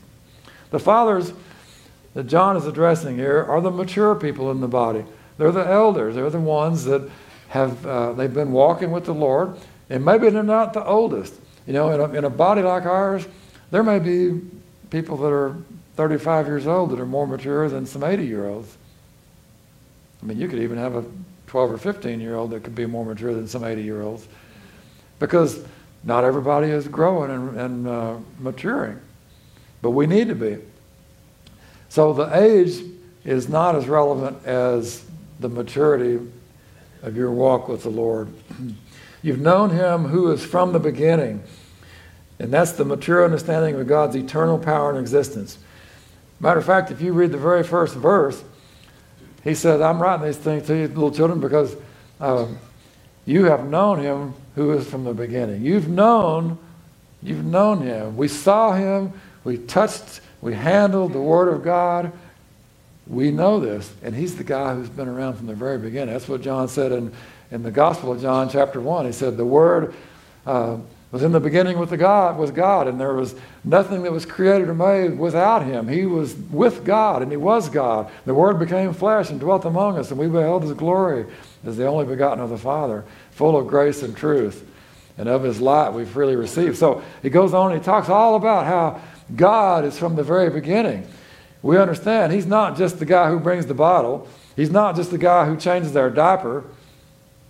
The 0.71 0.79
fathers 0.79 1.33
that 2.15 2.25
John 2.25 2.57
is 2.57 2.67
addressing 2.67 3.17
here 3.17 3.43
are 3.43 3.61
the 3.61 3.71
mature 3.71 4.15
people 4.15 4.51
in 4.51 4.61
the 4.61 4.69
body. 4.69 5.05
They're 5.37 5.53
the 5.53 5.67
elders. 5.67 6.15
They're 6.15 6.31
the 6.31 6.41
ones 6.41 6.85
that 6.85 7.09
have, 7.49 7.85
uh, 7.87 8.13
they've 8.13 8.33
been 8.33 8.53
walking 8.53 8.91
with 8.91 9.05
the 9.05 9.15
Lord, 9.15 9.57
and 9.91 10.05
maybe 10.05 10.31
they're 10.31 10.43
not 10.43 10.73
the 10.73 10.85
oldest. 10.85 11.35
You 11.67 11.73
know, 11.73 11.91
in 11.91 12.01
a, 12.01 12.19
in 12.19 12.25
a 12.25 12.31
body 12.31 12.63
like 12.63 12.85
ours, 12.85 13.27
there 13.71 13.83
may 13.83 13.99
be 13.99 14.41
people 14.91 15.17
that 15.19 15.33
are 15.33 15.57
35 15.97 16.47
years 16.47 16.67
old 16.67 16.91
that 16.91 17.01
are 17.01 17.07
more 17.07 17.27
mature 17.27 17.69
than 17.69 17.87
some 17.87 18.03
80 18.03 18.27
year 18.27 18.49
olds. 18.49 18.77
I 20.23 20.27
mean, 20.27 20.39
you 20.39 20.49
could 20.49 20.61
even 20.61 20.79
have 20.79 20.95
a 20.97 21.05
12 21.47 21.73
or 21.73 21.79
15 21.79 22.21
year 22.21 22.37
old 22.37 22.51
that 22.51 22.65
could 22.65 22.75
be 22.75 22.87
more 22.87 23.05
mature 23.05 23.35
than 23.35 23.47
some 23.47 23.65
80 23.65 23.83
year 23.83 24.03
olds 24.03 24.27
because 25.19 25.65
not 26.03 26.25
everybody 26.25 26.69
is 26.69 26.87
growing 26.87 27.31
and, 27.31 27.59
and 27.59 27.89
uh, 27.89 28.17
maturing, 28.39 29.01
but 29.81 29.91
we 29.91 30.07
need 30.07 30.29
to 30.29 30.35
be. 30.35 30.59
So 31.89 32.13
the 32.13 32.37
age 32.37 32.83
is 33.25 33.49
not 33.49 33.75
as 33.75 33.89
relevant 33.89 34.45
as 34.45 35.05
the 35.41 35.49
maturity 35.49 36.21
of 37.03 37.17
your 37.17 37.31
walk 37.31 37.69
with 37.69 37.83
the 37.83 37.91
Lord. 37.91 38.29
You've 39.23 39.41
known 39.41 39.71
Him 39.71 40.05
who 40.05 40.31
is 40.31 40.45
from 40.45 40.73
the 40.73 40.79
beginning, 40.79 41.43
and 42.39 42.53
that's 42.53 42.73
the 42.73 42.85
mature 42.85 43.25
understanding 43.25 43.75
of 43.81 43.87
God's 43.87 44.17
eternal 44.17 44.59
power 44.59 44.91
and 44.91 44.99
existence. 44.99 45.59
Matter 46.41 46.61
of 46.61 46.67
fact, 46.67 46.91
if 46.91 47.01
you 47.01 47.13
read 47.13 47.33
the 47.33 47.39
very 47.39 47.63
first 47.63 47.95
verse, 47.95 48.45
he 49.45 49.55
said, 49.55 49.83
I'm 49.83 50.01
writing 50.01 50.27
these 50.27 50.39
things 50.39 50.67
to 50.67 50.75
you, 50.75 50.89
little 50.89 51.11
children, 51.11 51.39
because 51.39 51.77
um, 52.21 52.59
you 53.27 53.45
have 53.45 53.69
known 53.69 54.01
him 54.01 54.35
who 54.55 54.73
is 54.73 54.89
from 54.89 55.05
the 55.05 55.13
beginning. 55.13 55.63
You've 55.63 55.89
known, 55.89 56.59
you've 57.23 57.45
known 57.45 57.83
him. 57.83 58.17
We 58.17 58.29
saw 58.29 58.73
him, 58.73 59.13
we 59.45 59.59
touched, 59.59 60.23
we 60.41 60.55
handled 60.55 61.13
the 61.13 61.21
Word 61.21 61.53
of 61.53 61.63
God. 61.63 62.13
We 63.07 63.31
know 63.31 63.61
this, 63.61 63.93
and 64.03 64.15
he's 64.15 64.37
the 64.37 64.45
guy 64.45 64.75
who's 64.75 64.89
been 64.89 65.09
around 65.09 65.35
from 65.35 65.47
the 65.47 65.55
very 65.55 65.77
beginning. 65.77 66.15
That's 66.15 66.29
what 66.29 66.41
John 66.41 66.69
said 66.69 66.91
in, 66.91 67.13
in 67.51 67.63
the 67.63 67.71
Gospel 67.71 68.13
of 68.13 68.23
John, 68.23 68.49
chapter 68.49 68.81
1. 68.81 69.05
He 69.05 69.13
said, 69.13 69.37
The 69.37 69.45
Word 69.45 69.95
uh, 70.47 70.79
was 71.15 71.23
in 71.23 71.31
the 71.31 71.39
beginning 71.39 71.79
with 71.79 71.91
the 71.91 71.97
God 71.97 72.37
was 72.37 72.51
God, 72.51 72.89
and 72.89 73.01
there 73.01 73.15
was 73.15 73.37
nothing 73.63 74.03
that 74.03 74.11
was 74.11 74.27
created 74.27 74.69
or 74.69 74.75
made 74.75 75.17
without 75.17 75.65
him. 75.65 75.87
He 75.87 76.07
was 76.07 76.35
with 76.35 76.85
God, 76.85 77.23
and 77.23 77.31
he 77.31 77.37
was 77.37 77.69
God. 77.69 78.11
The 78.27 78.35
Word 78.35 78.59
became 78.59 78.93
flesh 78.93 79.31
and 79.31 79.39
dwelt 79.39 79.65
among 79.65 79.97
us, 79.97 80.11
and 80.11 80.19
we 80.19 80.27
beheld 80.27 80.65
his 80.65 80.73
glory 80.73 81.25
as 81.65 81.77
the 81.77 81.87
only 81.87 82.05
begotten 82.05 82.43
of 82.43 82.51
the 82.51 82.59
Father, 82.59 83.05
full 83.31 83.57
of 83.57 83.69
grace 83.69 84.03
and 84.03 84.17
truth. 84.17 84.69
And 85.17 85.29
of 85.29 85.45
his 85.45 85.61
light 85.61 85.91
we 85.91 86.05
freely 86.05 86.35
received. 86.35 86.79
So 86.79 87.05
he 87.23 87.31
goes 87.31 87.55
on 87.55 87.71
and 87.71 87.81
he 87.81 87.85
talks 87.85 88.09
all 88.09 88.35
about 88.35 88.67
how 88.67 89.01
God 89.37 89.85
is 89.85 89.97
from 89.97 90.17
the 90.17 90.25
very 90.25 90.51
beginning. 90.51 91.07
We 91.63 91.79
understand 91.79 92.33
he's 92.33 92.45
not 92.45 92.77
just 92.77 92.99
the 92.99 93.07
guy 93.07 93.31
who 93.31 93.39
brings 93.39 93.67
the 93.67 93.75
bottle. 93.75 94.27
He's 94.57 94.73
not 94.73 94.97
just 94.97 95.13
the 95.13 95.19
guy 95.19 95.47
who 95.47 95.57
changes 95.57 95.95
our 95.95 96.11
diaper. 96.11 96.65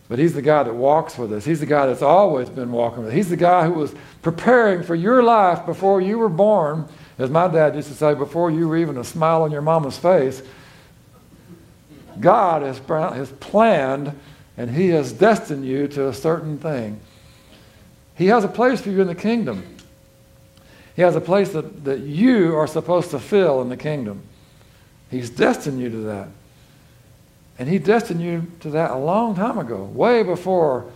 But 0.08 0.18
he's 0.18 0.34
the 0.34 0.42
guy 0.42 0.62
that 0.62 0.74
walks 0.74 1.16
with 1.16 1.32
us. 1.32 1.44
He's 1.44 1.60
the 1.60 1.66
guy 1.66 1.86
that's 1.86 2.02
always 2.02 2.48
been 2.48 2.72
walking 2.72 3.00
with 3.00 3.08
us. 3.08 3.14
He's 3.14 3.30
the 3.30 3.36
guy 3.36 3.64
who 3.64 3.72
was 3.72 3.94
preparing 4.22 4.82
for 4.82 4.94
your 4.94 5.22
life 5.22 5.64
before 5.64 6.00
you 6.00 6.18
were 6.18 6.28
born. 6.28 6.86
As 7.18 7.30
my 7.30 7.48
dad 7.48 7.74
used 7.74 7.88
to 7.88 7.94
say, 7.94 8.14
before 8.14 8.50
you 8.50 8.68
were 8.68 8.76
even 8.76 8.98
a 8.98 9.04
smile 9.04 9.42
on 9.42 9.50
your 9.50 9.62
mama's 9.62 9.96
face, 9.96 10.42
God 12.20 12.62
has, 12.62 12.78
has 12.78 13.30
planned 13.32 14.18
and 14.56 14.70
He 14.70 14.88
has 14.88 15.12
destined 15.12 15.64
you 15.64 15.88
to 15.88 16.08
a 16.08 16.14
certain 16.14 16.58
thing. 16.58 17.00
He 18.14 18.26
has 18.26 18.44
a 18.44 18.48
place 18.48 18.80
for 18.80 18.90
you 18.90 19.00
in 19.00 19.08
the 19.08 19.14
kingdom. 19.14 19.76
He 20.94 21.02
has 21.02 21.16
a 21.16 21.20
place 21.20 21.50
that, 21.52 21.84
that 21.84 22.00
you 22.00 22.56
are 22.56 22.66
supposed 22.66 23.10
to 23.10 23.18
fill 23.18 23.60
in 23.62 23.68
the 23.68 23.76
kingdom. 23.76 24.22
He's 25.10 25.30
destined 25.30 25.80
you 25.80 25.90
to 25.90 25.96
that. 25.98 26.28
And 27.58 27.68
He 27.68 27.78
destined 27.78 28.20
you 28.20 28.50
to 28.60 28.70
that 28.70 28.90
a 28.90 28.96
long 28.96 29.34
time 29.34 29.58
ago, 29.58 29.84
way 29.84 30.22
before 30.22 30.90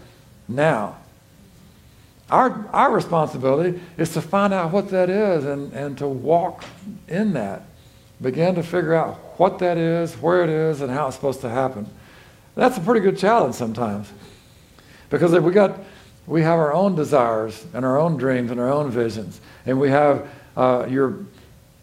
now. 0.48 0.97
Our, 2.30 2.68
our 2.72 2.93
responsibility 2.93 3.80
is 3.97 4.12
to 4.14 4.20
find 4.20 4.52
out 4.52 4.70
what 4.70 4.90
that 4.90 5.09
is 5.09 5.44
and, 5.44 5.72
and 5.72 5.97
to 5.98 6.06
walk 6.06 6.64
in 7.06 7.32
that. 7.32 7.62
Begin 8.20 8.55
to 8.56 8.62
figure 8.62 8.94
out 8.94 9.14
what 9.39 9.60
that 9.60 9.78
is, 9.78 10.14
where 10.14 10.43
it 10.43 10.51
is, 10.51 10.80
and 10.80 10.90
how 10.90 11.06
it's 11.06 11.16
supposed 11.16 11.40
to 11.43 11.48
happen. 11.48 11.89
That's 12.55 12.76
a 12.76 12.80
pretty 12.80 13.01
good 13.01 13.16
challenge 13.16 13.55
sometimes. 13.55 14.12
Because 15.09 15.32
if 15.32 15.43
we 15.43 15.52
got 15.52 15.78
we 16.28 16.43
have 16.43 16.59
our 16.59 16.74
own 16.74 16.94
desires 16.94 17.64
and 17.72 17.86
our 17.86 17.98
own 17.98 18.18
dreams 18.18 18.51
and 18.51 18.60
our 18.60 18.70
own 18.70 18.90
visions. 18.90 19.40
And 19.64 19.80
we 19.80 19.89
have 19.89 20.28
uh, 20.56 20.86
your 20.89 21.24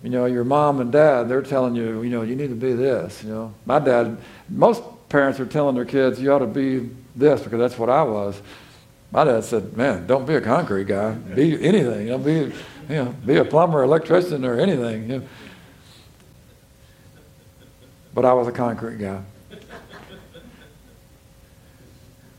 you 0.04 0.12
know, 0.12 0.26
your 0.26 0.44
mom 0.44 0.82
and 0.82 0.92
dad, 0.92 1.24
they're 1.28 1.42
telling 1.42 1.76
you, 1.76 2.04
you 2.04 2.12
know, 2.12 2.22
you 2.22 2.36
need 2.36 2.50
to 2.50 2.56
be 2.56 2.74
this, 2.74 3.24
you 3.24 3.30
know. 3.30 3.52
My 3.66 3.80
dad, 3.80 4.18
most 4.50 4.84
parents 5.10 5.40
are 5.40 5.46
telling 5.46 5.76
their 5.76 5.86
kids, 5.86 6.20
you 6.20 6.32
ought 6.32 6.40
to 6.40 6.48
be 6.48 6.90
this 7.16 7.42
because 7.42 7.60
that's 7.60 7.78
what 7.78 7.90
I 7.90 8.04
was. 8.04 8.42
My 9.12 9.24
dad 9.24 9.44
said, 9.44 9.78
man, 9.78 10.08
don't 10.08 10.26
be 10.26 10.36
a 10.36 10.42
concrete 10.42 10.88
guy. 10.88 11.12
Be 11.14 11.54
anything. 11.66 12.08
You 12.08 12.12
know, 12.14 12.18
be, 12.18 12.32
you 12.32 12.54
know, 12.90 13.16
be 13.26 13.38
a 13.38 13.46
plumber, 13.46 13.84
electrician, 13.84 14.44
or 14.44 14.60
anything. 14.60 15.10
You 15.10 15.20
know. 15.20 15.28
But 18.14 18.26
I 18.26 18.34
was 18.34 18.48
a 18.48 18.52
concrete 18.52 18.98
guy. 18.98 19.22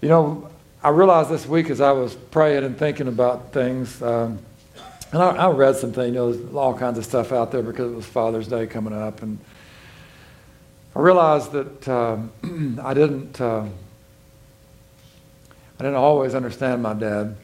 You 0.03 0.09
know, 0.09 0.51
I 0.83 0.91
realized 0.91 1.31
this 1.31 1.47
week 1.47 1.71
as 1.71 1.81
I 1.81 1.93
was 1.93 2.15
praying 2.15 2.65
and 2.65 2.79
thinking 2.79 3.09
about 3.09 3.53
things, 3.53 4.01
um, 4.03 4.39
and 5.13 5.23
I, 5.23 5.31
I, 5.31 5.51
read 5.51 5.77
some 5.77 5.93
things, 5.93 6.09
you 6.09 6.15
know, 6.15 6.33
there's 6.33 6.55
all 6.55 6.77
kinds 6.77 6.99
of 6.99 7.05
stuff 7.05 7.33
out 7.33 7.51
there 7.51 7.63
because 7.63 7.93
it 7.93 7.97
was 7.97 8.07
Father's 8.07 8.49
Day 8.49 8.67
coming 8.67 8.93
up. 8.93 9.23
And 9.23 9.39
I 10.97 10.99
realized 10.99 11.53
that 11.53 11.89
um, 11.89 12.33
I 12.83 12.95
didn't, 12.95 13.41
uh, 13.41 13.67
I 15.79 15.79
didn't 15.79 15.95
always 15.95 16.35
understand 16.35 16.83
my 16.83 16.95
dad, 16.95 17.37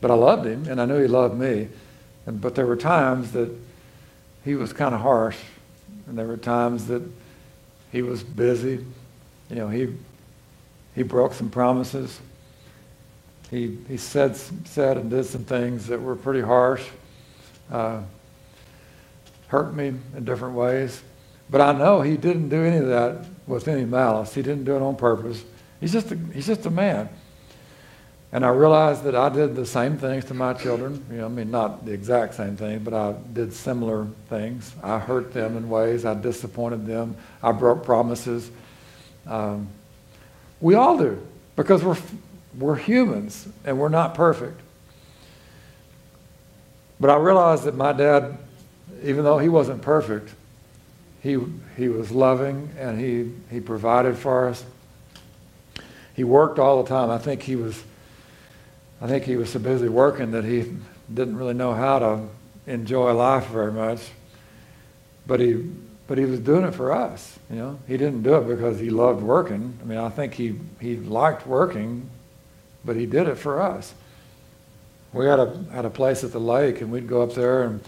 but 0.00 0.10
I 0.10 0.14
loved 0.14 0.46
him 0.46 0.66
and 0.66 0.80
I 0.80 0.86
knew 0.86 1.00
he 1.00 1.06
loved 1.06 1.38
me. 1.38 1.68
And, 2.24 2.40
but 2.40 2.54
there 2.54 2.66
were 2.66 2.76
times 2.76 3.32
that 3.32 3.50
he 4.44 4.54
was 4.54 4.72
kind 4.72 4.94
of 4.94 5.02
harsh, 5.02 5.36
and 6.06 6.16
there 6.18 6.26
were 6.26 6.36
times 6.36 6.86
that 6.86 7.02
he 7.92 8.02
was 8.02 8.22
busy. 8.22 8.84
You 9.50 9.56
know, 9.56 9.68
he, 9.68 9.94
he 10.94 11.02
broke 11.02 11.34
some 11.34 11.50
promises 11.50 12.18
he, 13.50 13.78
he 13.88 13.96
said, 13.96 14.36
said 14.36 14.96
and 14.96 15.10
did 15.10 15.24
some 15.24 15.44
things 15.44 15.88
that 15.88 16.00
were 16.00 16.14
pretty 16.14 16.40
harsh, 16.40 16.86
uh, 17.70 18.00
hurt 19.48 19.74
me 19.74 19.88
in 19.88 20.24
different 20.24 20.54
ways. 20.54 21.02
But 21.50 21.60
I 21.60 21.72
know 21.72 22.00
he 22.00 22.16
didn't 22.16 22.48
do 22.48 22.62
any 22.62 22.76
of 22.76 22.86
that 22.86 23.24
with 23.46 23.66
any 23.66 23.84
malice. 23.84 24.34
He 24.34 24.42
didn't 24.42 24.64
do 24.64 24.76
it 24.76 24.82
on 24.82 24.96
purpose. 24.96 25.44
He's 25.80 25.92
just 25.92 26.12
a, 26.12 26.16
he's 26.32 26.46
just 26.46 26.64
a 26.66 26.70
man. 26.70 27.08
And 28.32 28.44
I 28.44 28.50
realized 28.50 29.02
that 29.04 29.16
I 29.16 29.28
did 29.28 29.56
the 29.56 29.66
same 29.66 29.98
things 29.98 30.24
to 30.26 30.34
my 30.34 30.52
children. 30.52 31.04
You 31.10 31.18
know, 31.18 31.24
I 31.26 31.28
mean, 31.28 31.50
not 31.50 31.84
the 31.84 31.92
exact 31.92 32.34
same 32.34 32.56
thing, 32.56 32.78
but 32.84 32.94
I 32.94 33.14
did 33.32 33.52
similar 33.52 34.06
things. 34.28 34.72
I 34.84 35.00
hurt 35.00 35.32
them 35.32 35.56
in 35.56 35.68
ways. 35.68 36.04
I 36.04 36.14
disappointed 36.14 36.86
them. 36.86 37.16
I 37.42 37.50
broke 37.50 37.84
promises. 37.84 38.48
Um, 39.26 39.68
we 40.60 40.74
all 40.74 40.96
do 40.96 41.20
because 41.56 41.82
we're, 41.82 41.98
we're 42.56 42.76
humans 42.76 43.48
and 43.64 43.80
we're 43.80 43.88
not 43.88 44.14
perfect. 44.14 44.60
But 47.00 47.10
I 47.10 47.16
realized 47.16 47.64
that 47.64 47.74
my 47.74 47.92
dad, 47.92 48.38
even 49.02 49.24
though 49.24 49.38
he 49.38 49.48
wasn't 49.48 49.82
perfect, 49.82 50.32
he, 51.20 51.38
he 51.76 51.88
was 51.88 52.10
loving 52.10 52.70
and 52.78 52.98
he, 52.98 53.32
he 53.50 53.60
provided 53.60 54.16
for 54.16 54.48
us. 54.48 54.64
He 56.14 56.24
worked 56.24 56.58
all 56.58 56.82
the 56.82 56.88
time. 56.88 57.10
I 57.10 57.18
think 57.18 57.42
he 57.42 57.56
was 57.56 57.82
I 59.00 59.06
think 59.06 59.24
he 59.24 59.36
was 59.36 59.50
so 59.50 59.58
busy 59.58 59.88
working 59.88 60.32
that 60.32 60.44
he 60.44 60.72
didn't 61.12 61.36
really 61.36 61.54
know 61.54 61.72
how 61.72 61.98
to 62.00 62.28
enjoy 62.66 63.12
life 63.12 63.46
very 63.46 63.72
much. 63.72 64.00
But 65.26 65.40
he 65.40 65.70
but 66.06 66.18
he 66.18 66.24
was 66.24 66.40
doing 66.40 66.64
it 66.64 66.74
for 66.74 66.92
us, 66.92 67.38
you 67.48 67.56
know. 67.56 67.78
He 67.86 67.96
didn't 67.96 68.24
do 68.24 68.34
it 68.34 68.48
because 68.48 68.80
he 68.80 68.90
loved 68.90 69.22
working. 69.22 69.78
I 69.80 69.84
mean, 69.84 69.98
I 69.98 70.08
think 70.08 70.34
he, 70.34 70.58
he 70.80 70.96
liked 70.96 71.46
working, 71.46 72.10
but 72.84 72.96
he 72.96 73.06
did 73.06 73.28
it 73.28 73.36
for 73.36 73.62
us. 73.62 73.94
We 75.12 75.26
had 75.26 75.38
a 75.38 75.64
had 75.72 75.84
a 75.84 75.90
place 75.90 76.24
at 76.24 76.32
the 76.32 76.40
lake 76.40 76.80
and 76.80 76.90
we'd 76.90 77.08
go 77.08 77.22
up 77.22 77.34
there 77.34 77.62
and 77.62 77.80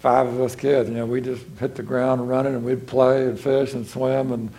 five 0.00 0.26
of 0.26 0.40
us 0.40 0.56
kids, 0.56 0.88
you 0.88 0.96
know, 0.96 1.06
we 1.06 1.20
just 1.20 1.44
hit 1.58 1.74
the 1.74 1.82
ground 1.82 2.26
running 2.28 2.54
and 2.54 2.64
we'd 2.64 2.86
play 2.86 3.26
and 3.26 3.38
fish 3.38 3.74
and 3.74 3.86
swim 3.86 4.32
and 4.32 4.50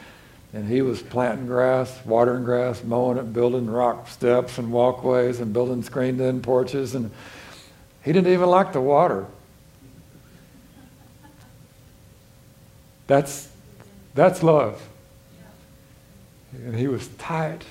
and 0.53 0.67
he 0.67 0.81
was 0.81 1.01
planting 1.01 1.47
grass, 1.47 1.97
watering 2.05 2.43
grass, 2.43 2.83
mowing 2.83 3.17
it, 3.17 3.31
building 3.31 3.69
rock 3.69 4.09
steps 4.09 4.57
and 4.57 4.69
walkways 4.69 5.39
and 5.39 5.53
building 5.53 5.81
screened 5.81 6.19
in 6.19 6.41
porches 6.41 6.93
and 6.93 7.09
he 8.03 8.11
didn't 8.11 8.31
even 8.31 8.49
like 8.49 8.73
the 8.73 8.81
water. 8.81 9.25
That's 13.07 13.49
that's 14.13 14.43
love. 14.43 14.81
And 16.53 16.75
he 16.75 16.87
was 16.87 17.07
tight. 17.17 17.63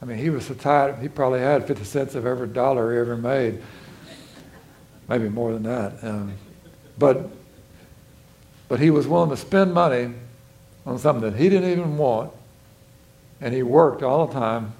I 0.00 0.04
mean, 0.04 0.18
he 0.18 0.30
was 0.30 0.46
so 0.46 0.54
tight, 0.54 0.98
he 1.00 1.08
probably 1.08 1.40
had 1.40 1.66
50 1.66 1.84
cents 1.84 2.14
of 2.14 2.24
every 2.24 2.48
dollar 2.48 2.92
he 2.92 2.98
ever 2.98 3.16
made. 3.16 3.60
Maybe 5.08 5.28
more 5.28 5.52
than 5.52 5.64
that. 5.64 6.02
Um, 6.02 6.32
but, 7.00 7.30
but 8.68 8.78
he 8.78 8.90
was 8.90 9.08
willing 9.08 9.30
to 9.30 9.36
spend 9.36 9.72
money 9.72 10.12
on 10.86 10.98
something 10.98 11.32
that 11.32 11.40
he 11.40 11.48
didn't 11.48 11.70
even 11.70 11.96
want, 11.96 12.30
and 13.40 13.54
he 13.54 13.62
worked 13.62 14.02
all 14.02 14.26
the 14.26 14.34
time 14.34 14.74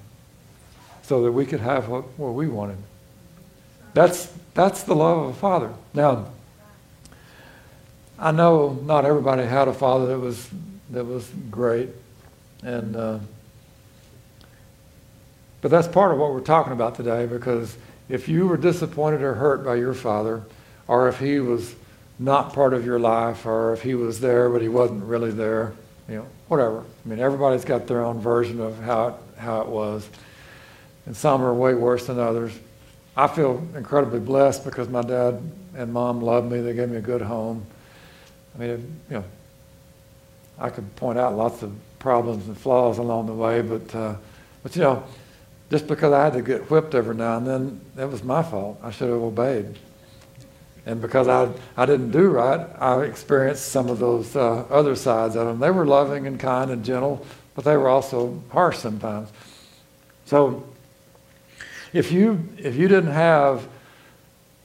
so 1.01 1.23
that 1.23 1.31
we 1.31 1.45
could 1.45 1.59
have 1.59 1.89
what, 1.89 2.03
what 2.17 2.33
we 2.35 2.47
wanted. 2.47 2.77
That's, 3.95 4.31
that's 4.53 4.83
the 4.83 4.95
love 4.95 5.17
of 5.17 5.29
a 5.29 5.33
father. 5.33 5.73
Now, 5.95 6.27
I 8.19 8.31
know 8.31 8.79
not 8.85 9.03
everybody 9.03 9.43
had 9.43 9.67
a 9.67 9.73
father 9.73 10.05
that 10.05 10.19
was, 10.19 10.47
that 10.91 11.03
was 11.03 11.27
great, 11.49 11.89
and, 12.61 12.95
uh, 12.95 13.19
but 15.61 15.71
that's 15.71 15.87
part 15.87 16.11
of 16.11 16.19
what 16.19 16.31
we're 16.31 16.41
talking 16.41 16.71
about 16.71 16.95
today 16.95 17.25
because 17.25 17.75
if 18.09 18.29
you 18.29 18.47
were 18.47 18.57
disappointed 18.57 19.23
or 19.23 19.33
hurt 19.33 19.65
by 19.65 19.75
your 19.75 19.95
father, 19.95 20.43
or 20.87 21.07
if 21.07 21.17
he 21.19 21.39
was 21.39 21.73
not 22.21 22.53
part 22.53 22.73
of 22.73 22.85
your 22.85 22.99
life, 22.99 23.45
or 23.45 23.73
if 23.73 23.81
he 23.81 23.95
was 23.95 24.19
there 24.19 24.49
but 24.49 24.61
he 24.61 24.69
wasn't 24.69 25.03
really 25.03 25.31
there, 25.31 25.73
you 26.07 26.15
know, 26.15 26.27
whatever. 26.47 26.81
I 26.81 27.09
mean, 27.09 27.19
everybody's 27.19 27.65
got 27.65 27.87
their 27.87 28.03
own 28.03 28.19
version 28.19 28.61
of 28.61 28.79
how 28.79 29.07
it, 29.07 29.15
how 29.39 29.61
it 29.61 29.67
was, 29.67 30.07
and 31.07 31.17
some 31.17 31.41
are 31.41 31.53
way 31.53 31.73
worse 31.73 32.05
than 32.05 32.19
others. 32.19 32.57
I 33.17 33.27
feel 33.27 33.67
incredibly 33.75 34.19
blessed 34.19 34.63
because 34.63 34.87
my 34.87 35.01
dad 35.01 35.41
and 35.75 35.91
mom 35.91 36.21
loved 36.21 36.49
me. 36.51 36.61
They 36.61 36.73
gave 36.73 36.89
me 36.89 36.97
a 36.97 37.01
good 37.01 37.21
home. 37.21 37.65
I 38.55 38.59
mean, 38.59 38.69
it, 38.69 38.79
you 39.09 39.15
know, 39.17 39.23
I 40.59 40.69
could 40.69 40.95
point 40.95 41.17
out 41.17 41.35
lots 41.35 41.63
of 41.63 41.73
problems 41.97 42.47
and 42.47 42.57
flaws 42.57 42.99
along 42.99 43.25
the 43.25 43.33
way, 43.33 43.61
but 43.61 43.95
uh, 43.95 44.15
but 44.61 44.75
you 44.75 44.83
know, 44.83 45.03
just 45.71 45.87
because 45.87 46.13
I 46.13 46.23
had 46.23 46.33
to 46.33 46.41
get 46.43 46.69
whipped 46.69 46.93
every 46.93 47.15
now 47.15 47.37
and 47.37 47.47
then, 47.47 47.81
that 47.95 48.11
was 48.11 48.23
my 48.23 48.43
fault. 48.43 48.79
I 48.83 48.91
should 48.91 49.09
have 49.09 49.21
obeyed. 49.21 49.75
And 50.85 51.01
because 51.01 51.27
I, 51.27 51.51
I 51.77 51.85
didn't 51.85 52.11
do 52.11 52.29
right, 52.29 52.67
I 52.79 53.01
experienced 53.03 53.67
some 53.67 53.89
of 53.89 53.99
those 53.99 54.35
uh, 54.35 54.65
other 54.69 54.95
sides 54.95 55.35
of 55.35 55.45
them. 55.45 55.59
They 55.59 55.69
were 55.69 55.85
loving 55.85 56.25
and 56.25 56.39
kind 56.39 56.71
and 56.71 56.83
gentle, 56.83 57.25
but 57.53 57.65
they 57.65 57.77
were 57.77 57.87
also 57.87 58.41
harsh 58.49 58.77
sometimes. 58.79 59.29
So 60.25 60.67
if 61.93 62.11
you, 62.11 62.47
if 62.57 62.75
you 62.75 62.87
didn't 62.87 63.11
have 63.11 63.67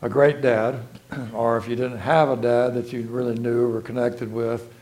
a 0.00 0.08
great 0.08 0.40
dad, 0.40 0.80
or 1.34 1.58
if 1.58 1.68
you 1.68 1.76
didn't 1.76 1.98
have 1.98 2.30
a 2.30 2.36
dad 2.36 2.74
that 2.74 2.92
you 2.92 3.02
really 3.02 3.38
knew 3.38 3.74
or 3.74 3.82
connected 3.82 4.32
with, 4.32 4.72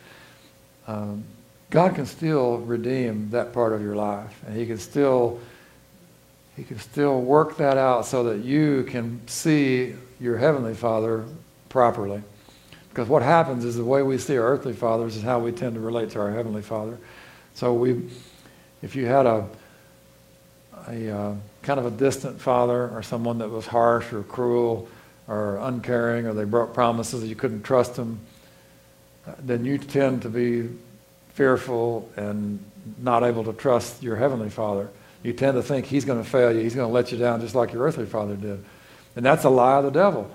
um, 0.86 1.24
God 1.70 1.94
can 1.96 2.06
still 2.06 2.58
redeem 2.58 3.30
that 3.30 3.52
part 3.52 3.72
of 3.72 3.82
your 3.82 3.96
life. 3.96 4.40
And 4.46 4.56
He 4.56 4.66
can 4.66 4.78
still 4.78 5.40
He 6.56 6.62
can 6.62 6.78
still 6.78 7.20
work 7.20 7.56
that 7.56 7.76
out 7.76 8.06
so 8.06 8.22
that 8.24 8.44
you 8.44 8.84
can 8.84 9.26
see 9.26 9.94
your 10.20 10.38
heavenly 10.38 10.74
Father 10.74 11.24
properly. 11.68 12.22
Because 12.88 13.08
what 13.08 13.22
happens 13.22 13.64
is 13.64 13.76
the 13.76 13.84
way 13.84 14.02
we 14.02 14.18
see 14.18 14.36
our 14.36 14.46
earthly 14.46 14.72
fathers 14.72 15.16
is 15.16 15.22
how 15.22 15.40
we 15.40 15.50
tend 15.50 15.74
to 15.74 15.80
relate 15.80 16.10
to 16.10 16.20
our 16.20 16.30
heavenly 16.30 16.62
Father. 16.62 16.96
So 17.54 17.74
we, 17.74 18.08
if 18.82 18.94
you 18.94 19.06
had 19.06 19.26
a, 19.26 19.48
a 20.88 21.10
uh, 21.10 21.34
kind 21.62 21.80
of 21.80 21.86
a 21.86 21.90
distant 21.90 22.40
father 22.40 22.88
or 22.90 23.02
someone 23.02 23.38
that 23.38 23.48
was 23.48 23.66
harsh 23.66 24.12
or 24.12 24.22
cruel 24.22 24.88
or 25.26 25.56
uncaring 25.56 26.26
or 26.26 26.34
they 26.34 26.44
broke 26.44 26.74
promises 26.74 27.22
that 27.22 27.26
you 27.26 27.34
couldn't 27.34 27.62
trust 27.62 27.96
them, 27.96 28.20
then 29.40 29.64
you 29.64 29.78
tend 29.78 30.22
to 30.22 30.28
be 30.28 30.68
fearful 31.32 32.08
and 32.16 32.62
not 32.98 33.24
able 33.24 33.42
to 33.42 33.52
trust 33.52 34.02
your 34.02 34.16
heavenly 34.16 34.50
Father. 34.50 34.88
You 35.24 35.32
tend 35.32 35.56
to 35.56 35.62
think 35.62 35.86
he's 35.86 36.04
going 36.04 36.22
to 36.22 36.28
fail 36.28 36.52
you. 36.52 36.60
He's 36.60 36.74
going 36.74 36.86
to 36.86 36.92
let 36.92 37.10
you 37.10 37.18
down 37.18 37.40
just 37.40 37.54
like 37.54 37.72
your 37.72 37.82
earthly 37.82 38.04
father 38.04 38.36
did. 38.36 38.62
And 39.16 39.24
that's 39.24 39.44
a 39.44 39.50
lie 39.50 39.78
of 39.78 39.84
the 39.84 39.90
devil. 39.90 40.30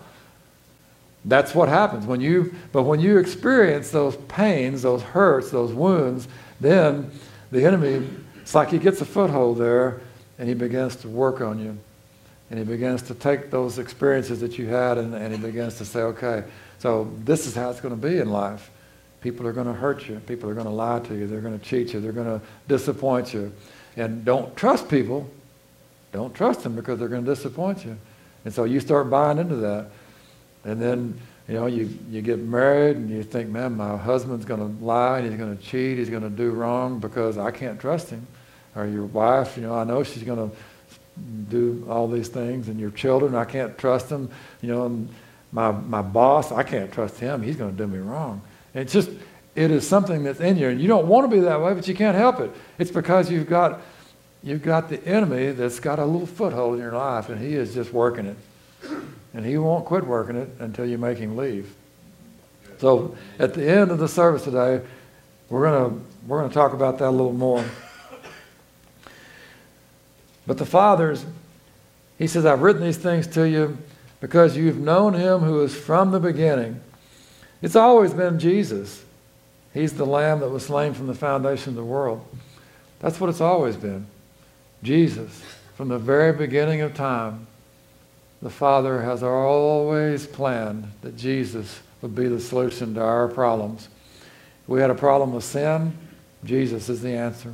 That's 1.26 1.54
what 1.54 1.68
happens 1.68 2.06
when 2.06 2.22
you 2.22 2.56
but 2.72 2.84
when 2.84 3.02
you 3.02 3.18
experience 3.18 3.92
those 3.92 4.16
pains, 4.16 4.82
those 4.82 5.02
hurts, 5.02 5.52
those 5.52 5.74
wounds, 5.74 6.28
then 6.62 7.12
the 7.52 7.66
enemy 7.66 8.08
it's 8.50 8.56
like 8.56 8.70
he 8.70 8.80
gets 8.80 9.00
a 9.00 9.06
foothold 9.06 9.60
there 9.60 10.02
and 10.40 10.48
he 10.48 10.56
begins 10.56 10.96
to 10.98 11.08
work 11.08 11.40
on 11.40 11.60
you. 11.60 11.78
And 12.50 12.58
he 12.58 12.66
begins 12.66 13.04
to 13.04 13.14
take 13.14 13.52
those 13.52 13.78
experiences 13.78 14.40
that 14.40 14.58
you 14.58 14.68
had 14.68 14.98
and, 14.98 15.14
and 15.14 15.32
he 15.32 15.40
begins 15.40 15.78
to 15.78 15.86
say, 15.86 16.00
okay, 16.00 16.44
so 16.80 17.14
this 17.20 17.46
is 17.46 17.54
how 17.54 17.70
it's 17.70 17.80
going 17.80 18.00
to 18.00 18.08
be 18.08 18.18
in 18.18 18.32
life. 18.32 18.72
People 19.22 19.46
are 19.46 19.54
going 19.54 19.68
to 19.68 19.74
hurt 19.74 20.08
you. 20.08 20.20
People 20.22 20.50
are 20.50 20.56
going 20.56 20.66
to 20.66 20.72
lie 20.72 21.00
to 21.00 21.14
you. 21.14 21.28
They're 21.28 21.42
going 21.42 21.60
to 21.60 21.64
cheat 21.64 21.94
you. 21.94 22.00
They're 22.00 22.12
going 22.12 22.40
to 22.40 22.44
disappoint 22.68 23.36
you. 23.36 23.54
And 23.96 24.26
don't 24.26 24.56
trust 24.56 24.90
people. 24.90 25.30
Don't 26.12 26.34
trust 26.34 26.64
them 26.64 26.76
because 26.76 26.98
they're 26.98 27.08
going 27.08 27.26
to 27.26 27.36
disappoint 27.36 27.86
you. 27.86 27.98
And 28.46 28.54
so 28.54 28.64
you 28.64 28.80
start 28.80 29.10
buying 29.10 29.38
into 29.38 29.58
that. 29.58 29.88
And 30.64 30.82
then, 30.82 31.20
you 31.48 31.56
know, 31.56 31.66
you, 31.66 31.90
you 32.10 32.22
get 32.22 32.40
married 32.40 32.98
and 32.98 33.10
you 33.10 33.24
think, 33.24 33.50
man, 33.50 33.76
my 33.76 33.98
husband's 33.98 34.46
going 34.46 34.60
to 34.60 34.84
lie, 34.84 35.20
and 35.20 35.30
he's 35.30 35.38
going 35.38 35.58
to 35.58 35.64
cheat, 35.64 35.98
he's 35.98 36.10
going 36.10 36.24
to 36.24 36.30
do 36.30 36.52
wrong 36.52 37.00
because 37.00 37.38
I 37.38 37.52
can't 37.52 37.80
trust 37.80 38.10
him. 38.10 38.28
Or 38.76 38.86
your 38.86 39.06
wife, 39.06 39.58
you 39.58 39.64
know, 39.64 39.74
I 39.74 39.84
know 39.84 40.04
she's 40.04 40.24
going 40.24 40.50
to 40.50 40.56
do 41.50 41.86
all 41.90 42.08
these 42.08 42.30
things. 42.30 42.68
And 42.68 42.80
your 42.80 42.92
children, 42.92 43.36
I 43.36 43.46
can't 43.46 43.78
trust 43.78 44.10
them. 44.10 44.30
You 44.62 44.70
know, 44.70 44.86
and 44.86 45.10
my, 45.52 45.72
my 45.72 46.02
boss, 46.02 46.52
I 46.52 46.64
can't 46.64 46.92
trust 46.92 47.20
him. 47.20 47.42
He's 47.42 47.56
going 47.56 47.72
to 47.72 47.78
do 47.78 47.88
me 47.88 47.98
wrong. 48.00 48.42
And 48.74 48.84
it's 48.84 48.94
just, 48.94 49.10
it 49.56 49.72
is 49.72 49.88
something 49.88 50.24
that's 50.24 50.40
in 50.40 50.58
you. 50.58 50.70
And 50.70 50.80
you 50.80 50.88
don't 50.88 51.08
want 51.08 51.30
to 51.30 51.36
be 51.36 51.42
that 51.42 51.62
way, 51.62 51.74
but 51.74 51.88
you 51.88 51.96
can't 51.96 52.16
help 52.16 52.40
it. 52.40 52.52
It's 52.78 52.92
because 52.92 53.32
you've 53.32 53.50
got 53.50 53.82
you've 54.44 54.64
got 54.64 54.90
the 54.90 55.04
enemy 55.06 55.52
that's 55.52 55.80
got 55.80 56.00
a 56.00 56.06
little 56.06 56.28
foothold 56.28 56.76
in 56.76 56.82
your 56.82 56.94
life, 56.94 57.30
and 57.30 57.40
he 57.40 57.54
is 57.54 57.74
just 57.74 57.94
working 57.94 58.26
it. 58.26 58.38
And 59.34 59.46
he 59.46 59.58
won't 59.58 59.86
quit 59.86 60.06
working 60.06 60.36
it 60.36 60.50
until 60.60 60.86
you 60.86 60.98
make 60.98 61.18
him 61.18 61.38
leave. 61.38 61.76
So 62.80 63.16
at 63.38 63.54
the 63.54 63.70
end 63.70 63.92
of 63.92 64.00
the 64.00 64.08
service 64.08 64.44
today, 64.44 64.82
we're 65.50 65.70
going 65.70 66.06
we're 66.28 66.42
gonna 66.42 66.54
talk 66.54 66.74
about 66.74 67.00
that 67.00 67.10
a 67.10 67.12
little 67.12 67.34
more. 67.34 67.64
But 70.48 70.58
the 70.58 70.66
fathers, 70.66 71.26
he 72.18 72.26
says, 72.26 72.46
I've 72.46 72.62
written 72.62 72.82
these 72.82 72.98
things 72.98 73.28
to 73.28 73.44
you 73.48 73.78
because 74.20 74.58
you've 74.58 74.80
known 74.80 75.14
him 75.14 75.42
who 75.42 75.62
is 75.62 75.76
from 75.76 76.10
the 76.10 76.20
beginning. 76.20 76.82
It's 77.62 77.76
always 77.76 78.14
been 78.14 78.40
Jesus. 78.40 79.04
He's 79.74 79.94
the 79.94 80.06
lamb 80.06 80.40
that 80.40 80.50
was 80.50 80.66
slain 80.66 80.94
from 80.94 81.06
the 81.08 81.14
foundation 81.14 81.70
of 81.70 81.76
the 81.76 81.84
world. 81.84 82.26
That's 83.00 83.20
what 83.20 83.30
it's 83.30 83.42
always 83.42 83.76
been. 83.76 84.08
Jesus, 84.84 85.44
from 85.76 85.90
the 85.90 86.00
very 86.00 86.34
beginning 86.34 86.82
of 86.82 86.94
time, 86.94 87.48
the 88.42 88.50
Father 88.50 89.02
has 89.02 89.22
always 89.22 90.26
planned 90.26 90.90
that 91.02 91.18
Jesus 91.18 91.80
would 92.02 92.16
be 92.16 92.28
the 92.28 92.40
solution 92.40 92.94
to 92.96 93.02
our 93.02 93.28
problems. 93.28 93.90
we 94.68 94.80
had 94.80 94.90
a 94.90 94.96
problem 94.96 95.34
with 95.34 95.44
sin, 95.44 95.98
Jesus 96.46 96.88
is 96.88 97.02
the 97.02 97.12
answer. 97.12 97.54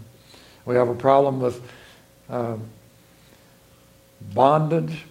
We 0.66 0.76
have 0.76 0.90
a 0.90 0.96
problem 0.96 1.40
with 1.40 1.62
um, 2.30 2.64
bondage 4.34 5.06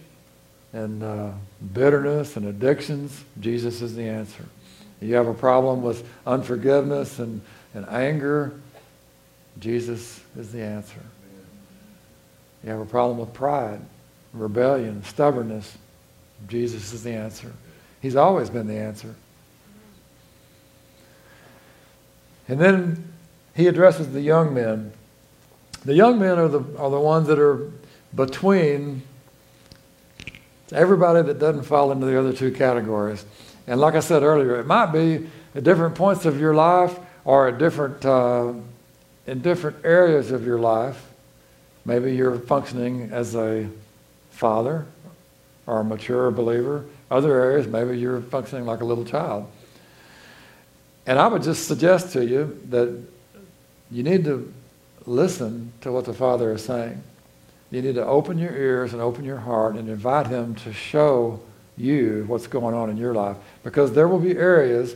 and 0.71 1.03
uh, 1.03 1.31
bitterness 1.73 2.37
and 2.37 2.47
addictions, 2.47 3.23
Jesus 3.39 3.81
is 3.81 3.95
the 3.95 4.03
answer. 4.03 4.45
You 5.01 5.15
have 5.15 5.27
a 5.27 5.33
problem 5.33 5.81
with 5.81 6.07
unforgiveness 6.25 7.19
and, 7.19 7.41
and 7.73 7.87
anger, 7.89 8.53
Jesus 9.59 10.21
is 10.37 10.51
the 10.51 10.61
answer. 10.61 10.99
You 12.65 12.71
have 12.71 12.79
a 12.79 12.85
problem 12.85 13.19
with 13.19 13.31
pride, 13.31 13.79
rebellion, 14.33 15.03
stubbornness, 15.03 15.77
Jesus 16.47 16.93
is 16.93 17.03
the 17.03 17.13
answer. 17.13 17.53
He's 18.01 18.15
always 18.15 18.49
been 18.49 18.67
the 18.67 18.77
answer. 18.77 19.15
And 22.47 22.59
then 22.59 23.13
he 23.55 23.67
addresses 23.67 24.11
the 24.11 24.21
young 24.21 24.53
men. 24.53 24.91
The 25.85 25.93
young 25.93 26.19
men 26.19 26.37
are 26.37 26.47
the, 26.47 26.59
are 26.77 26.89
the 26.89 26.99
ones 26.99 27.27
that 27.27 27.39
are 27.39 27.71
between 28.13 29.03
everybody 30.71 31.21
that 31.21 31.39
doesn't 31.39 31.63
fall 31.63 31.91
into 31.91 32.05
the 32.05 32.19
other 32.19 32.33
two 32.33 32.51
categories. 32.51 33.25
And 33.67 33.79
like 33.79 33.95
I 33.95 33.99
said 33.99 34.23
earlier, 34.23 34.59
it 34.59 34.65
might 34.65 34.87
be 34.87 35.27
at 35.53 35.63
different 35.63 35.95
points 35.95 36.25
of 36.25 36.39
your 36.39 36.53
life 36.53 36.97
or 37.23 37.47
at 37.47 37.57
different, 37.57 38.05
uh, 38.05 38.53
in 39.25 39.41
different 39.41 39.77
areas 39.83 40.31
of 40.31 40.45
your 40.45 40.59
life. 40.59 41.11
Maybe 41.85 42.15
you're 42.15 42.37
functioning 42.39 43.09
as 43.11 43.35
a 43.35 43.69
father 44.31 44.85
or 45.67 45.81
a 45.81 45.83
mature 45.83 46.31
believer. 46.31 46.85
Other 47.09 47.39
areas, 47.39 47.67
maybe 47.67 47.97
you're 47.97 48.21
functioning 48.21 48.65
like 48.65 48.81
a 48.81 48.85
little 48.85 49.05
child. 49.05 49.49
And 51.05 51.19
I 51.19 51.27
would 51.27 51.43
just 51.43 51.67
suggest 51.67 52.13
to 52.13 52.25
you 52.25 52.59
that 52.69 52.99
you 53.91 54.03
need 54.03 54.25
to 54.25 54.51
listen 55.05 55.71
to 55.81 55.91
what 55.91 56.05
the 56.05 56.13
Father 56.13 56.51
is 56.53 56.63
saying. 56.63 57.01
You 57.69 57.81
need 57.81 57.95
to 57.95 58.05
open 58.05 58.37
your 58.39 58.55
ears 58.55 58.93
and 58.93 59.01
open 59.01 59.23
your 59.23 59.37
heart 59.37 59.75
and 59.75 59.87
invite 59.87 60.27
Him 60.27 60.55
to 60.55 60.73
show 60.73 61.39
you 61.77 62.23
what's 62.27 62.47
going 62.47 62.73
on 62.73 62.89
in 62.89 62.97
your 62.97 63.13
life. 63.13 63.37
Because 63.63 63.93
there 63.93 64.07
will 64.07 64.19
be 64.19 64.35
areas, 64.35 64.95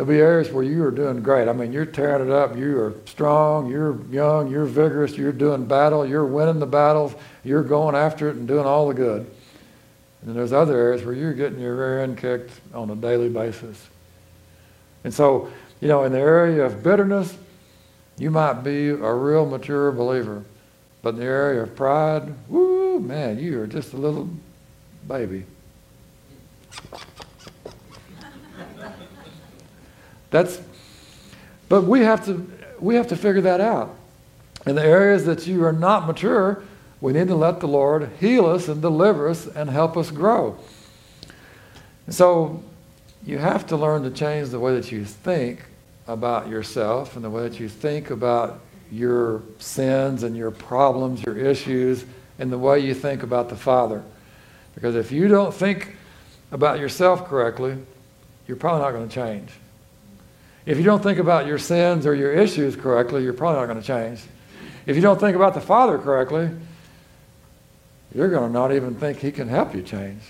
there'll 0.00 0.08
be 0.08 0.18
areas 0.18 0.50
where 0.50 0.64
you 0.64 0.82
are 0.82 0.90
doing 0.90 1.22
great. 1.22 1.46
I 1.46 1.52
mean, 1.52 1.74
you're 1.74 1.84
tearing 1.84 2.26
it 2.26 2.32
up. 2.32 2.56
You 2.56 2.78
are 2.80 2.94
strong. 3.04 3.68
You're 3.70 4.00
young. 4.06 4.50
You're 4.50 4.64
vigorous. 4.64 5.14
You're 5.14 5.30
doing 5.30 5.66
battle. 5.66 6.06
You're 6.06 6.24
winning 6.24 6.58
the 6.58 6.64
battles. 6.64 7.14
You're 7.44 7.62
going 7.62 7.94
after 7.94 8.30
it 8.30 8.36
and 8.36 8.48
doing 8.48 8.64
all 8.64 8.88
the 8.88 8.94
good. 8.94 9.20
And 9.20 10.28
then 10.28 10.36
there's 10.36 10.54
other 10.54 10.74
areas 10.74 11.04
where 11.04 11.12
you're 11.12 11.34
getting 11.34 11.60
your 11.60 11.76
rear 11.76 12.02
end 12.02 12.16
kicked 12.16 12.50
on 12.72 12.88
a 12.88 12.96
daily 12.96 13.28
basis. 13.28 13.88
And 15.04 15.12
so, 15.12 15.50
you 15.82 15.88
know, 15.88 16.04
in 16.04 16.12
the 16.12 16.18
area 16.18 16.64
of 16.64 16.82
bitterness, 16.82 17.36
you 18.16 18.30
might 18.30 18.62
be 18.62 18.88
a 18.88 19.12
real 19.12 19.44
mature 19.44 19.92
believer. 19.92 20.44
But 21.02 21.10
in 21.10 21.20
the 21.20 21.26
area 21.26 21.62
of 21.62 21.76
pride, 21.76 22.32
woo, 22.48 23.00
man, 23.00 23.38
you 23.38 23.60
are 23.60 23.66
just 23.66 23.92
a 23.92 23.98
little 23.98 24.30
baby. 25.06 25.44
That's, 30.30 30.60
but 31.68 31.82
we 31.82 32.00
have 32.00 32.24
to, 32.26 32.50
we 32.78 32.94
have 32.94 33.08
to 33.08 33.16
figure 33.16 33.42
that 33.42 33.60
out. 33.60 33.94
In 34.66 34.74
the 34.74 34.84
areas 34.84 35.24
that 35.24 35.46
you 35.46 35.64
are 35.64 35.72
not 35.72 36.06
mature, 36.06 36.62
we 37.00 37.12
need 37.12 37.28
to 37.28 37.34
let 37.34 37.60
the 37.60 37.68
Lord 37.68 38.10
heal 38.20 38.46
us 38.46 38.68
and 38.68 38.82
deliver 38.82 39.28
us 39.28 39.46
and 39.46 39.70
help 39.70 39.96
us 39.96 40.10
grow. 40.10 40.58
So 42.08 42.62
you 43.24 43.38
have 43.38 43.66
to 43.68 43.76
learn 43.76 44.02
to 44.02 44.10
change 44.10 44.50
the 44.50 44.60
way 44.60 44.74
that 44.74 44.92
you 44.92 45.04
think 45.04 45.64
about 46.06 46.48
yourself 46.48 47.16
and 47.16 47.24
the 47.24 47.30
way 47.30 47.42
that 47.42 47.58
you 47.60 47.68
think 47.68 48.10
about 48.10 48.60
your 48.90 49.42
sins 49.58 50.22
and 50.24 50.36
your 50.36 50.50
problems, 50.50 51.22
your 51.22 51.38
issues, 51.38 52.04
and 52.38 52.50
the 52.50 52.58
way 52.58 52.80
you 52.80 52.94
think 52.94 53.22
about 53.22 53.48
the 53.48 53.56
Father. 53.56 54.02
Because 54.74 54.96
if 54.96 55.12
you 55.12 55.28
don't 55.28 55.54
think 55.54 55.96
about 56.50 56.80
yourself 56.80 57.26
correctly, 57.26 57.76
you're 58.46 58.56
probably 58.56 58.82
not 58.82 58.90
going 58.92 59.08
to 59.08 59.14
change. 59.14 59.50
If 60.70 60.78
you 60.78 60.84
don't 60.84 61.02
think 61.02 61.18
about 61.18 61.48
your 61.48 61.58
sins 61.58 62.06
or 62.06 62.14
your 62.14 62.32
issues 62.32 62.76
correctly, 62.76 63.24
you're 63.24 63.32
probably 63.32 63.58
not 63.58 63.66
going 63.66 63.80
to 63.80 63.84
change. 63.84 64.20
If 64.86 64.94
you 64.94 65.02
don't 65.02 65.18
think 65.18 65.34
about 65.34 65.54
the 65.54 65.60
Father 65.60 65.98
correctly, 65.98 66.48
you're 68.14 68.30
going 68.30 68.46
to 68.46 68.52
not 68.52 68.72
even 68.72 68.94
think 68.94 69.18
He 69.18 69.32
can 69.32 69.48
help 69.48 69.74
you 69.74 69.82
change. 69.82 70.22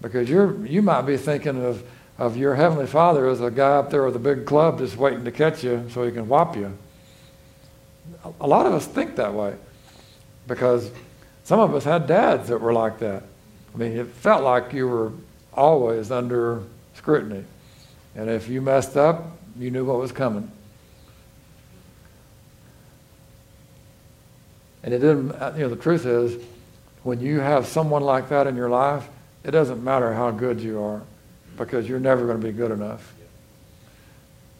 Because 0.00 0.30
you're, 0.30 0.64
you 0.64 0.80
might 0.80 1.02
be 1.02 1.18
thinking 1.18 1.62
of, 1.62 1.84
of 2.16 2.38
your 2.38 2.54
Heavenly 2.54 2.86
Father 2.86 3.28
as 3.28 3.42
a 3.42 3.50
guy 3.50 3.72
up 3.72 3.90
there 3.90 4.02
with 4.06 4.16
a 4.16 4.18
big 4.18 4.46
club 4.46 4.78
just 4.78 4.96
waiting 4.96 5.26
to 5.26 5.30
catch 5.30 5.62
you 5.62 5.86
so 5.90 6.06
He 6.06 6.10
can 6.10 6.26
whop 6.26 6.56
you. 6.56 6.78
A 8.40 8.46
lot 8.46 8.64
of 8.64 8.72
us 8.72 8.86
think 8.86 9.16
that 9.16 9.34
way 9.34 9.56
because 10.46 10.90
some 11.44 11.60
of 11.60 11.74
us 11.74 11.84
had 11.84 12.06
dads 12.06 12.48
that 12.48 12.62
were 12.62 12.72
like 12.72 12.98
that. 13.00 13.24
I 13.74 13.76
mean, 13.76 13.94
it 13.94 14.06
felt 14.06 14.42
like 14.42 14.72
you 14.72 14.88
were 14.88 15.12
always 15.52 16.10
under 16.10 16.62
scrutiny. 16.94 17.44
And 18.16 18.30
if 18.30 18.48
you 18.48 18.62
messed 18.62 18.96
up, 18.96 19.36
you 19.58 19.70
knew 19.70 19.84
what 19.84 19.98
was 19.98 20.12
coming. 20.12 20.50
And 24.82 24.94
it 24.94 24.98
didn't, 24.98 25.32
uh, 25.32 25.52
you 25.56 25.62
know, 25.62 25.68
the 25.68 25.76
truth 25.76 26.06
is, 26.06 26.42
when 27.02 27.20
you 27.20 27.40
have 27.40 27.66
someone 27.66 28.02
like 28.02 28.28
that 28.28 28.46
in 28.46 28.56
your 28.56 28.68
life, 28.68 29.08
it 29.44 29.50
doesn't 29.50 29.82
matter 29.82 30.12
how 30.14 30.30
good 30.30 30.60
you 30.60 30.82
are 30.82 31.02
because 31.56 31.88
you're 31.88 32.00
never 32.00 32.26
going 32.26 32.40
to 32.40 32.46
be 32.46 32.52
good 32.52 32.70
enough. 32.70 33.14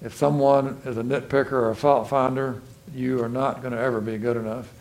If 0.03 0.15
someone 0.15 0.81
is 0.85 0.97
a 0.97 1.03
nitpicker 1.03 1.53
or 1.53 1.71
a 1.71 1.77
fault 1.77 2.09
finder, 2.09 2.63
you 2.95 3.23
are 3.23 3.29
not 3.29 3.61
going 3.61 3.73
to 3.73 3.79
ever 3.79 4.01
be 4.01 4.17
good 4.19 4.37
enough. 4.37 4.73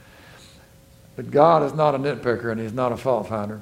But 1.16 1.32
God 1.32 1.64
is 1.64 1.74
not 1.74 1.96
a 1.96 2.00
nitpicker 2.00 2.52
and 2.52 2.60
He's 2.60 2.74
not 2.74 2.92
a 2.92 2.98
fault 2.98 3.28
finder. 3.28 3.62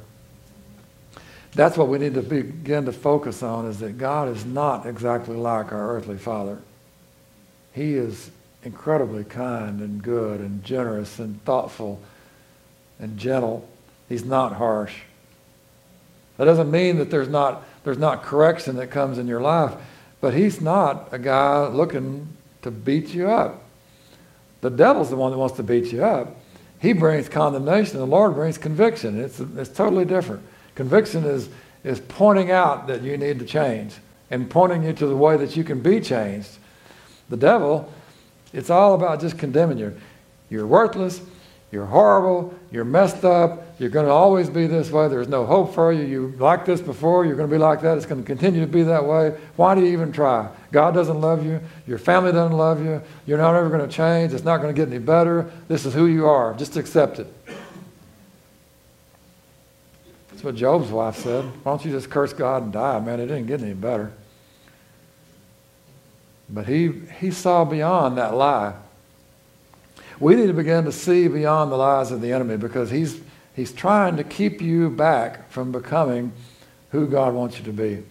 That's 1.57 1.75
what 1.75 1.87
we 1.87 1.97
need 1.97 2.13
to 2.13 2.21
begin 2.21 2.85
to 2.85 2.91
focus 2.91 3.41
on 3.41 3.65
is 3.65 3.79
that 3.79 3.97
God 3.97 4.29
is 4.29 4.45
not 4.45 4.85
exactly 4.85 5.35
like 5.35 5.71
our 5.71 5.95
earthly 5.95 6.19
father. 6.19 6.59
He 7.73 7.95
is 7.95 8.29
incredibly 8.61 9.23
kind 9.23 9.81
and 9.81 10.03
good 10.03 10.39
and 10.39 10.63
generous 10.63 11.17
and 11.17 11.43
thoughtful 11.45 11.99
and 12.99 13.17
gentle. 13.17 13.67
He's 14.07 14.23
not 14.23 14.53
harsh. 14.53 14.93
That 16.37 16.45
doesn't 16.45 16.69
mean 16.69 16.99
that 16.99 17.09
there's 17.09 17.27
not, 17.27 17.63
there's 17.83 17.97
not 17.97 18.21
correction 18.21 18.75
that 18.75 18.91
comes 18.91 19.17
in 19.17 19.25
your 19.25 19.41
life, 19.41 19.73
but 20.21 20.35
he's 20.35 20.61
not 20.61 21.09
a 21.11 21.17
guy 21.17 21.65
looking 21.69 22.27
to 22.61 22.69
beat 22.69 23.07
you 23.15 23.31
up. 23.31 23.63
The 24.61 24.69
devil's 24.69 25.09
the 25.09 25.15
one 25.15 25.31
that 25.31 25.39
wants 25.39 25.55
to 25.55 25.63
beat 25.63 25.91
you 25.91 26.05
up. 26.05 26.35
He 26.79 26.93
brings 26.93 27.27
condemnation. 27.27 27.97
The 27.97 28.05
Lord 28.05 28.35
brings 28.35 28.59
conviction. 28.59 29.19
It's, 29.19 29.39
it's 29.39 29.71
totally 29.71 30.05
different. 30.05 30.43
Conviction 30.77 31.25
is, 31.25 31.49
is 31.83 31.99
pointing 31.99 32.51
out 32.51 32.85
that 32.85 33.01
you 33.01 33.17
need 33.17 33.39
to 33.39 33.45
change 33.45 33.95
and 34.29 34.47
pointing 34.47 34.83
you 34.83 34.93
to 34.93 35.07
the 35.07 35.17
way 35.17 35.35
that 35.35 35.57
you 35.57 35.63
can 35.63 35.79
be 35.79 35.99
changed. 35.99 36.59
The 37.29 37.37
devil, 37.37 37.91
it's 38.53 38.69
all 38.69 38.93
about 38.93 39.19
just 39.19 39.39
condemning 39.39 39.79
you. 39.79 39.97
You're 40.51 40.67
worthless. 40.67 41.19
You're 41.71 41.87
horrible. 41.87 42.53
You're 42.71 42.85
messed 42.85 43.25
up. 43.25 43.65
You're 43.79 43.89
going 43.89 44.05
to 44.05 44.11
always 44.11 44.51
be 44.51 44.67
this 44.67 44.91
way. 44.91 45.07
There's 45.07 45.27
no 45.27 45.47
hope 45.47 45.73
for 45.73 45.91
you. 45.91 46.03
You 46.03 46.35
like 46.37 46.63
this 46.63 46.79
before. 46.79 47.25
You're 47.25 47.35
going 47.35 47.49
to 47.49 47.55
be 47.55 47.59
like 47.59 47.81
that. 47.81 47.97
It's 47.97 48.05
going 48.05 48.21
to 48.21 48.27
continue 48.27 48.61
to 48.61 48.67
be 48.67 48.83
that 48.83 49.03
way. 49.03 49.35
Why 49.55 49.73
do 49.73 49.81
you 49.81 49.87
even 49.87 50.11
try? 50.11 50.47
God 50.71 50.93
doesn't 50.93 51.19
love 51.19 51.43
you. 51.43 51.59
Your 51.87 51.97
family 51.97 52.31
doesn't 52.33 52.55
love 52.55 52.85
you. 52.85 53.01
You're 53.25 53.39
not 53.39 53.55
ever 53.55 53.69
going 53.69 53.81
to 53.81 53.93
change. 53.93 54.31
It's 54.31 54.43
not 54.43 54.61
going 54.61 54.75
to 54.75 54.79
get 54.79 54.93
any 54.93 55.03
better. 55.03 55.49
This 55.69 55.87
is 55.87 55.95
who 55.95 56.05
you 56.05 56.27
are. 56.27 56.53
Just 56.53 56.77
accept 56.77 57.17
it. 57.17 57.33
That's 60.37 60.45
what 60.45 60.55
Job's 60.55 60.91
wife 60.91 61.15
said. 61.15 61.45
Why 61.63 61.71
don't 61.71 61.83
you 61.83 61.89
just 61.89 62.11
curse 62.11 62.31
God 62.31 62.61
and 62.61 62.71
die? 62.71 62.99
Man, 62.99 63.19
it 63.19 63.25
didn't 63.25 63.47
get 63.47 63.59
any 63.59 63.73
better. 63.73 64.13
But 66.47 66.67
he, 66.67 66.91
he 67.19 67.31
saw 67.31 67.65
beyond 67.65 68.19
that 68.19 68.35
lie. 68.35 68.75
We 70.19 70.35
need 70.35 70.45
to 70.45 70.53
begin 70.53 70.85
to 70.85 70.91
see 70.91 71.27
beyond 71.27 71.71
the 71.71 71.75
lies 71.75 72.11
of 72.11 72.21
the 72.21 72.33
enemy 72.33 72.55
because 72.55 72.91
he's, 72.91 73.19
he's 73.55 73.73
trying 73.73 74.15
to 74.17 74.23
keep 74.23 74.61
you 74.61 74.91
back 74.91 75.49
from 75.49 75.71
becoming 75.71 76.31
who 76.91 77.07
God 77.07 77.33
wants 77.33 77.57
you 77.57 77.63
to 77.63 77.73
be. 77.73 78.03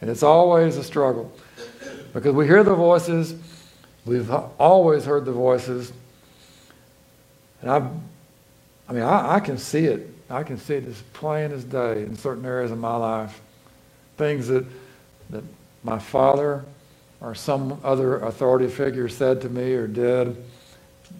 And 0.00 0.08
it's 0.08 0.22
always 0.22 0.78
a 0.78 0.82
struggle 0.82 1.30
because 2.14 2.34
we 2.34 2.46
hear 2.46 2.64
the 2.64 2.74
voices, 2.74 3.34
we've 4.06 4.30
always 4.30 5.04
heard 5.04 5.26
the 5.26 5.32
voices. 5.32 5.92
And 7.60 7.70
I, 7.70 7.86
I 8.88 8.92
mean, 8.94 9.02
I, 9.02 9.34
I 9.34 9.40
can 9.40 9.58
see 9.58 9.84
it. 9.84 10.14
I 10.30 10.42
can 10.42 10.58
see 10.58 10.74
it 10.74 10.86
as 10.86 11.00
plain 11.12 11.52
as 11.52 11.64
day 11.64 12.02
in 12.02 12.16
certain 12.16 12.44
areas 12.44 12.70
of 12.70 12.78
my 12.78 12.96
life. 12.96 13.40
Things 14.16 14.48
that, 14.48 14.64
that 15.30 15.44
my 15.82 15.98
father 15.98 16.64
or 17.20 17.34
some 17.34 17.80
other 17.82 18.18
authority 18.18 18.68
figure 18.68 19.08
said 19.08 19.40
to 19.42 19.48
me 19.48 19.72
or 19.72 19.86
did 19.86 20.36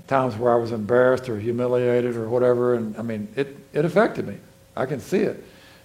times 0.06 0.36
where 0.36 0.52
I 0.52 0.56
was 0.56 0.72
embarrassed 0.72 1.28
or 1.28 1.38
humiliated 1.38 2.16
or 2.16 2.28
whatever. 2.28 2.74
And 2.74 2.96
I 2.96 3.02
mean, 3.02 3.28
it, 3.36 3.56
it 3.72 3.84
affected 3.84 4.26
me. 4.26 4.36
I 4.76 4.86
can 4.86 5.00
see 5.00 5.20
it. 5.20 5.42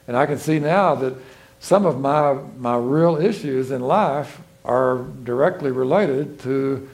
And 0.08 0.18
I 0.18 0.26
can 0.26 0.38
see 0.38 0.60
now 0.60 0.95
that 0.95 1.14
some 1.60 1.86
of 1.86 2.00
my, 2.00 2.34
my 2.58 2.76
real 2.76 3.16
issues 3.16 3.72
in 3.72 3.82
life 3.82 4.41
are 4.66 5.06
directly 5.24 5.72
related 5.72 6.40
to 6.41 6.90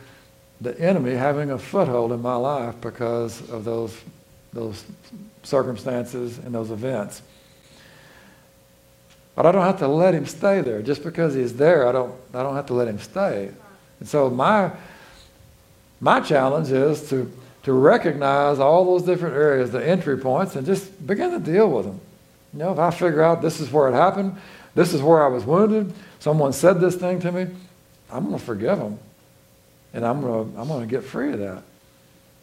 the 0.61 0.79
enemy 0.79 1.13
having 1.15 1.51
a 1.51 1.57
foothold 1.57 2.11
in 2.11 2.21
my 2.21 2.35
life 2.35 2.75
because 2.81 3.49
of 3.49 3.63
those, 3.63 3.97
those 4.53 4.83
circumstances 5.49 6.37
and 6.37 6.53
those 6.53 6.71
events. 6.71 7.21
But 9.35 9.45
I 9.45 9.51
don't 9.51 9.63
have 9.63 9.79
to 9.79 9.87
let 9.87 10.13
him 10.13 10.25
stay 10.25 10.61
there. 10.61 10.81
Just 10.81 11.03
because 11.03 11.33
he's 11.33 11.55
there, 11.55 11.87
I 11.87 11.91
don't, 11.91 12.13
I 12.33 12.43
don't 12.43 12.55
have 12.55 12.67
to 12.67 12.73
let 12.73 12.87
him 12.87 12.99
stay. 12.99 13.51
And 13.99 14.07
so 14.07 14.29
my, 14.29 14.71
my 15.99 16.19
challenge 16.19 16.71
is 16.71 17.09
to, 17.09 17.31
to 17.63 17.73
recognize 17.73 18.59
all 18.59 18.85
those 18.85 19.03
different 19.03 19.35
areas, 19.35 19.71
the 19.71 19.85
entry 19.85 20.17
points, 20.17 20.55
and 20.55 20.65
just 20.65 21.05
begin 21.05 21.31
to 21.31 21.39
deal 21.39 21.69
with 21.69 21.85
them. 21.85 21.99
You 22.53 22.59
know, 22.59 22.71
if 22.71 22.79
I 22.79 22.91
figure 22.91 23.23
out 23.23 23.41
this 23.41 23.59
is 23.59 23.71
where 23.71 23.89
it 23.89 23.93
happened, 23.93 24.35
this 24.75 24.93
is 24.93 25.01
where 25.01 25.23
I 25.23 25.27
was 25.27 25.45
wounded, 25.45 25.93
someone 26.19 26.53
said 26.53 26.79
this 26.79 26.95
thing 26.95 27.19
to 27.21 27.31
me, 27.31 27.47
I'm 28.11 28.25
going 28.25 28.39
to 28.39 28.43
forgive 28.43 28.77
them. 28.77 28.99
And 29.93 30.05
I'm 30.05 30.21
going 30.21 30.53
to, 30.53 30.59
I'm 30.59 30.67
going 30.67 30.81
to 30.81 30.87
get 30.87 31.03
free 31.03 31.33
of 31.33 31.39
that. 31.39 31.63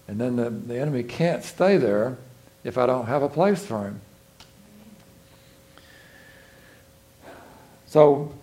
And 0.09 0.21
then 0.21 0.37
the, 0.37 0.51
the 0.51 0.79
enemy 0.79 1.03
can't 1.03 1.45
stay 1.45 1.77
there 1.77 2.17
if 2.67 2.77
I 2.77 2.85
don't 2.85 3.07
have 3.07 3.23
a 3.23 3.29
place 3.29 3.65
for 3.65 3.85
him. 3.85 4.01
So, 7.87 8.35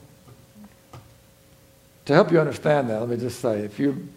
to 2.05 2.13
help 2.13 2.31
you 2.31 2.39
understand 2.39 2.89
that, 2.89 3.01
let 3.01 3.09
me 3.09 3.17
just 3.17 3.41
say 3.41 3.59
if 3.59 3.79
you, 3.79 4.07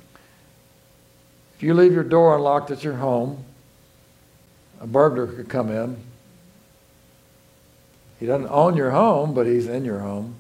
if 1.57 1.63
you 1.65 1.75
leave 1.75 1.93
your 1.93 2.05
door 2.05 2.37
unlocked 2.37 2.71
at 2.71 2.85
your 2.85 2.95
home, 2.95 3.45
a 4.81 4.87
burglar 4.87 5.27
could 5.27 5.49
come 5.49 5.71
in. 5.71 5.97
He 8.21 8.27
doesn't 8.27 8.49
own 8.49 8.77
your 8.77 8.93
home, 8.93 9.35
but 9.35 9.45
he's 9.47 9.67
in 9.67 9.85
your 9.85 9.99
home. 9.99 10.37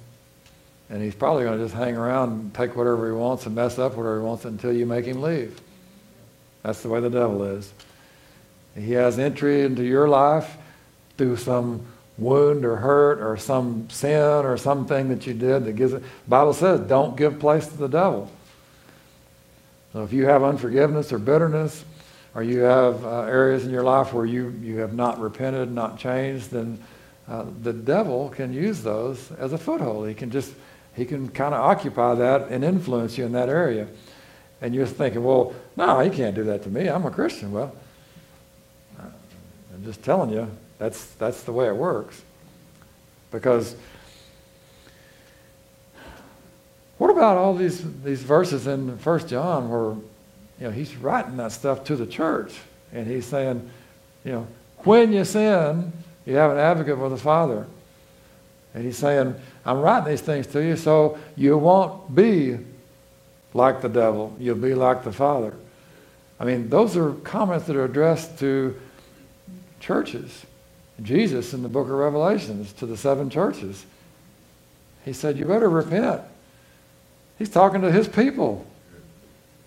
And 0.89 1.03
he's 1.03 1.17
probably 1.17 1.43
going 1.43 1.59
to 1.59 1.65
just 1.65 1.75
hang 1.75 1.97
around 1.97 2.31
and 2.31 2.55
take 2.55 2.77
whatever 2.77 3.09
he 3.09 3.13
wants 3.13 3.47
and 3.47 3.55
mess 3.57 3.81
up 3.81 3.97
whatever 3.97 4.21
he 4.21 4.25
wants 4.25 4.45
until 4.45 4.73
you 4.73 4.87
make 4.87 5.07
him 5.07 5.21
leave. 5.21 5.61
That's 6.63 6.83
the 6.83 6.89
way 6.89 7.01
the 7.01 7.11
devil 7.11 7.43
is. 7.43 7.73
He 8.77 8.93
has 8.93 9.19
entry 9.19 9.63
into 9.63 9.83
your 9.83 10.09
life 10.09 10.57
through 11.17 11.37
some 11.37 11.87
wound 12.19 12.65
or 12.65 12.77
hurt 12.77 13.21
or 13.21 13.37
some 13.37 13.89
sin 13.91 14.45
or 14.45 14.57
something 14.57 15.09
that 15.09 15.27
you 15.27 15.35
did 15.35 15.65
that 15.65 15.73
gives 15.73 15.93
it. 15.93 16.03
The 16.03 16.29
Bible 16.29 16.53
says, 16.53 16.81
don't 16.81 17.17
give 17.17 17.39
place 17.39 17.67
to 17.67 17.77
the 17.77 17.89
devil. 17.89 18.31
So 19.93 20.03
if 20.03 20.13
you 20.13 20.27
have 20.27 20.43
unforgiveness 20.43 21.13
or 21.13 21.19
bitterness, 21.19 21.85
or 22.35 22.43
you 22.43 22.61
have 22.61 23.03
uh, 23.03 23.23
areas 23.23 23.65
in 23.65 23.71
your 23.71 23.83
life 23.83 24.13
where 24.13 24.27
you, 24.27 24.51
you 24.61 24.77
have 24.79 24.93
not 24.93 25.19
repented, 25.19 25.73
not 25.73 25.99
changed, 25.99 26.51
then 26.51 26.79
uh, 27.29 27.47
the 27.63 27.73
devil 27.73 28.29
can 28.29 28.53
use 28.53 28.83
those 28.83 29.33
as 29.33 29.55
a 29.55 29.59
foothold. 29.59 30.07
He 30.07 30.15
can 30.15 30.31
just, 30.31 30.53
he 30.95 31.07
can 31.07 31.31
kind 31.31 31.55
of 31.55 31.61
occupy 31.63 32.15
that 32.17 32.49
and 32.49 32.63
influence 32.63 33.17
you 33.17 33.25
in 33.25 33.33
that 33.33 33.49
area. 33.49 33.89
And 34.61 34.75
you're 34.75 34.87
thinking, 34.87 35.25
well, 35.25 35.55
no, 35.77 36.01
he 36.01 36.11
can't 36.11 36.35
do 36.35 36.45
that 36.45 36.63
to 36.65 36.69
me. 36.69 36.89
I'm 36.89 37.07
a 37.07 37.11
Christian. 37.11 37.53
Well, 37.53 37.75
just 39.87 40.03
telling 40.03 40.31
you, 40.31 40.51
that's, 40.79 41.07
that's 41.15 41.43
the 41.45 41.53
way 41.53 41.67
it 41.69 41.77
works. 41.77 42.21
Because 43.31 43.75
what 46.99 47.11
about 47.11 47.39
all 47.39 47.55
these, 47.55 47.83
these 48.03 48.23
verses 48.23 48.67
in 48.67 48.99
1 48.99 49.29
John 49.29 49.71
where 49.71 49.95
you 50.59 50.67
know, 50.67 50.71
he's 50.71 50.97
writing 50.97 51.37
that 51.39 51.53
stuff 51.53 51.85
to 51.85 51.97
the 51.97 52.07
church 52.07 52.55
and 52.93 53.07
he's 53.07 53.27
saying, 53.27 53.69
you 54.25 54.33
know, 54.33 54.47
when 54.79 55.13
you 55.13 55.25
sin, 55.25 55.93
you 56.25 56.35
have 56.35 56.51
an 56.51 56.59
advocate 56.59 56.99
with 56.99 57.13
the 57.13 57.19
Father. 57.19 57.67
And 58.75 58.85
he's 58.85 58.99
saying, 58.99 59.35
I'm 59.65 59.81
writing 59.81 60.11
these 60.11 60.21
things 60.21 60.47
to 60.49 60.63
you 60.63 60.77
so 60.77 61.19
you 61.37 61.57
won't 61.57 62.15
be 62.15 62.59
like 63.55 63.81
the 63.81 63.89
devil. 63.89 64.37
You'll 64.39 64.57
be 64.57 64.75
like 64.75 65.05
the 65.05 65.13
Father. 65.13 65.55
I 66.39 66.45
mean, 66.45 66.69
those 66.69 66.97
are 66.97 67.13
comments 67.13 67.67
that 67.67 67.77
are 67.77 67.85
addressed 67.85 68.39
to 68.41 68.79
churches. 69.81 70.45
Jesus 71.03 71.53
in 71.53 71.63
the 71.63 71.69
book 71.69 71.87
of 71.87 71.93
Revelations 71.93 72.73
to 72.75 72.87
the 72.87 72.97
seven 72.97 73.29
churches. 73.29 73.85
He 75.05 75.13
said, 75.13 75.39
You 75.39 75.45
better 75.45 75.69
repent. 75.69 76.23
He's 77.39 77.51
talking 77.51 77.83
to 77.83 77.93
his 77.93 78.09
people. 78.09 78.67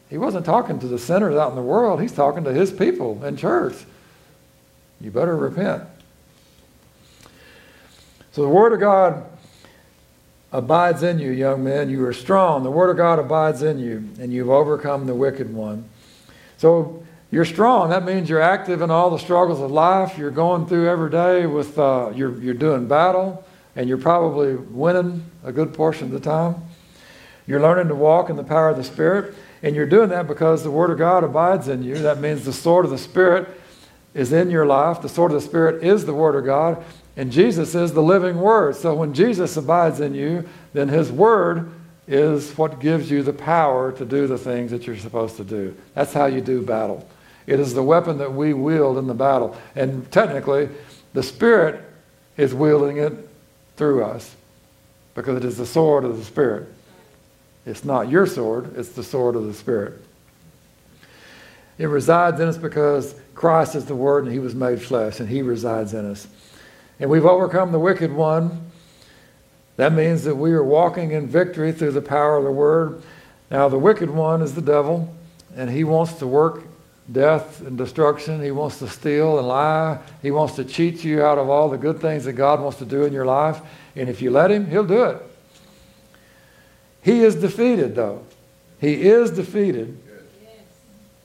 He 0.09 0.17
wasn't 0.17 0.45
talking 0.45 0.79
to 0.79 0.87
the 0.87 0.97
sinners 0.97 1.35
out 1.35 1.49
in 1.49 1.55
the 1.55 1.61
world, 1.61 2.01
he's 2.01 2.11
talking 2.11 2.43
to 2.45 2.53
his 2.53 2.71
people 2.71 3.23
in 3.23 3.37
church. 3.37 3.75
You 4.99 5.11
better 5.11 5.37
repent. 5.37 5.83
So 8.31 8.41
the 8.41 8.49
Word 8.49 8.73
of 8.73 8.79
God 8.79 9.23
abides 10.51 11.03
in 11.03 11.19
you, 11.19 11.31
young 11.31 11.63
men. 11.63 11.89
You 11.89 12.05
are 12.05 12.13
strong. 12.13 12.63
The 12.63 12.71
Word 12.71 12.89
of 12.89 12.97
God 12.97 13.19
abides 13.19 13.61
in 13.61 13.79
you, 13.79 14.09
and 14.19 14.33
you've 14.33 14.49
overcome 14.49 15.05
the 15.05 15.15
wicked 15.15 15.53
one. 15.53 15.85
So 16.57 16.98
you're 17.31 17.45
strong. 17.45 17.91
That 17.91 18.05
means 18.05 18.27
you're 18.27 18.41
active 18.41 18.81
in 18.81 18.89
all 18.89 19.11
the 19.11 19.19
struggles 19.19 19.59
of 19.59 19.69
life. 19.69 20.17
You're 20.17 20.31
going 20.31 20.65
through 20.65 20.89
every 20.89 21.11
day 21.11 21.45
with, 21.45 21.77
uh, 21.77 22.11
you're, 22.15 22.35
you're 22.41 22.55
doing 22.55 22.87
battle, 22.87 23.45
and 23.75 23.87
you're 23.87 23.99
probably 23.99 24.55
winning 24.55 25.25
a 25.43 25.51
good 25.51 25.73
portion 25.73 26.07
of 26.07 26.11
the 26.11 26.19
time. 26.19 26.55
You're 27.45 27.61
learning 27.61 27.87
to 27.89 27.95
walk 27.95 28.31
in 28.31 28.35
the 28.35 28.43
power 28.43 28.69
of 28.69 28.77
the 28.77 28.83
Spirit, 28.83 29.35
and 29.61 29.75
you're 29.75 29.85
doing 29.85 30.09
that 30.09 30.27
because 30.27 30.63
the 30.63 30.71
Word 30.71 30.89
of 30.89 30.97
God 30.97 31.23
abides 31.23 31.67
in 31.67 31.83
you. 31.83 31.99
That 31.99 32.19
means 32.19 32.45
the 32.45 32.53
sword 32.53 32.85
of 32.85 32.91
the 32.91 32.97
Spirit 32.97 33.47
is 34.15 34.33
in 34.33 34.49
your 34.49 34.65
life. 34.65 35.01
The 35.01 35.09
sword 35.09 35.31
of 35.31 35.41
the 35.41 35.47
Spirit 35.47 35.83
is 35.83 36.05
the 36.05 36.13
Word 36.15 36.35
of 36.35 36.45
God, 36.45 36.83
and 37.15 37.31
Jesus 37.31 37.75
is 37.75 37.93
the 37.93 38.01
living 38.01 38.39
Word. 38.39 38.75
So 38.75 38.95
when 38.95 39.13
Jesus 39.13 39.55
abides 39.55 39.99
in 39.99 40.15
you, 40.15 40.49
then 40.73 40.89
His 40.89 41.11
Word 41.11 41.71
is 42.07 42.57
what 42.57 42.79
gives 42.79 43.11
you 43.11 43.21
the 43.21 43.33
power 43.33 43.91
to 43.91 44.03
do 44.03 44.25
the 44.25 44.37
things 44.37 44.71
that 44.71 44.87
you're 44.87 44.97
supposed 44.97 45.37
to 45.37 45.43
do. 45.43 45.75
That's 45.93 46.11
how 46.11 46.25
you 46.25 46.41
do 46.41 46.63
battle. 46.63 47.07
It 47.49 47.59
is 47.59 47.73
the 47.73 47.81
weapon 47.81 48.19
that 48.19 48.31
we 48.31 48.53
wield 48.53 48.99
in 48.99 49.07
the 49.07 49.15
battle. 49.15 49.57
And 49.75 50.09
technically, 50.11 50.69
the 51.13 51.23
Spirit 51.23 51.83
is 52.37 52.53
wielding 52.53 52.97
it 52.97 53.11
through 53.75 54.03
us 54.03 54.35
because 55.15 55.37
it 55.37 55.43
is 55.43 55.57
the 55.57 55.65
sword 55.65 56.05
of 56.05 56.15
the 56.15 56.23
Spirit. 56.23 56.71
It's 57.65 57.83
not 57.83 58.07
your 58.07 58.27
sword, 58.27 58.77
it's 58.77 58.89
the 58.89 59.03
sword 59.03 59.35
of 59.35 59.47
the 59.47 59.55
Spirit. 59.55 59.99
It 61.79 61.87
resides 61.87 62.39
in 62.39 62.47
us 62.47 62.57
because 62.57 63.15
Christ 63.33 63.73
is 63.73 63.85
the 63.85 63.95
Word 63.95 64.25
and 64.25 64.31
He 64.31 64.37
was 64.37 64.53
made 64.53 64.79
flesh 64.79 65.19
and 65.19 65.27
He 65.27 65.41
resides 65.41 65.95
in 65.95 66.05
us. 66.05 66.27
And 66.99 67.09
we've 67.09 67.25
overcome 67.25 67.71
the 67.71 67.79
wicked 67.79 68.13
one. 68.13 68.69
That 69.77 69.93
means 69.93 70.23
that 70.25 70.35
we 70.35 70.51
are 70.51 70.63
walking 70.63 71.13
in 71.13 71.25
victory 71.25 71.71
through 71.71 71.93
the 71.93 72.01
power 72.01 72.37
of 72.37 72.43
the 72.43 72.51
Word. 72.51 73.01
Now, 73.49 73.69
the 73.69 73.79
wicked 73.79 74.11
one 74.11 74.43
is 74.43 74.53
the 74.53 74.61
devil, 74.61 75.11
and 75.55 75.71
he 75.71 75.83
wants 75.83 76.13
to 76.19 76.27
work 76.27 76.68
death 77.11 77.61
and 77.61 77.77
destruction. 77.77 78.41
He 78.41 78.51
wants 78.51 78.79
to 78.79 78.87
steal 78.87 79.39
and 79.39 79.47
lie. 79.47 79.99
He 80.21 80.31
wants 80.31 80.55
to 80.55 80.63
cheat 80.63 81.03
you 81.03 81.23
out 81.23 81.37
of 81.37 81.49
all 81.49 81.69
the 81.69 81.77
good 81.77 81.99
things 81.99 82.25
that 82.25 82.33
God 82.33 82.61
wants 82.61 82.77
to 82.79 82.85
do 82.85 83.03
in 83.03 83.13
your 83.13 83.25
life. 83.25 83.61
And 83.95 84.09
if 84.09 84.21
you 84.21 84.31
let 84.31 84.51
him, 84.51 84.69
he'll 84.69 84.85
do 84.85 85.03
it. 85.05 85.21
He 87.01 87.21
is 87.21 87.35
defeated, 87.35 87.95
though. 87.95 88.25
He 88.79 89.07
is 89.07 89.31
defeated. 89.31 89.97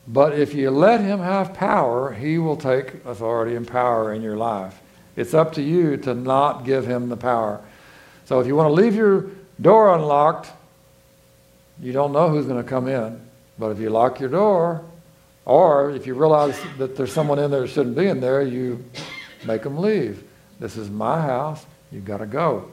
But 0.06 0.38
if 0.38 0.54
you 0.54 0.70
let 0.70 1.00
him 1.00 1.20
have 1.20 1.54
power, 1.54 2.12
he 2.12 2.38
will 2.38 2.56
take 2.56 3.04
authority 3.06 3.56
and 3.56 3.66
power 3.66 4.12
in 4.12 4.22
your 4.22 4.36
life. 4.36 4.80
It's 5.16 5.34
up 5.34 5.54
to 5.54 5.62
you 5.62 5.96
to 5.98 6.14
not 6.14 6.64
give 6.64 6.86
him 6.86 7.08
the 7.08 7.16
power. 7.16 7.60
So 8.26 8.40
if 8.40 8.46
you 8.46 8.56
want 8.56 8.68
to 8.68 8.72
leave 8.72 8.94
your 8.94 9.26
door 9.60 9.94
unlocked, 9.94 10.50
you 11.80 11.92
don't 11.92 12.12
know 12.12 12.28
who's 12.28 12.46
going 12.46 12.62
to 12.62 12.68
come 12.68 12.88
in. 12.88 13.20
But 13.58 13.70
if 13.70 13.78
you 13.78 13.90
lock 13.90 14.20
your 14.20 14.28
door, 14.28 14.84
or 15.46 15.90
if 15.90 16.06
you 16.06 16.14
realize 16.14 16.58
that 16.78 16.96
there's 16.96 17.12
someone 17.12 17.38
in 17.38 17.50
there 17.50 17.62
that 17.62 17.68
shouldn't 17.68 17.96
be 17.96 18.06
in 18.06 18.20
there, 18.20 18.42
you 18.42 18.84
make 19.44 19.62
them 19.62 19.78
leave. 19.78 20.24
This 20.58 20.76
is 20.76 20.88
my 20.88 21.20
house. 21.20 21.66
You've 21.92 22.04
got 22.04 22.18
to 22.18 22.26
go. 22.26 22.70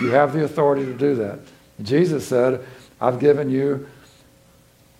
You 0.00 0.10
have 0.10 0.32
the 0.32 0.44
authority 0.44 0.84
to 0.86 0.94
do 0.94 1.16
that. 1.16 1.40
Jesus 1.82 2.26
said, 2.26 2.64
I've 3.00 3.18
given 3.18 3.50
you 3.50 3.88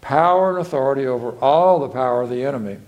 power 0.00 0.50
and 0.50 0.66
authority 0.66 1.06
over 1.06 1.32
all 1.38 1.80
the 1.80 1.88
power 1.88 2.22
of 2.22 2.30
the 2.30 2.44
enemy. 2.44 2.78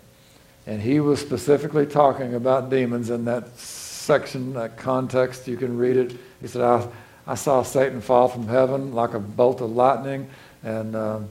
And 0.66 0.82
he 0.82 1.01
was 1.01 1.20
specifically 1.20 1.86
talking 1.86 2.35
about 2.35 2.70
demons 2.70 3.09
in 3.10 3.24
that 3.24 3.59
section, 3.59 4.52
that 4.55 4.77
context. 4.77 5.48
You 5.48 5.56
can 5.56 5.78
read 5.78 5.97
it. 5.97 6.16
He 6.40 6.47
said, 6.47 6.62
I, 6.62 6.86
I 7.27 7.35
saw 7.36 7.62
Satan 7.62 8.01
fall 8.01 8.28
from 8.28 8.47
heaven 8.48 8.94
like 8.94 9.15
a 9.15 9.20
bolt 9.20 9.60
of 9.60 9.70
lightning. 9.70 10.28
And. 10.65 10.97
Um, 10.97 11.31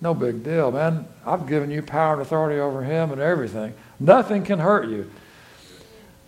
no 0.00 0.14
big 0.14 0.42
deal, 0.42 0.72
man. 0.72 1.06
I've 1.26 1.46
given 1.46 1.70
you 1.70 1.82
power 1.82 2.14
and 2.14 2.22
authority 2.22 2.58
over 2.58 2.82
him 2.82 3.12
and 3.12 3.20
everything. 3.20 3.74
Nothing 3.98 4.44
can 4.44 4.58
hurt 4.58 4.88
you. 4.88 5.10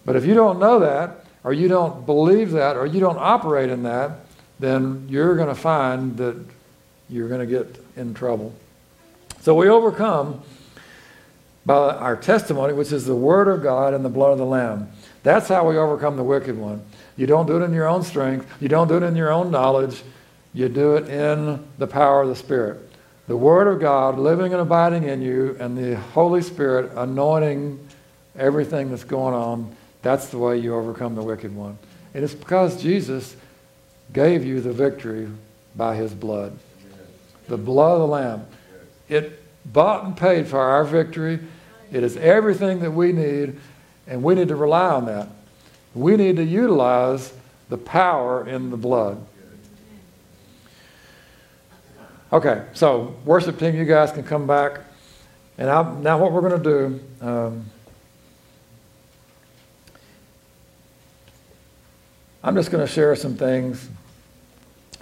But 0.04 0.16
if 0.16 0.24
you 0.24 0.34
don't 0.34 0.58
know 0.58 0.80
that, 0.80 1.24
or 1.44 1.52
you 1.52 1.68
don't 1.68 2.04
believe 2.06 2.52
that, 2.52 2.76
or 2.76 2.86
you 2.86 3.00
don't 3.00 3.18
operate 3.18 3.70
in 3.70 3.84
that, 3.84 4.12
then 4.58 5.06
you're 5.08 5.36
going 5.36 5.48
to 5.48 5.54
find 5.54 6.16
that 6.18 6.36
you're 7.08 7.28
going 7.28 7.40
to 7.40 7.46
get 7.46 7.84
in 7.96 8.14
trouble. 8.14 8.54
So 9.40 9.54
we 9.54 9.68
overcome 9.68 10.42
by 11.64 11.74
our 11.74 12.16
testimony, 12.16 12.72
which 12.72 12.92
is 12.92 13.06
the 13.06 13.16
Word 13.16 13.48
of 13.48 13.62
God 13.62 13.94
and 13.94 14.04
the 14.04 14.08
blood 14.08 14.32
of 14.32 14.38
the 14.38 14.46
Lamb. 14.46 14.90
That's 15.22 15.48
how 15.48 15.68
we 15.68 15.76
overcome 15.76 16.16
the 16.16 16.24
wicked 16.24 16.58
one. 16.58 16.82
You 17.16 17.26
don't 17.26 17.46
do 17.46 17.60
it 17.60 17.64
in 17.64 17.72
your 17.72 17.88
own 17.88 18.02
strength, 18.02 18.46
you 18.60 18.68
don't 18.68 18.88
do 18.88 18.96
it 18.96 19.02
in 19.02 19.16
your 19.16 19.32
own 19.32 19.50
knowledge. 19.50 20.02
you 20.54 20.68
do 20.68 20.96
it 20.96 21.08
in 21.08 21.64
the 21.78 21.86
power 21.86 22.22
of 22.22 22.28
the 22.28 22.36
Spirit. 22.36 22.91
The 23.28 23.36
Word 23.36 23.68
of 23.68 23.80
God 23.80 24.18
living 24.18 24.52
and 24.52 24.60
abiding 24.60 25.04
in 25.04 25.22
you, 25.22 25.56
and 25.60 25.78
the 25.78 25.96
Holy 25.96 26.42
Spirit 26.42 26.92
anointing 26.96 27.78
everything 28.36 28.90
that's 28.90 29.04
going 29.04 29.34
on. 29.34 29.76
That's 30.02 30.26
the 30.28 30.38
way 30.38 30.58
you 30.58 30.74
overcome 30.74 31.14
the 31.14 31.22
wicked 31.22 31.54
one. 31.54 31.78
And 32.14 32.24
it's 32.24 32.34
because 32.34 32.82
Jesus 32.82 33.36
gave 34.12 34.44
you 34.44 34.60
the 34.60 34.72
victory 34.72 35.28
by 35.76 35.94
his 35.94 36.12
blood. 36.12 36.58
The 37.48 37.56
blood 37.56 37.94
of 37.94 38.00
the 38.00 38.06
Lamb. 38.08 38.46
It 39.08 39.40
bought 39.64 40.04
and 40.04 40.16
paid 40.16 40.48
for 40.48 40.58
our 40.58 40.84
victory. 40.84 41.38
It 41.92 42.02
is 42.02 42.16
everything 42.16 42.80
that 42.80 42.90
we 42.90 43.12
need, 43.12 43.58
and 44.06 44.22
we 44.22 44.34
need 44.34 44.48
to 44.48 44.56
rely 44.56 44.88
on 44.88 45.06
that. 45.06 45.28
We 45.94 46.16
need 46.16 46.36
to 46.36 46.44
utilize 46.44 47.32
the 47.68 47.78
power 47.78 48.46
in 48.48 48.70
the 48.70 48.76
blood. 48.76 49.24
Okay, 52.32 52.64
so 52.72 53.14
worship 53.26 53.58
team, 53.58 53.74
you 53.74 53.84
guys 53.84 54.10
can 54.10 54.22
come 54.22 54.46
back. 54.46 54.80
And 55.58 55.68
I, 55.68 55.92
now, 56.00 56.16
what 56.16 56.32
we're 56.32 56.40
going 56.40 56.62
to 56.62 57.00
do. 57.20 57.26
Um, 57.26 57.66
I'm 62.42 62.54
just 62.54 62.70
going 62.70 62.84
to 62.84 62.90
share 62.90 63.14
some 63.16 63.36
things, 63.36 63.86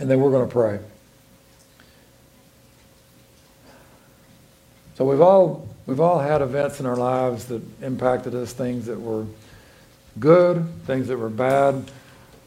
and 0.01 0.11
then 0.11 0.21
we're 0.21 0.33
going 0.33 0.47
to 0.47 0.53
pray. 0.53 0.81
So 4.97 5.05
we've 5.05 5.21
all 5.21 5.69
we've 5.87 6.01
all 6.01 6.19
had 6.19 6.43
events 6.43 6.81
in 6.81 6.85
our 6.85 6.97
lives 6.97 7.45
that 7.47 7.63
impacted 7.81 8.35
us, 8.35 8.53
things 8.53 8.87
that 8.87 9.01
were 9.01 9.25
good, 10.19 10.67
things 10.85 11.07
that 11.07 11.17
were 11.17 11.31
bad. 11.31 11.91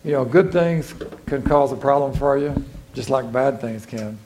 You 0.04 0.12
know, 0.12 0.26
good 0.26 0.52
things 0.52 0.94
can 1.26 1.42
cause 1.42 1.72
a 1.72 1.78
problem 1.78 2.14
for 2.14 2.38
you, 2.38 2.54
just 2.94 3.10
like 3.10 3.32
bad 3.32 3.62
things 3.62 3.86
can. 3.86 4.20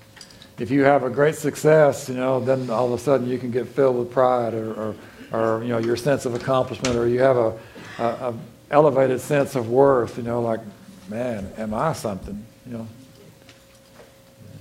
If 0.59 0.71
you 0.71 0.83
have 0.83 1.03
a 1.03 1.09
great 1.09 1.35
success, 1.35 2.09
you 2.09 2.15
know, 2.15 2.39
then 2.39 2.69
all 2.71 2.87
of 2.87 2.93
a 2.93 2.97
sudden 2.97 3.27
you 3.27 3.37
can 3.37 3.51
get 3.51 3.67
filled 3.67 3.95
with 3.97 4.11
pride 4.11 4.55
or, 4.55 4.73
or, 4.73 4.95
or 5.31 5.63
you 5.63 5.69
know, 5.69 5.77
your 5.77 5.95
sense 5.95 6.25
of 6.25 6.33
accomplishment, 6.33 6.95
or 6.95 7.07
you 7.07 7.19
have 7.19 7.37
a, 7.37 7.59
a, 7.99 8.03
a 8.03 8.33
elevated 8.71 9.21
sense 9.21 9.55
of 9.55 9.69
worth, 9.69 10.17
you 10.17 10.23
know, 10.23 10.41
like, 10.41 10.61
man, 11.09 11.51
am 11.57 11.75
I 11.75 11.93
something? 11.93 12.43
You 12.65 12.73
know, 12.79 12.87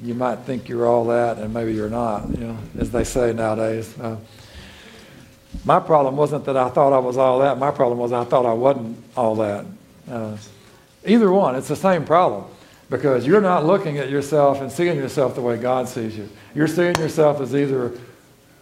you 0.02 0.12
might 0.12 0.40
think 0.40 0.68
you're 0.68 0.86
all 0.86 1.06
that, 1.06 1.38
and 1.38 1.54
maybe 1.54 1.72
you're 1.72 1.88
not, 1.88 2.28
you 2.28 2.44
know, 2.44 2.58
as 2.78 2.90
they 2.90 3.04
say 3.04 3.32
nowadays. 3.32 3.98
Uh, 3.98 4.16
my 5.64 5.80
problem 5.80 6.16
wasn't 6.16 6.44
that 6.44 6.58
I 6.58 6.68
thought 6.68 6.92
I 6.92 6.98
was 6.98 7.16
all 7.16 7.38
that. 7.38 7.58
My 7.58 7.70
problem 7.70 7.98
was 7.98 8.12
I 8.12 8.24
thought 8.24 8.44
I 8.44 8.52
wasn't 8.52 9.02
all 9.16 9.36
that. 9.36 9.64
Uh, 10.10 10.36
either 11.06 11.32
one, 11.32 11.56
it's 11.56 11.68
the 11.68 11.76
same 11.76 12.04
problem 12.04 12.44
because 12.88 13.26
you're 13.26 13.40
not 13.40 13.64
looking 13.66 13.98
at 13.98 14.10
yourself 14.10 14.60
and 14.60 14.70
seeing 14.70 14.96
yourself 14.96 15.34
the 15.34 15.40
way 15.40 15.56
God 15.56 15.88
sees 15.88 16.16
you. 16.16 16.28
You're 16.54 16.68
seeing 16.68 16.94
yourself 16.96 17.40
as 17.40 17.54
either 17.54 17.92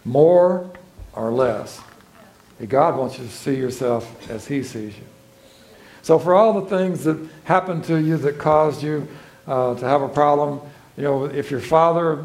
more 0.03 0.69
or 1.13 1.31
less. 1.31 1.79
God 2.67 2.97
wants 2.97 3.19
you 3.19 3.25
to 3.25 3.31
see 3.31 3.55
yourself 3.55 4.29
as 4.29 4.47
He 4.47 4.63
sees 4.63 4.97
you. 4.97 5.03
So, 6.01 6.19
for 6.19 6.35
all 6.35 6.61
the 6.61 6.69
things 6.69 7.03
that 7.03 7.17
happened 7.43 7.83
to 7.85 7.97
you 7.97 8.17
that 8.17 8.37
caused 8.37 8.83
you 8.83 9.07
uh, 9.47 9.75
to 9.75 9.85
have 9.85 10.01
a 10.01 10.07
problem, 10.07 10.61
you 10.97 11.03
know, 11.03 11.25
if 11.25 11.51
your 11.51 11.59
father, 11.59 12.23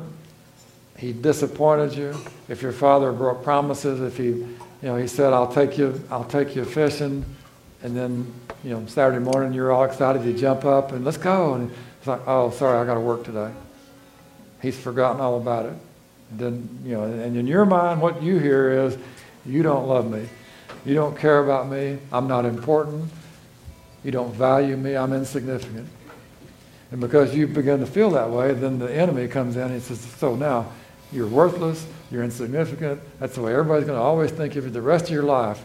he 0.97 1.13
disappointed 1.13 1.95
you, 1.95 2.15
if 2.49 2.63
your 2.63 2.73
father 2.73 3.11
broke 3.11 3.43
promises, 3.43 4.01
if 4.01 4.17
he, 4.17 4.25
you 4.27 4.59
know, 4.83 4.97
he 4.97 5.07
said, 5.07 5.33
I'll 5.33 5.51
take 5.51 5.77
you, 5.77 6.01
I'll 6.11 6.25
take 6.25 6.55
you 6.55 6.65
fishing, 6.65 7.25
and 7.83 7.97
then, 7.97 8.33
you 8.63 8.71
know, 8.71 8.87
Saturday 8.87 9.19
morning 9.19 9.53
you're 9.53 9.73
all 9.73 9.85
excited, 9.85 10.25
you 10.25 10.35
jump 10.35 10.65
up 10.65 10.93
and 10.93 11.05
let's 11.05 11.17
go. 11.17 11.55
And 11.55 11.71
it's 12.01 12.07
like, 12.07 12.23
oh, 12.27 12.51
sorry, 12.51 12.79
I 12.79 12.87
got 12.87 12.95
to 12.95 13.01
work 13.01 13.25
today. 13.25 13.53
He's 14.63 14.79
forgotten 14.79 15.21
all 15.21 15.37
about 15.37 15.67
it. 15.67 15.75
Then, 16.33 16.81
you 16.83 16.93
know, 16.93 17.05
and 17.05 17.37
in 17.37 17.47
your 17.47 17.67
mind, 17.67 18.01
what 18.01 18.23
you 18.23 18.39
hear 18.39 18.71
is, 18.87 18.97
you 19.45 19.63
don't 19.63 19.87
love 19.87 20.11
me. 20.11 20.27
You 20.87 20.95
don't 20.95 21.15
care 21.15 21.45
about 21.45 21.69
me. 21.69 21.99
I'm 22.11 22.27
not 22.27 22.47
important. 22.47 23.11
You 24.03 24.13
don't 24.13 24.33
value 24.33 24.79
me. 24.79 24.97
I'm 24.97 25.13
insignificant. 25.13 25.89
And 26.91 27.03
because 27.03 27.35
you 27.35 27.47
begin 27.47 27.81
to 27.81 27.87
feel 27.87 28.09
that 28.13 28.31
way, 28.31 28.55
then 28.55 28.79
the 28.79 28.91
enemy 28.91 29.29
comes 29.29 29.57
in 29.57 29.71
and 29.71 29.83
says, 29.83 30.01
So 30.01 30.35
now 30.35 30.73
you're 31.13 31.27
worthless, 31.27 31.87
you're 32.11 32.25
insignificant. 32.25 32.99
That's 33.19 33.35
the 33.35 33.43
way 33.43 33.53
everybody's 33.53 33.87
going 33.87 33.99
to 33.99 34.03
always 34.03 34.31
think 34.31 34.57
of 34.57 34.65
you 34.65 34.71
the 34.71 34.81
rest 34.81 35.05
of 35.05 35.11
your 35.11 35.23
life. 35.23 35.63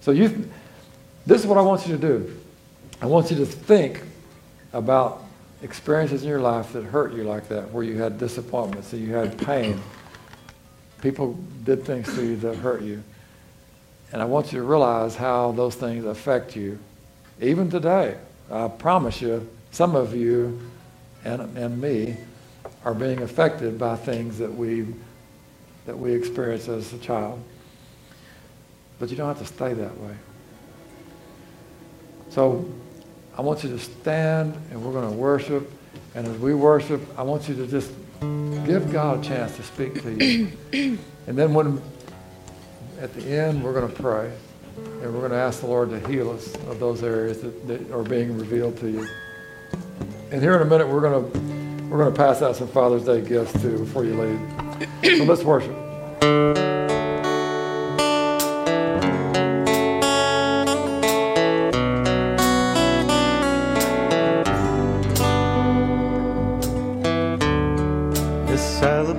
So 0.00 0.10
you, 0.10 0.50
this 1.24 1.40
is 1.40 1.46
what 1.46 1.56
I 1.56 1.62
want 1.62 1.86
you 1.86 1.96
to 1.96 2.00
do. 2.00 2.36
I 3.00 3.06
want 3.06 3.30
you 3.30 3.36
to 3.36 3.46
think 3.46 4.02
about 4.72 5.25
experiences 5.62 6.22
in 6.22 6.28
your 6.28 6.40
life 6.40 6.72
that 6.72 6.84
hurt 6.84 7.12
you 7.12 7.24
like 7.24 7.48
that, 7.48 7.70
where 7.70 7.84
you 7.84 7.96
had 7.98 8.18
disappointments, 8.18 8.90
that 8.90 8.98
you 8.98 9.14
had 9.14 9.38
pain. 9.38 9.80
People 11.02 11.38
did 11.64 11.84
things 11.84 12.14
to 12.14 12.24
you 12.24 12.36
that 12.36 12.56
hurt 12.56 12.82
you. 12.82 13.02
And 14.12 14.22
I 14.22 14.24
want 14.24 14.52
you 14.52 14.60
to 14.60 14.64
realize 14.64 15.16
how 15.16 15.52
those 15.52 15.74
things 15.74 16.04
affect 16.04 16.56
you 16.56 16.78
even 17.40 17.68
today, 17.68 18.16
I 18.50 18.68
promise 18.68 19.20
you, 19.20 19.46
some 19.70 19.94
of 19.94 20.14
you 20.14 20.58
and, 21.24 21.56
and 21.56 21.78
me 21.80 22.16
are 22.84 22.94
being 22.94 23.20
affected 23.20 23.78
by 23.78 23.96
things 23.96 24.38
that 24.38 24.54
we, 24.54 24.86
that 25.84 25.98
we 25.98 26.14
experience 26.14 26.68
as 26.68 26.92
a 26.94 26.98
child. 26.98 27.42
But 28.98 29.10
you 29.10 29.16
don't 29.16 29.28
have 29.28 29.46
to 29.46 29.52
stay 29.52 29.74
that 29.74 30.00
way. 30.00 30.14
So 32.30 32.64
I 33.36 33.42
want 33.42 33.62
you 33.62 33.70
to 33.70 33.78
stand 33.78 34.54
and 34.70 34.82
we're 34.82 34.92
going 34.92 35.10
to 35.10 35.16
worship. 35.16 35.70
And 36.14 36.26
as 36.26 36.38
we 36.38 36.54
worship, 36.54 37.02
I 37.18 37.22
want 37.22 37.48
you 37.48 37.54
to 37.56 37.66
just 37.66 37.92
give 38.20 38.90
God 38.90 39.24
a 39.24 39.28
chance 39.28 39.56
to 39.56 39.62
speak 39.62 40.02
to 40.02 40.12
you. 40.12 40.52
and 41.26 41.36
then 41.36 41.52
when 41.52 41.80
at 43.00 43.12
the 43.14 43.22
end, 43.26 43.62
we're 43.62 43.74
going 43.74 43.88
to 43.92 44.02
pray. 44.02 44.32
And 44.76 45.14
we're 45.14 45.20
going 45.20 45.30
to 45.30 45.36
ask 45.36 45.60
the 45.60 45.66
Lord 45.66 45.90
to 45.90 46.06
heal 46.08 46.30
us 46.30 46.54
of 46.66 46.80
those 46.80 47.02
areas 47.02 47.40
that, 47.40 47.66
that 47.68 47.90
are 47.90 48.02
being 48.02 48.36
revealed 48.38 48.76
to 48.78 48.90
you. 48.90 49.06
And 50.30 50.42
here 50.42 50.56
in 50.56 50.62
a 50.62 50.66
minute, 50.66 50.88
we're 50.88 51.00
going 51.00 51.32
to 51.32 51.56
we're 51.86 51.98
going 51.98 52.12
to 52.12 52.18
pass 52.18 52.42
out 52.42 52.56
some 52.56 52.66
Father's 52.68 53.04
Day 53.04 53.20
gifts 53.20 53.52
too 53.62 53.78
before 53.78 54.04
you 54.04 54.20
leave. 54.20 55.18
So 55.18 55.24
let's 55.24 55.44
worship. 55.44 56.95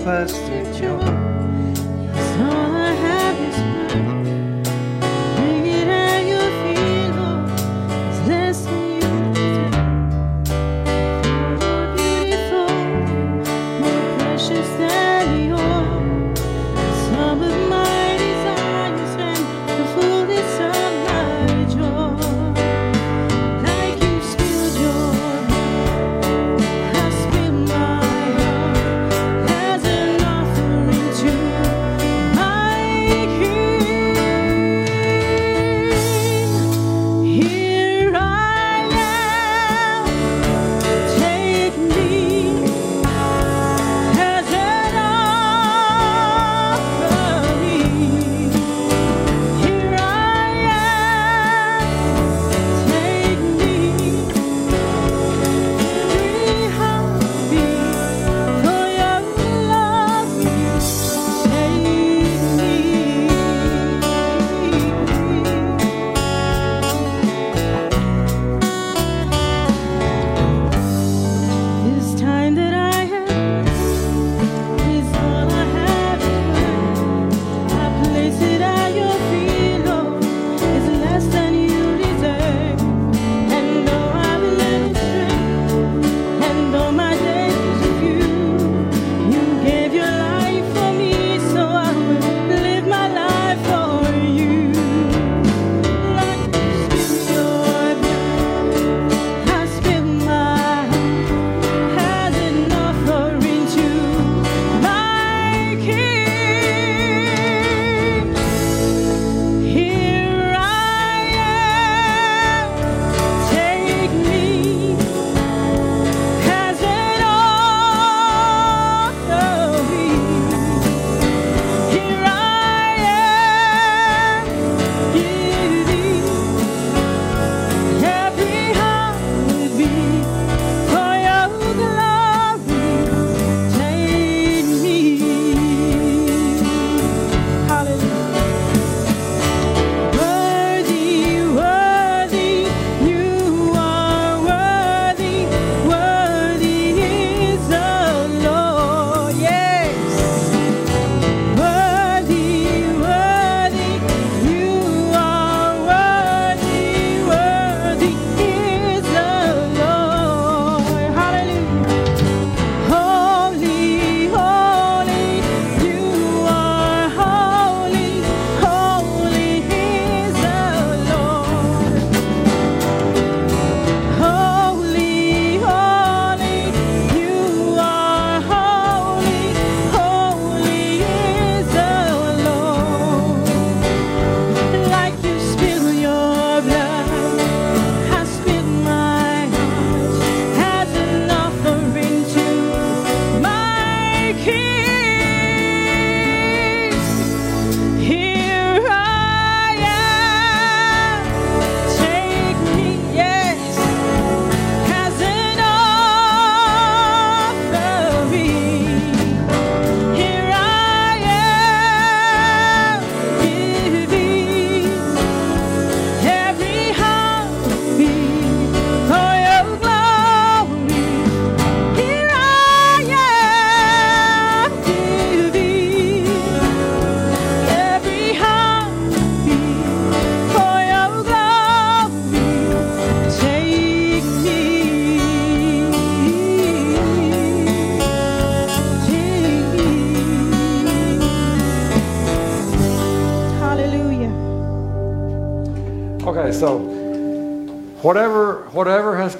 This 0.07 0.46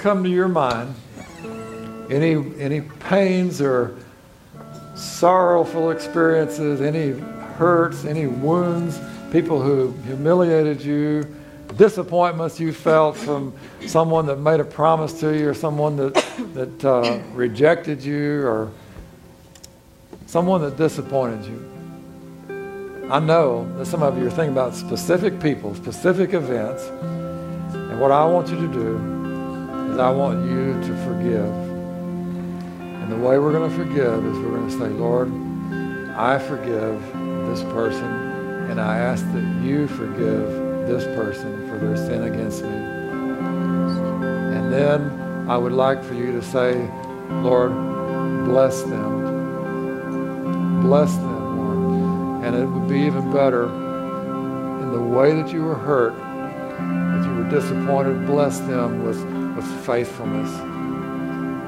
come 0.07 0.23
to 0.23 0.29
your 0.29 0.47
mind, 0.47 0.95
any 2.09 2.35
any 2.61 2.79
pains 2.79 3.59
or 3.59 3.93
sorrowful 4.95 5.91
experiences, 5.91 6.79
any 6.79 7.09
hurts, 7.57 8.05
any 8.05 8.25
wounds, 8.25 9.01
people 9.33 9.61
who 9.61 9.91
humiliated 10.05 10.81
you, 10.81 11.25
disappointments 11.75 12.57
you 12.57 12.71
felt 12.71 13.17
from 13.17 13.53
someone 13.85 14.25
that 14.25 14.37
made 14.37 14.61
a 14.61 14.63
promise 14.63 15.11
to 15.19 15.37
you 15.37 15.49
or 15.49 15.53
someone 15.53 15.97
that, 15.97 16.13
that 16.53 16.85
uh, 16.85 17.19
rejected 17.33 18.01
you 18.01 18.47
or 18.47 18.71
someone 20.25 20.61
that 20.61 20.77
disappointed 20.77 21.43
you. 21.43 23.09
I 23.11 23.19
know 23.19 23.69
that 23.77 23.87
some 23.87 24.03
of 24.03 24.17
you 24.17 24.27
are 24.27 24.29
thinking 24.29 24.53
about 24.53 24.73
specific 24.73 25.41
people, 25.41 25.75
specific 25.75 26.33
events, 26.33 26.83
and 27.73 27.99
what 27.99 28.11
I 28.11 28.23
want 28.23 28.47
you 28.47 28.55
to 28.55 28.67
do 28.71 29.16
I 29.99 30.11
want 30.11 30.45
you 30.45 30.73
to 30.73 30.95
forgive. 31.05 31.67
And 33.07 33.11
the 33.11 33.17
way 33.17 33.39
we're 33.39 33.51
going 33.51 33.69
to 33.69 33.75
forgive 33.75 34.25
is 34.25 34.37
we're 34.37 34.55
going 34.57 34.69
to 34.69 34.77
say, 34.77 34.87
Lord, 34.89 35.29
I 36.15 36.39
forgive 36.39 37.01
this 37.47 37.63
person, 37.73 38.05
and 38.69 38.79
I 38.79 38.99
ask 38.99 39.25
that 39.33 39.43
you 39.63 39.87
forgive 39.87 40.47
this 40.87 41.03
person 41.15 41.67
for 41.67 41.77
their 41.77 41.97
sin 41.97 42.23
against 42.23 42.63
me. 42.63 42.69
And 42.69 44.71
then 44.71 45.11
I 45.49 45.57
would 45.57 45.73
like 45.73 46.01
for 46.03 46.13
you 46.13 46.31
to 46.33 46.41
say, 46.41 46.89
Lord, 47.29 47.73
bless 48.45 48.83
them. 48.83 50.81
Bless 50.81 51.13
them, 51.15 51.57
Lord. 51.57 51.79
And 52.45 52.55
it 52.55 52.65
would 52.65 52.87
be 52.87 53.01
even 53.01 53.29
better 53.31 53.65
in 53.65 54.91
the 54.91 55.01
way 55.01 55.33
that 55.33 55.51
you 55.51 55.63
were 55.63 55.75
hurt, 55.75 56.15
that 56.15 57.25
you 57.25 57.33
were 57.35 57.49
disappointed, 57.49 58.25
bless 58.25 58.59
them 58.59 59.03
with 59.03 59.19
faithfulness. 59.85 60.51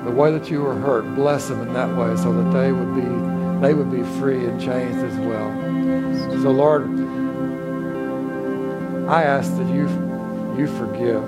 The 0.06 0.12
way 0.12 0.32
that 0.32 0.50
you 0.50 0.62
were 0.62 0.76
hurt, 0.76 1.04
bless 1.16 1.48
them 1.48 1.62
in 1.62 1.74
that 1.74 1.96
way 1.96 2.16
so 2.18 2.32
that 2.34 2.52
they 2.52 2.72
would 2.72 2.96
be 2.96 3.40
they 3.62 3.74
would 3.74 3.92
be 3.92 4.04
free 4.20 4.46
and 4.46 4.60
changed 4.60 5.00
as 5.00 5.18
well. 5.20 5.52
So 6.42 6.52
Lord, 6.52 6.84
I 9.10 9.24
ask 9.24 9.52
that 9.58 9.68
you, 9.68 9.90
you 10.58 10.68
forgive. 10.78 11.28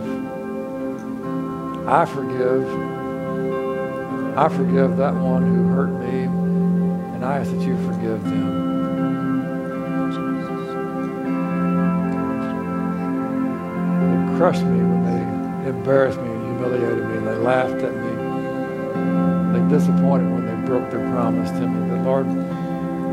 I 1.88 2.06
forgive. 2.06 2.66
I 4.38 4.48
forgive 4.48 4.96
that 4.98 5.14
one 5.14 5.44
who 5.44 5.68
hurt 5.68 5.90
me, 6.00 6.24
and 7.16 7.26
I 7.26 7.40
ask 7.40 7.52
that 7.52 7.62
you 7.62 7.76
forgive 7.86 8.24
them. 8.24 8.62
They 14.00 14.38
crushed 14.38 14.64
me 14.64 14.80
when 14.80 15.04
they 15.04 15.70
embarrassed 15.70 16.20
me 16.22 16.31
humiliated 16.62 17.06
me, 17.10 17.18
they 17.26 17.36
laughed 17.38 17.82
at 17.82 17.96
me. 17.96 18.14
They 19.54 19.76
disappointed 19.76 20.32
when 20.32 20.46
they 20.46 20.68
broke 20.68 20.92
their 20.92 21.10
promise 21.12 21.50
to 21.52 21.68
me. 21.68 21.90
But 21.90 22.06
Lord, 22.06 22.28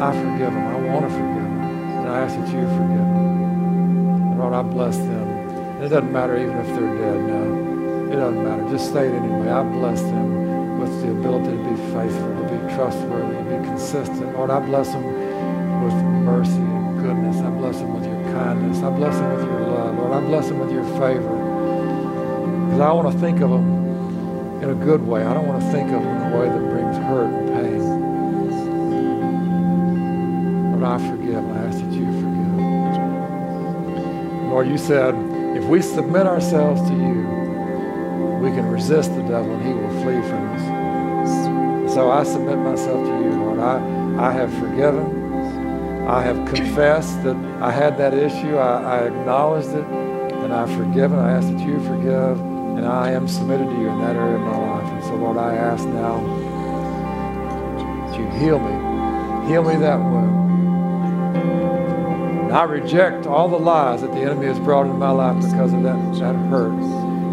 I 0.00 0.12
forgive 0.12 0.52
them. 0.52 0.66
I 0.66 0.76
want 0.92 1.08
to 1.08 1.10
forgive 1.10 1.48
them. 1.48 1.60
And 1.98 2.08
I 2.08 2.20
ask 2.20 2.36
that 2.36 2.48
you 2.48 2.60
forgive 2.76 3.08
them. 3.08 4.38
Lord, 4.38 4.54
I 4.54 4.62
bless 4.62 4.96
them. 4.98 5.28
And 5.76 5.84
it 5.84 5.88
doesn't 5.88 6.12
matter 6.12 6.36
even 6.36 6.56
if 6.58 6.66
they're 6.66 6.94
dead 6.96 7.20
now. 7.24 8.12
It 8.12 8.16
doesn't 8.16 8.44
matter. 8.44 8.68
Just 8.70 8.92
say 8.92 9.08
it 9.08 9.14
anyway. 9.14 9.50
I 9.50 9.62
bless 9.62 10.00
them 10.02 10.78
with 10.78 10.92
the 11.02 11.10
ability 11.10 11.56
to 11.56 11.64
be 11.64 11.76
faithful, 11.92 12.28
to 12.36 12.44
be 12.52 12.74
trustworthy, 12.74 13.34
to 13.34 13.44
be 13.44 13.66
consistent. 13.66 14.36
Lord, 14.36 14.50
I 14.50 14.60
bless 14.60 14.92
them 14.92 15.04
with 15.84 15.94
mercy 16.22 16.52
and 16.52 17.00
goodness. 17.00 17.36
I 17.38 17.50
bless 17.50 17.78
them 17.78 17.94
with 17.94 18.04
your 18.04 18.22
kindness. 18.32 18.82
I 18.82 18.90
bless 18.90 19.16
them 19.16 19.34
with 19.34 19.44
your 19.44 19.60
love. 19.60 19.96
Lord, 19.96 20.12
I 20.12 20.20
bless 20.26 20.48
them 20.48 20.58
with 20.60 20.70
your 20.70 20.84
favor. 21.00 21.37
Because 22.78 22.90
I 22.90 22.92
want 22.92 23.12
to 23.12 23.18
think 23.18 23.40
of 23.40 23.50
them 23.50 24.62
in 24.62 24.70
a 24.70 24.74
good 24.84 25.04
way. 25.04 25.24
I 25.24 25.34
don't 25.34 25.48
want 25.48 25.60
to 25.60 25.68
think 25.72 25.90
of 25.90 26.00
them 26.00 26.16
in 26.16 26.32
a 26.32 26.36
way 26.38 26.48
that 26.48 26.60
brings 26.70 26.96
hurt 26.96 27.26
and 27.26 27.48
pain. 27.48 27.82
Lord, 30.70 30.84
I 30.84 30.98
forgive. 31.10 31.44
I 31.44 31.58
ask 31.66 31.80
that 31.80 31.92
you 31.92 32.06
forgive. 32.22 32.54
Lord, 34.52 34.68
you 34.68 34.78
said, 34.78 35.16
if 35.56 35.64
we 35.64 35.82
submit 35.82 36.28
ourselves 36.28 36.80
to 36.88 36.94
you, 36.94 37.26
we 38.40 38.50
can 38.50 38.70
resist 38.70 39.12
the 39.16 39.22
devil 39.22 39.52
and 39.56 39.66
he 39.66 39.72
will 39.72 39.90
flee 40.04 40.22
from 40.28 40.48
us. 40.50 40.62
So 41.92 42.12
I 42.12 42.22
submit 42.22 42.58
myself 42.58 43.04
to 43.04 43.24
you, 43.24 43.32
Lord. 43.42 43.58
I, 43.58 43.80
I 44.28 44.30
have 44.30 44.52
forgiven. 44.54 46.06
I 46.06 46.22
have 46.22 46.46
confessed 46.46 47.24
that 47.24 47.34
I 47.60 47.72
had 47.72 47.98
that 47.98 48.14
issue. 48.14 48.56
I, 48.56 48.98
I 48.98 49.06
acknowledged 49.06 49.70
it 49.70 49.84
and 49.84 50.52
I've 50.54 50.70
forgiven. 50.70 51.18
I 51.18 51.32
ask 51.32 51.48
that 51.48 51.58
you 51.58 51.80
forgive 51.80 52.47
and 52.78 52.86
I 52.86 53.10
am 53.10 53.26
submitted 53.26 53.64
to 53.64 53.74
you 53.74 53.88
in 53.88 53.98
that 53.98 54.14
area 54.14 54.36
of 54.36 54.40
my 54.40 54.56
life. 54.56 54.88
And 54.92 55.02
so, 55.02 55.16
Lord, 55.16 55.36
I 55.36 55.52
ask 55.56 55.84
now 55.84 56.20
that 58.06 58.16
you 58.16 58.24
heal 58.38 58.60
me. 58.60 59.48
Heal 59.48 59.64
me 59.64 59.74
that 59.76 59.98
wound. 59.98 60.52
And 62.44 62.52
I 62.52 62.62
reject 62.62 63.26
all 63.26 63.48
the 63.48 63.58
lies 63.58 64.02
that 64.02 64.12
the 64.12 64.20
enemy 64.20 64.46
has 64.46 64.60
brought 64.60 64.86
into 64.86 64.96
my 64.96 65.10
life 65.10 65.42
because 65.42 65.72
of 65.72 65.82
that, 65.82 65.96
that 66.20 66.36
hurt. 66.48 66.80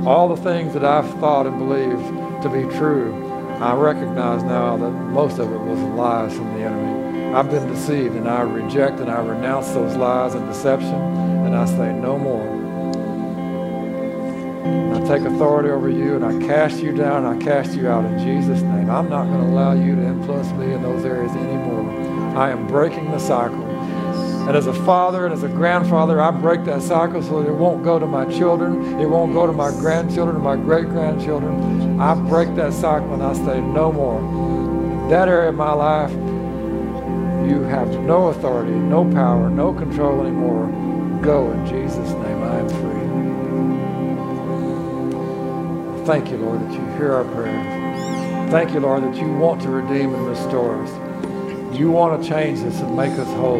All 0.08 0.28
the 0.28 0.42
things 0.42 0.74
that 0.74 0.84
I've 0.84 1.08
thought 1.20 1.46
and 1.46 1.60
believed 1.60 2.42
to 2.42 2.50
be 2.50 2.64
true, 2.78 3.14
I 3.62 3.76
recognize 3.76 4.42
now 4.42 4.78
that 4.78 4.92
most 4.92 5.38
of 5.38 5.54
it 5.54 5.60
was 5.60 5.80
lies 5.80 6.36
from 6.36 6.56
the 6.56 6.64
enemy. 6.66 7.36
I've 7.36 7.52
been 7.52 7.68
deceived 7.68 8.16
and 8.16 8.28
I 8.28 8.42
reject 8.42 9.00
and 9.00 9.12
I 9.12 9.24
renounce 9.24 9.70
those 9.74 9.96
lies 9.96 10.34
and 10.34 10.48
deception 10.48 10.96
and 10.96 11.56
I 11.56 11.66
say 11.66 11.94
no 11.94 12.18
more. 12.18 12.65
I 14.66 15.00
take 15.08 15.22
authority 15.28 15.70
over 15.70 15.90
you 15.90 16.16
and 16.16 16.26
I 16.26 16.48
cast 16.48 16.80
you 16.80 16.92
down 16.92 17.26
and 17.26 17.42
I 17.42 17.46
cast 17.46 17.74
you 17.76 17.88
out 17.88 18.06
in 18.06 18.18
Jesus' 18.20 18.62
name. 18.62 18.90
I'm 18.90 19.10
not 19.10 19.26
going 19.26 19.42
to 19.42 19.48
allow 19.48 19.74
you 19.74 19.96
to 19.96 20.02
influence 20.02 20.52
me 20.54 20.74
in 20.74 20.82
those 20.82 21.06
areas 21.06 21.32
anymore. 21.32 21.90
I 22.36 22.50
am 22.50 22.66
breaking 22.68 23.12
the 23.12 23.20
cycle. 23.20 23.64
And 24.48 24.56
as 24.56 24.68
a 24.68 24.74
father 24.86 25.26
and 25.26 25.34
as 25.34 25.44
a 25.44 25.48
grandfather, 25.48 26.22
I 26.22 26.30
break 26.30 26.66
that 26.66 26.82
cycle 26.82 27.22
so 27.24 27.42
that 27.42 27.50
it 27.50 27.56
won't 27.56 27.84
go 27.84 27.98
to 27.98 28.06
my 28.06 28.26
children, 28.26 29.00
it 29.00 29.08
won't 29.08 29.34
go 29.34 29.48
to 29.48 29.54
my 29.54 29.72
grandchildren, 29.72 30.36
or 30.36 30.40
my 30.40 30.56
great 30.56 30.86
grandchildren. 30.86 32.00
I 32.00 32.14
break 32.14 32.54
that 32.56 32.72
cycle 32.74 33.14
and 33.14 33.24
I 33.24 33.34
say, 33.34 33.60
no 33.60 33.92
more. 33.92 34.22
That 35.10 35.28
area 35.28 35.50
of 35.50 35.56
my 35.56 35.74
life, 35.74 36.12
you 37.50 37.62
have 37.64 37.90
no 38.02 38.28
authority, 38.28 38.72
no 38.72 39.04
power, 39.12 39.50
no 39.50 39.74
control 39.74 40.22
anymore. 40.22 40.68
Go 41.22 41.52
in 41.52 41.66
Jesus' 41.66 42.12
name, 42.12 42.44
I 42.44 42.60
am 42.60 42.70
free. 42.70 43.05
Thank 46.06 46.30
you, 46.30 46.38
Lord, 46.38 46.62
that 46.62 46.72
you 46.72 46.86
hear 46.98 47.14
our 47.14 47.24
prayers. 47.24 48.52
Thank 48.52 48.74
you, 48.74 48.80
Lord, 48.80 49.02
that 49.02 49.16
you 49.16 49.28
want 49.34 49.60
to 49.64 49.70
redeem 49.70 50.14
and 50.14 50.28
restore 50.28 50.84
us. 50.84 50.92
You 51.76 51.90
want 51.90 52.22
to 52.22 52.30
change 52.30 52.60
us 52.60 52.80
and 52.80 52.96
make 52.96 53.14
us 53.14 53.28
whole. 53.30 53.58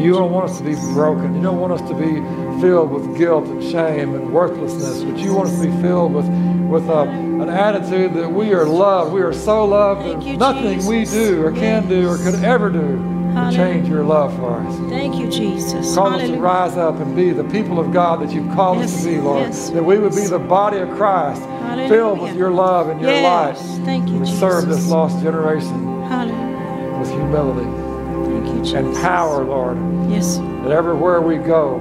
You 0.00 0.12
don't 0.12 0.30
want 0.30 0.48
us 0.50 0.58
to 0.58 0.64
be 0.64 0.76
broken. 0.94 1.34
You 1.34 1.42
don't 1.42 1.58
want 1.58 1.72
us 1.72 1.88
to 1.88 1.94
be 1.94 2.14
filled 2.60 2.92
with 2.92 3.18
guilt 3.18 3.46
and 3.46 3.60
shame 3.60 4.14
and 4.14 4.32
worthlessness, 4.32 5.02
but 5.02 5.18
you 5.18 5.34
want 5.34 5.48
us 5.48 5.60
to 5.60 5.66
be 5.66 5.82
filled 5.82 6.14
with, 6.14 6.26
with 6.70 6.88
a, 6.88 7.02
an 7.02 7.48
attitude 7.48 8.14
that 8.14 8.30
we 8.30 8.54
are 8.54 8.66
loved. 8.66 9.12
We 9.12 9.22
are 9.22 9.32
so 9.32 9.64
loved 9.64 10.06
that 10.06 10.22
you, 10.22 10.36
nothing 10.36 10.86
we 10.86 11.04
do 11.04 11.44
or 11.44 11.50
can 11.50 11.88
do 11.88 12.08
or 12.08 12.18
could 12.18 12.36
ever 12.44 12.70
do 12.70 13.14
can 13.34 13.52
change 13.52 13.88
your 13.88 14.04
love 14.04 14.34
for 14.36 14.60
us. 14.60 14.78
Thank 14.90 15.16
you, 15.16 15.28
Jesus. 15.28 15.94
Call 15.94 16.14
us 16.14 16.28
to 16.28 16.36
rise 16.36 16.76
up 16.76 16.96
and 17.00 17.16
be 17.16 17.30
the 17.30 17.44
people 17.44 17.80
of 17.80 17.92
God 17.92 18.20
that 18.20 18.32
you've 18.32 18.52
called 18.54 18.78
us 18.78 19.02
to 19.02 19.08
be, 19.08 19.18
Lord. 19.18 19.48
yes, 19.48 19.70
that 19.70 19.84
we 19.84 19.98
would 19.98 20.14
be 20.14 20.26
the 20.26 20.38
body 20.38 20.78
of 20.78 20.88
Christ, 20.90 21.42
Hallelujah. 21.74 21.88
filled 21.88 22.20
with 22.20 22.36
your 22.36 22.50
love 22.50 22.88
and 22.88 23.00
your 23.00 23.10
Yes, 23.10 23.60
light. 23.60 23.84
thank 23.84 24.08
you, 24.08 24.18
we 24.18 24.26
serve 24.26 24.68
this 24.68 24.88
lost 24.88 25.20
generation 25.22 26.02
Hallelujah. 26.08 26.98
with 27.00 27.10
humility 27.10 27.66
you, 27.66 28.58
Jesus. 28.60 28.74
and 28.74 28.96
power, 28.96 29.44
Lord. 29.44 29.76
Yes. 30.08 30.38
that 30.62 30.70
everywhere 30.70 31.20
we 31.20 31.36
go, 31.36 31.80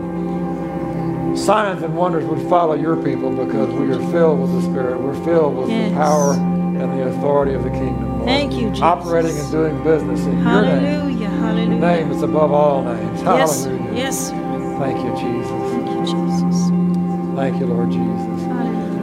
signs 1.36 1.84
and 1.84 1.95
wonders 1.95 2.26
would 2.26 2.41
follow 2.49 2.74
your 2.74 2.95
people 2.95 3.30
because 3.32 3.70
we 3.74 3.91
are 3.91 3.99
filled 4.11 4.40
with 4.41 4.52
the 4.53 4.61
Spirit. 4.61 4.99
We're 4.99 5.14
filled 5.26 5.56
with 5.57 5.70
Yes. 5.70 5.90
the 5.91 5.95
power 5.95 6.34
and 6.34 6.99
the 6.99 7.07
authority 7.10 7.53
of 7.53 7.64
the 7.64 7.70
kingdom. 7.70 8.14
Lord. 8.14 8.26
Thank 8.26 8.53
you, 8.53 8.70
Jesus. 8.70 8.82
Operating 8.82 9.38
and 9.38 9.52
doing 9.52 9.84
business 9.84 10.22
in 10.26 10.32
your 10.44 10.61
name. 10.61 10.84
Hallelujah. 10.84 11.30
Hallelujah. 11.30 11.70
Your 11.70 11.80
name 11.80 12.11
is 12.11 12.22
above 12.24 12.52
all 12.52 12.84
names. 12.84 13.22
Yes. 13.24 13.65
Hallelujah. 13.65 13.94
Yes. 13.94 14.30
Thank 14.80 14.98
you, 15.03 15.11
Jesus. 15.15 15.52
Thank 15.72 15.90
you, 15.90 16.02
Jesus. 16.06 16.72
Thank 17.36 17.60
you, 17.60 17.65
Lord 17.68 17.91
Jesus. 17.91 18.33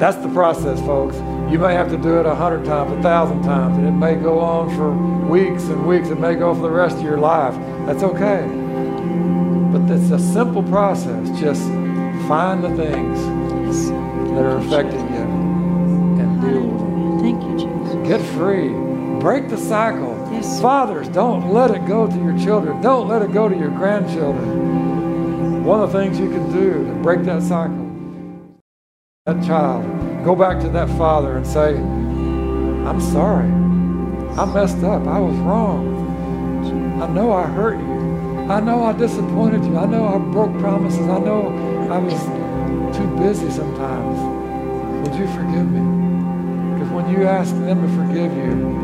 Hallelujah. 0.01 0.13
That's 0.13 0.17
the 0.27 0.33
process, 0.33 0.81
folks. 0.81 1.17
You 1.53 1.59
may 1.59 1.75
have 1.75 1.91
to 1.91 1.97
do 1.97 2.19
it 2.21 2.27
a 2.27 2.35
hundred 2.35 2.65
times, 2.65 2.93
a 2.93 3.03
thousand 3.03 3.43
times, 3.43 3.77
and 3.79 3.87
it 3.87 3.93
may 3.93 4.15
go 4.15 4.39
on 4.39 4.75
for 4.77 4.93
weeks 5.29 5.65
and 5.65 5.87
weeks. 5.87 6.09
It 6.09 6.19
may 6.19 6.35
go 6.35 6.55
for 6.55 6.63
the 6.63 6.71
rest 6.71 6.97
of 6.97 7.03
your 7.03 7.19
life. 7.19 7.55
That's 7.87 8.03
okay. 8.03 8.47
But 9.73 9.91
it's 9.91 10.11
a 10.11 10.19
simple 10.19 10.63
process. 10.63 11.29
Just 11.39 11.63
find 12.29 12.65
the 12.65 12.75
things 12.77 13.89
that 14.35 14.45
are 14.45 14.57
affecting 14.57 15.07
you 15.13 15.27
and 16.21 16.41
deal 16.41 16.63
with 16.63 16.81
them. 16.81 17.21
Thank 17.21 17.43
you, 17.43 17.59
Jesus. 17.59 18.09
Get 18.09 18.21
free. 18.37 18.69
Break 19.21 19.49
the 19.49 19.59
cycle. 19.59 20.17
Yes. 20.33 20.61
Fathers, 20.61 21.09
don't 21.09 21.53
let 21.53 21.71
it 21.71 21.87
go 21.87 22.07
to 22.07 22.17
your 22.17 22.39
children. 22.39 22.81
Don't 22.81 23.09
let 23.09 23.23
it 23.23 23.33
go 23.33 23.49
to 23.49 23.57
your 23.57 23.71
grandchildren. 23.71 25.65
One 25.65 25.83
of 25.83 25.93
the 25.93 25.99
things 25.99 26.19
you 26.19 26.31
can 26.31 26.51
do 26.51 26.87
to 26.87 26.93
break 27.03 27.23
that 27.25 27.43
cycle 27.43 27.80
that 29.35 29.47
child. 29.47 29.85
Go 30.25 30.35
back 30.35 30.61
to 30.61 30.69
that 30.71 30.89
father 30.99 31.37
and 31.37 31.47
say, 31.47 31.77
I'm 31.77 33.01
sorry. 33.01 33.49
I 34.37 34.45
messed 34.45 34.83
up. 34.83 35.07
I 35.07 35.19
was 35.19 35.37
wrong. 35.39 37.01
I 37.03 37.07
know 37.09 37.33
I 37.33 37.47
hurt 37.47 37.79
you. 37.79 38.51
I 38.51 38.61
know 38.61 38.83
I 38.83 38.93
disappointed 38.93 39.65
you. 39.65 39.77
I 39.77 39.87
know 39.87 40.09
I 40.09 40.19
broke 40.19 40.53
promises. 40.59 41.01
I 41.01 41.19
know 41.19 41.49
I 41.91 41.99
was 41.99 42.15
too 42.97 43.07
busy 43.19 43.51
sometimes. 43.51 44.19
Would 45.09 45.19
you 45.19 45.27
forgive 45.29 45.71
me? 45.71 46.75
Because 46.75 46.91
when 46.93 47.09
you 47.11 47.27
ask 47.27 47.55
them 47.55 47.83
to 47.83 47.89
forgive 47.97 48.33
you, 48.37 48.81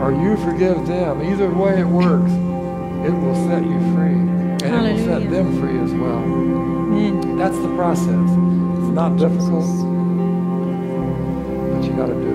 or 0.00 0.12
you 0.12 0.36
forgive 0.38 0.86
them, 0.86 1.22
either 1.22 1.50
way 1.50 1.80
it 1.80 1.86
works, 1.86 2.32
it 3.06 3.12
will 3.12 3.34
set 3.48 3.62
you 3.62 3.78
free. 3.94 4.16
And 4.66 4.86
it 4.86 4.92
will 4.92 5.20
set 5.20 5.30
them 5.30 5.60
free 5.60 5.78
as 5.78 5.92
well. 5.92 6.18
Amen. 6.18 7.36
That's 7.38 7.58
the 7.58 7.74
process. 7.76 8.45
Not 8.96 9.18
difficult, 9.18 9.66
but 11.70 11.84
you 11.84 11.92
got 11.92 12.06
to 12.06 12.14
do 12.14 12.32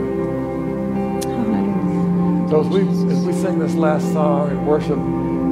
it. 1.26 1.30
So 2.52 2.62
as 2.62 2.68
we 2.68 2.82
as 2.82 3.26
we 3.26 3.34
sing 3.34 3.58
this 3.58 3.74
last 3.74 4.14
song 4.14 4.52
and 4.52 4.68
worship, 4.68 5.00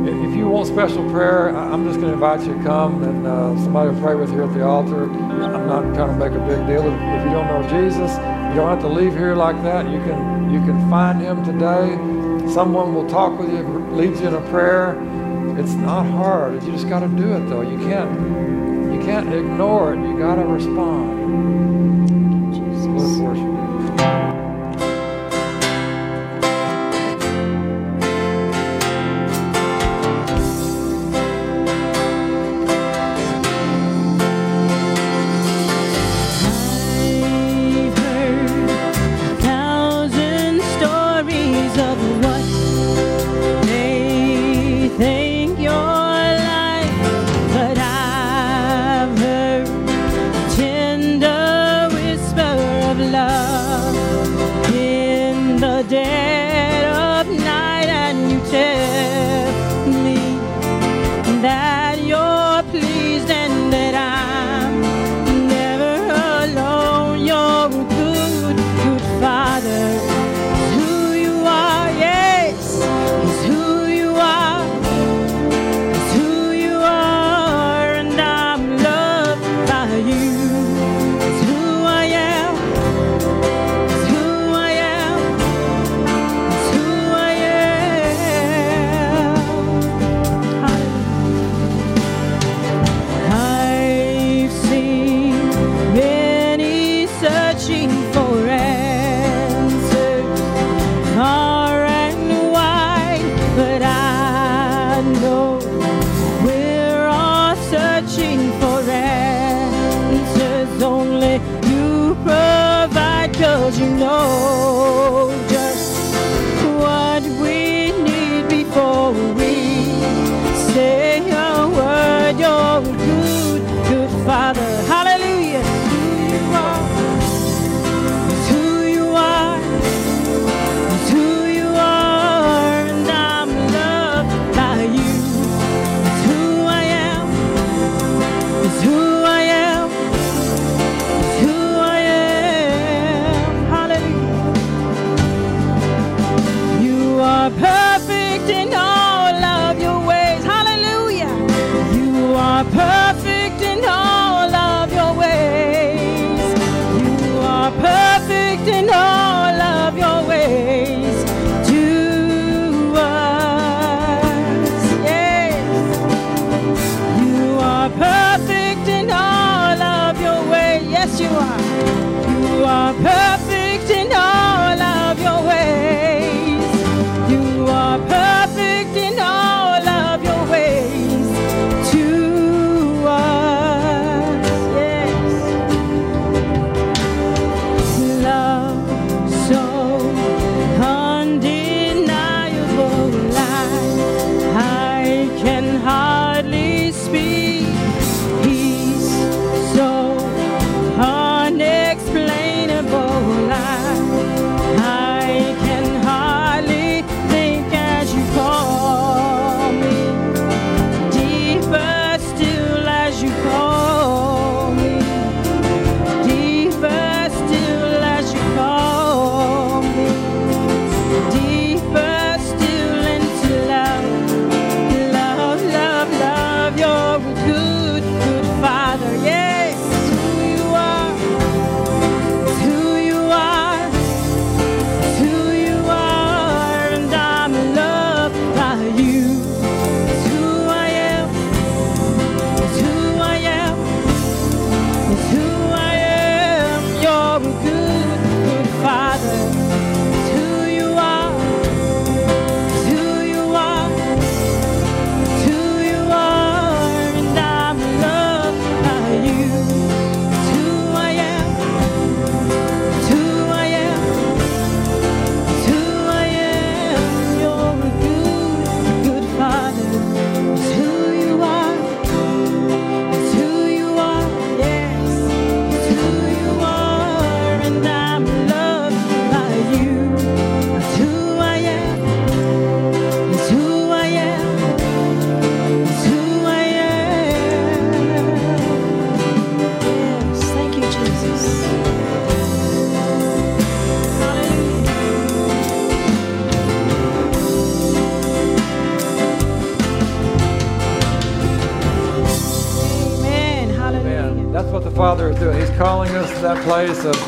if 0.08 0.36
you 0.36 0.48
want 0.48 0.68
special 0.68 1.10
prayer, 1.10 1.50
I'm 1.50 1.84
just 1.88 2.00
going 2.00 2.10
to 2.10 2.14
invite 2.14 2.42
you 2.42 2.54
to 2.54 2.64
come 2.64 3.02
and 3.02 3.26
uh, 3.26 3.58
somebody 3.58 3.90
will 3.90 4.00
pray 4.00 4.14
with 4.14 4.32
you 4.32 4.44
at 4.44 4.54
the 4.54 4.64
altar. 4.64 5.06
I'm 5.06 5.66
not 5.66 5.96
trying 5.96 6.20
to 6.20 6.30
make 6.30 6.34
a 6.34 6.46
big 6.46 6.68
deal. 6.68 6.86
If, 6.86 6.94
you 7.26 7.32
don't 7.32 7.48
know 7.48 7.64
Jesus, 7.72 8.12
you 8.50 8.58
don't 8.58 8.70
have 8.70 8.82
to 8.82 8.88
leave 8.88 9.14
here 9.14 9.34
like 9.34 9.60
that. 9.64 9.90
You 9.90 9.98
can 10.02 10.52
you 10.54 10.60
can 10.60 10.78
find 10.92 11.20
Him 11.20 11.44
today. 11.44 11.98
Someone 12.54 12.94
will 12.94 13.10
talk 13.10 13.40
with 13.40 13.50
you, 13.52 13.64
lead 13.94 14.16
you 14.20 14.28
in 14.28 14.36
a 14.36 14.42
prayer. 14.52 14.96
It's 15.58 15.74
not 15.74 16.06
hard. 16.06 16.64
You 16.64 16.72
just 16.72 16.88
got 16.88 17.00
to 17.00 17.08
do 17.08 17.34
it 17.34 17.50
though. 17.50 17.62
You 17.62 17.80
can't 17.80 18.49
can't 19.10 19.34
ignore 19.34 19.96
it. 19.96 20.08
You 20.08 20.20
got 20.20 20.36
to 20.36 20.44
respond. 20.44 21.99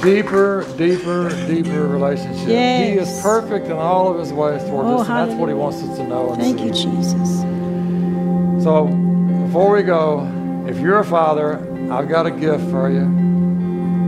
Deeper, 0.02 0.66
deeper, 0.78 1.30
deeper 1.48 1.88
relationship. 1.88 2.48
He 2.48 2.98
is 2.98 3.22
perfect 3.22 3.68
in 3.68 3.74
all 3.74 4.12
of 4.12 4.20
his 4.20 4.34
ways 4.34 4.62
towards 4.64 4.88
Oh, 4.90 4.98
us, 5.02 5.10
and 5.10 5.30
that's 5.30 5.40
what 5.40 5.50
he 5.50 5.56
wants 5.56 5.82
us 5.84 5.98
to 5.98 6.08
know 6.08 6.32
and 6.34 6.42
Thank 6.42 6.60
see. 6.60 6.66
you, 6.66 6.72
Jesus. 6.72 7.42
So, 8.64 8.88
before 9.46 9.72
we 9.72 9.84
go, 9.84 10.28
if 10.68 10.80
you're 10.80 11.00
a 11.00 11.06
father, 11.06 11.58
I've 11.92 12.08
got 12.10 12.26
a 12.26 12.32
gift 12.32 12.64
for 12.70 12.90
you. 12.90 13.02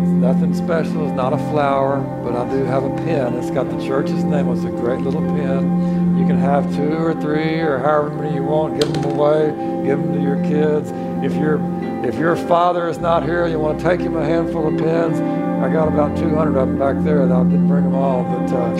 It's 0.01 0.11
nothing 0.21 0.53
special. 0.53 1.05
It's 1.07 1.15
not 1.15 1.33
a 1.33 1.37
flower, 1.51 1.99
but 2.23 2.35
I 2.35 2.49
do 2.49 2.63
have 2.65 2.83
a 2.83 2.95
pen. 2.97 3.33
It's 3.35 3.51
got 3.51 3.69
the 3.69 3.83
church's 3.85 4.23
name. 4.23 4.47
It's 4.49 4.63
a 4.63 4.69
great 4.69 5.01
little 5.01 5.21
pen. 5.21 6.17
You 6.17 6.25
can 6.27 6.37
have 6.37 6.73
two 6.75 6.93
or 6.93 7.13
three 7.19 7.59
or 7.59 7.79
however 7.79 8.09
many 8.11 8.35
you 8.35 8.43
want. 8.43 8.79
Give 8.79 8.93
them 8.93 9.05
away. 9.05 9.47
Give 9.85 9.99
them 9.99 10.13
to 10.13 10.21
your 10.21 10.41
kids. 10.43 10.91
If 11.25 11.33
your 11.35 11.59
if 12.05 12.15
your 12.15 12.35
father 12.35 12.87
is 12.89 12.97
not 12.97 13.23
here, 13.23 13.47
you 13.47 13.59
want 13.59 13.79
to 13.79 13.83
take 13.85 13.99
him 14.01 14.15
a 14.15 14.23
handful 14.25 14.67
of 14.67 14.77
pens. 14.77 15.19
I 15.63 15.71
got 15.71 15.87
about 15.87 16.17
200 16.17 16.59
of 16.59 16.67
them 16.67 16.77
back 16.77 17.01
there. 17.05 17.21
and 17.21 17.31
I 17.31 17.41
didn't 17.43 17.69
bring 17.69 17.85
them 17.85 17.95
all, 17.95 18.23
but 18.23 18.51
uh, 18.51 18.75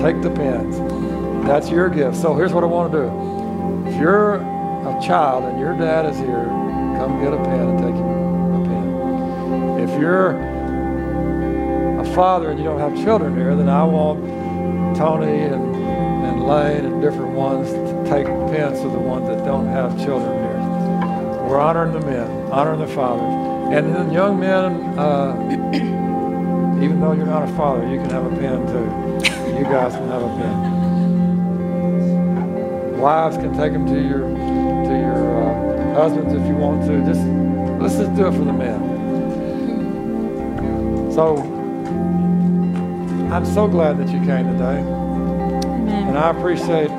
take 0.00 0.22
the 0.22 0.30
pens. 0.30 0.78
That's 1.44 1.68
your 1.70 1.88
gift. 1.88 2.16
So 2.16 2.36
here's 2.36 2.52
what 2.52 2.62
I 2.62 2.68
want 2.68 2.92
to 2.92 2.98
do. 2.98 3.90
If 3.90 4.00
you're 4.00 4.36
a 4.36 5.00
child 5.02 5.42
and 5.42 5.58
your 5.58 5.76
dad 5.76 6.06
is 6.06 6.16
here, 6.18 6.44
come 6.98 7.20
get 7.20 7.32
a 7.32 7.36
pen 7.36 7.70
and 7.70 7.78
take 7.78 7.96
him 7.96 8.06
a 8.54 8.64
pen. 8.64 9.88
If 9.88 10.00
you're 10.00 10.36
a 11.98 12.14
father 12.14 12.50
and 12.50 12.60
you 12.60 12.64
don't 12.64 12.78
have 12.78 12.94
children 13.02 13.36
here, 13.36 13.56
then 13.56 13.68
I 13.68 13.82
want 13.82 14.24
Tony 14.96 15.42
and, 15.42 15.74
and 15.74 16.46
Lane 16.46 16.84
and 16.84 17.02
different 17.02 17.32
ones 17.32 17.72
to 17.72 18.04
take 18.08 18.26
pens 18.26 18.78
to 18.82 18.88
the 18.88 19.00
ones 19.00 19.26
that 19.26 19.44
don't 19.44 19.66
have 19.66 19.98
children 19.98 20.30
here. 20.30 21.48
We're 21.48 21.58
honoring 21.58 21.92
the 21.92 22.06
men, 22.06 22.30
honoring 22.52 22.78
the 22.78 22.86
fathers. 22.86 23.74
And 23.74 23.92
then 23.92 24.12
young 24.12 24.38
men, 24.38 24.96
uh, 24.96 25.39
though 27.10 27.16
you're 27.16 27.26
not 27.26 27.42
a 27.42 27.52
father, 27.54 27.88
you 27.88 28.00
can 28.00 28.10
have 28.10 28.24
a 28.24 28.30
pen 28.36 28.64
too. 28.68 28.84
You 29.58 29.64
guys 29.64 29.94
can 29.94 30.06
have 30.08 30.22
a 30.22 30.28
pen. 30.36 30.56
Wives 33.00 33.36
can 33.36 33.56
take 33.56 33.72
them 33.72 33.84
to 33.86 34.00
your 34.00 34.20
to 34.20 34.92
your 34.96 35.42
uh, 35.42 35.94
husbands 35.94 36.32
if 36.34 36.46
you 36.46 36.54
want 36.54 36.86
to. 36.86 37.04
Just 37.04 37.26
let's 37.80 37.96
just 37.96 38.14
do 38.14 38.28
it 38.28 38.32
for 38.32 38.44
the 38.44 38.52
men. 38.52 38.78
So 41.12 41.38
I'm 43.32 43.44
so 43.44 43.66
glad 43.66 43.98
that 43.98 44.08
you 44.10 44.20
came 44.20 44.46
today, 44.52 44.78
and 44.78 46.16
I 46.16 46.30
appreciate 46.30 46.90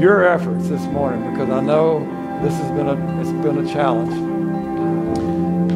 your 0.00 0.24
efforts 0.24 0.68
this 0.68 0.84
morning 0.86 1.30
because 1.32 1.50
I 1.50 1.60
know 1.60 2.00
this 2.42 2.54
has 2.54 2.70
been 2.70 2.88
a 2.88 3.20
it's 3.20 3.30
been 3.44 3.58
a 3.58 3.68
challenge. 3.70 4.14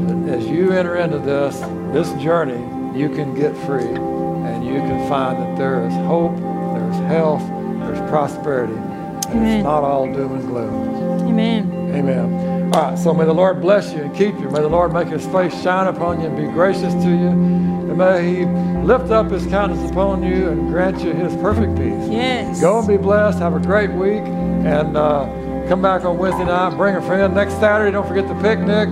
But 0.09 0.31
as 0.33 0.47
you 0.47 0.73
enter 0.73 0.97
into 0.97 1.19
this 1.19 1.61
this 1.93 2.11
journey, 2.23 2.76
you 2.97 3.09
can 3.11 3.35
get 3.35 3.57
free, 3.67 3.85
and 3.85 4.65
you 4.65 4.75
can 4.75 5.09
find 5.09 5.39
that 5.39 5.57
there 5.57 5.87
is 5.87 5.93
hope, 6.07 6.37
there's 6.37 6.97
health, 7.07 7.47
there's 7.81 8.11
prosperity, 8.11 8.75
and 8.75 9.47
it's 9.47 9.65
not 9.65 9.85
all 9.85 10.07
doom 10.13 10.33
and 10.33 10.47
gloom. 10.47 11.29
Amen. 11.29 11.93
Amen. 11.95 12.73
All 12.75 12.91
right, 12.91 12.99
so 12.99 13.15
may 13.15 13.25
the 13.25 13.33
Lord 13.33 13.61
bless 13.61 13.93
you 13.93 14.01
and 14.01 14.15
keep 14.17 14.39
you. 14.41 14.51
May 14.51 14.61
the 14.61 14.69
Lord 14.69 14.93
make 14.93 15.09
his 15.09 15.27
face 15.27 15.55
shine 15.63 15.87
upon 15.87 16.21
you 16.21 16.27
and 16.27 16.37
be 16.37 16.45
gracious 16.45 16.93
to 16.95 17.09
you. 17.09 17.29
And 17.29 17.97
may 17.97 18.35
he 18.35 18.45
lift 18.85 19.11
up 19.11 19.31
his 19.31 19.47
countenance 19.47 19.91
upon 19.91 20.23
you 20.23 20.49
and 20.49 20.69
grant 20.69 21.03
you 21.03 21.13
his 21.13 21.35
perfect 21.37 21.77
peace. 21.77 22.09
Yes. 22.09 22.61
Go 22.61 22.79
and 22.79 22.89
be 22.89 22.97
blessed. 22.97 23.39
Have 23.39 23.55
a 23.55 23.61
great 23.61 23.91
week. 23.93 24.23
And 24.23 24.97
uh, 24.97 25.27
come 25.69 25.81
back 25.81 26.05
on 26.05 26.19
Wednesday 26.19 26.45
night. 26.45 26.77
Bring 26.77 26.97
a 26.97 27.03
friend. 27.03 27.35
Next 27.35 27.55
Saturday, 27.55 27.93
don't 27.93 28.07
forget 28.07 28.27
the 28.27 28.35
picnic. 28.43 28.89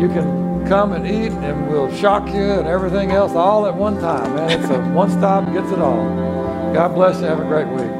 You 0.00 0.08
can 0.08 0.41
come 0.72 0.94
and 0.94 1.06
eat, 1.06 1.32
and 1.32 1.68
we'll 1.68 1.94
shock 1.94 2.26
you 2.28 2.52
and 2.52 2.66
everything 2.66 3.10
else 3.10 3.32
all 3.32 3.66
at 3.66 3.74
one 3.74 4.00
time. 4.00 4.34
Man, 4.34 4.58
it's 4.58 4.70
a 4.70 4.80
one 4.94 5.10
stop, 5.10 5.44
gets 5.52 5.70
it 5.70 5.78
all. 5.78 6.02
God 6.72 6.94
bless 6.94 7.20
you. 7.20 7.26
Have 7.26 7.40
a 7.40 7.44
great 7.44 7.68
week. 7.68 7.91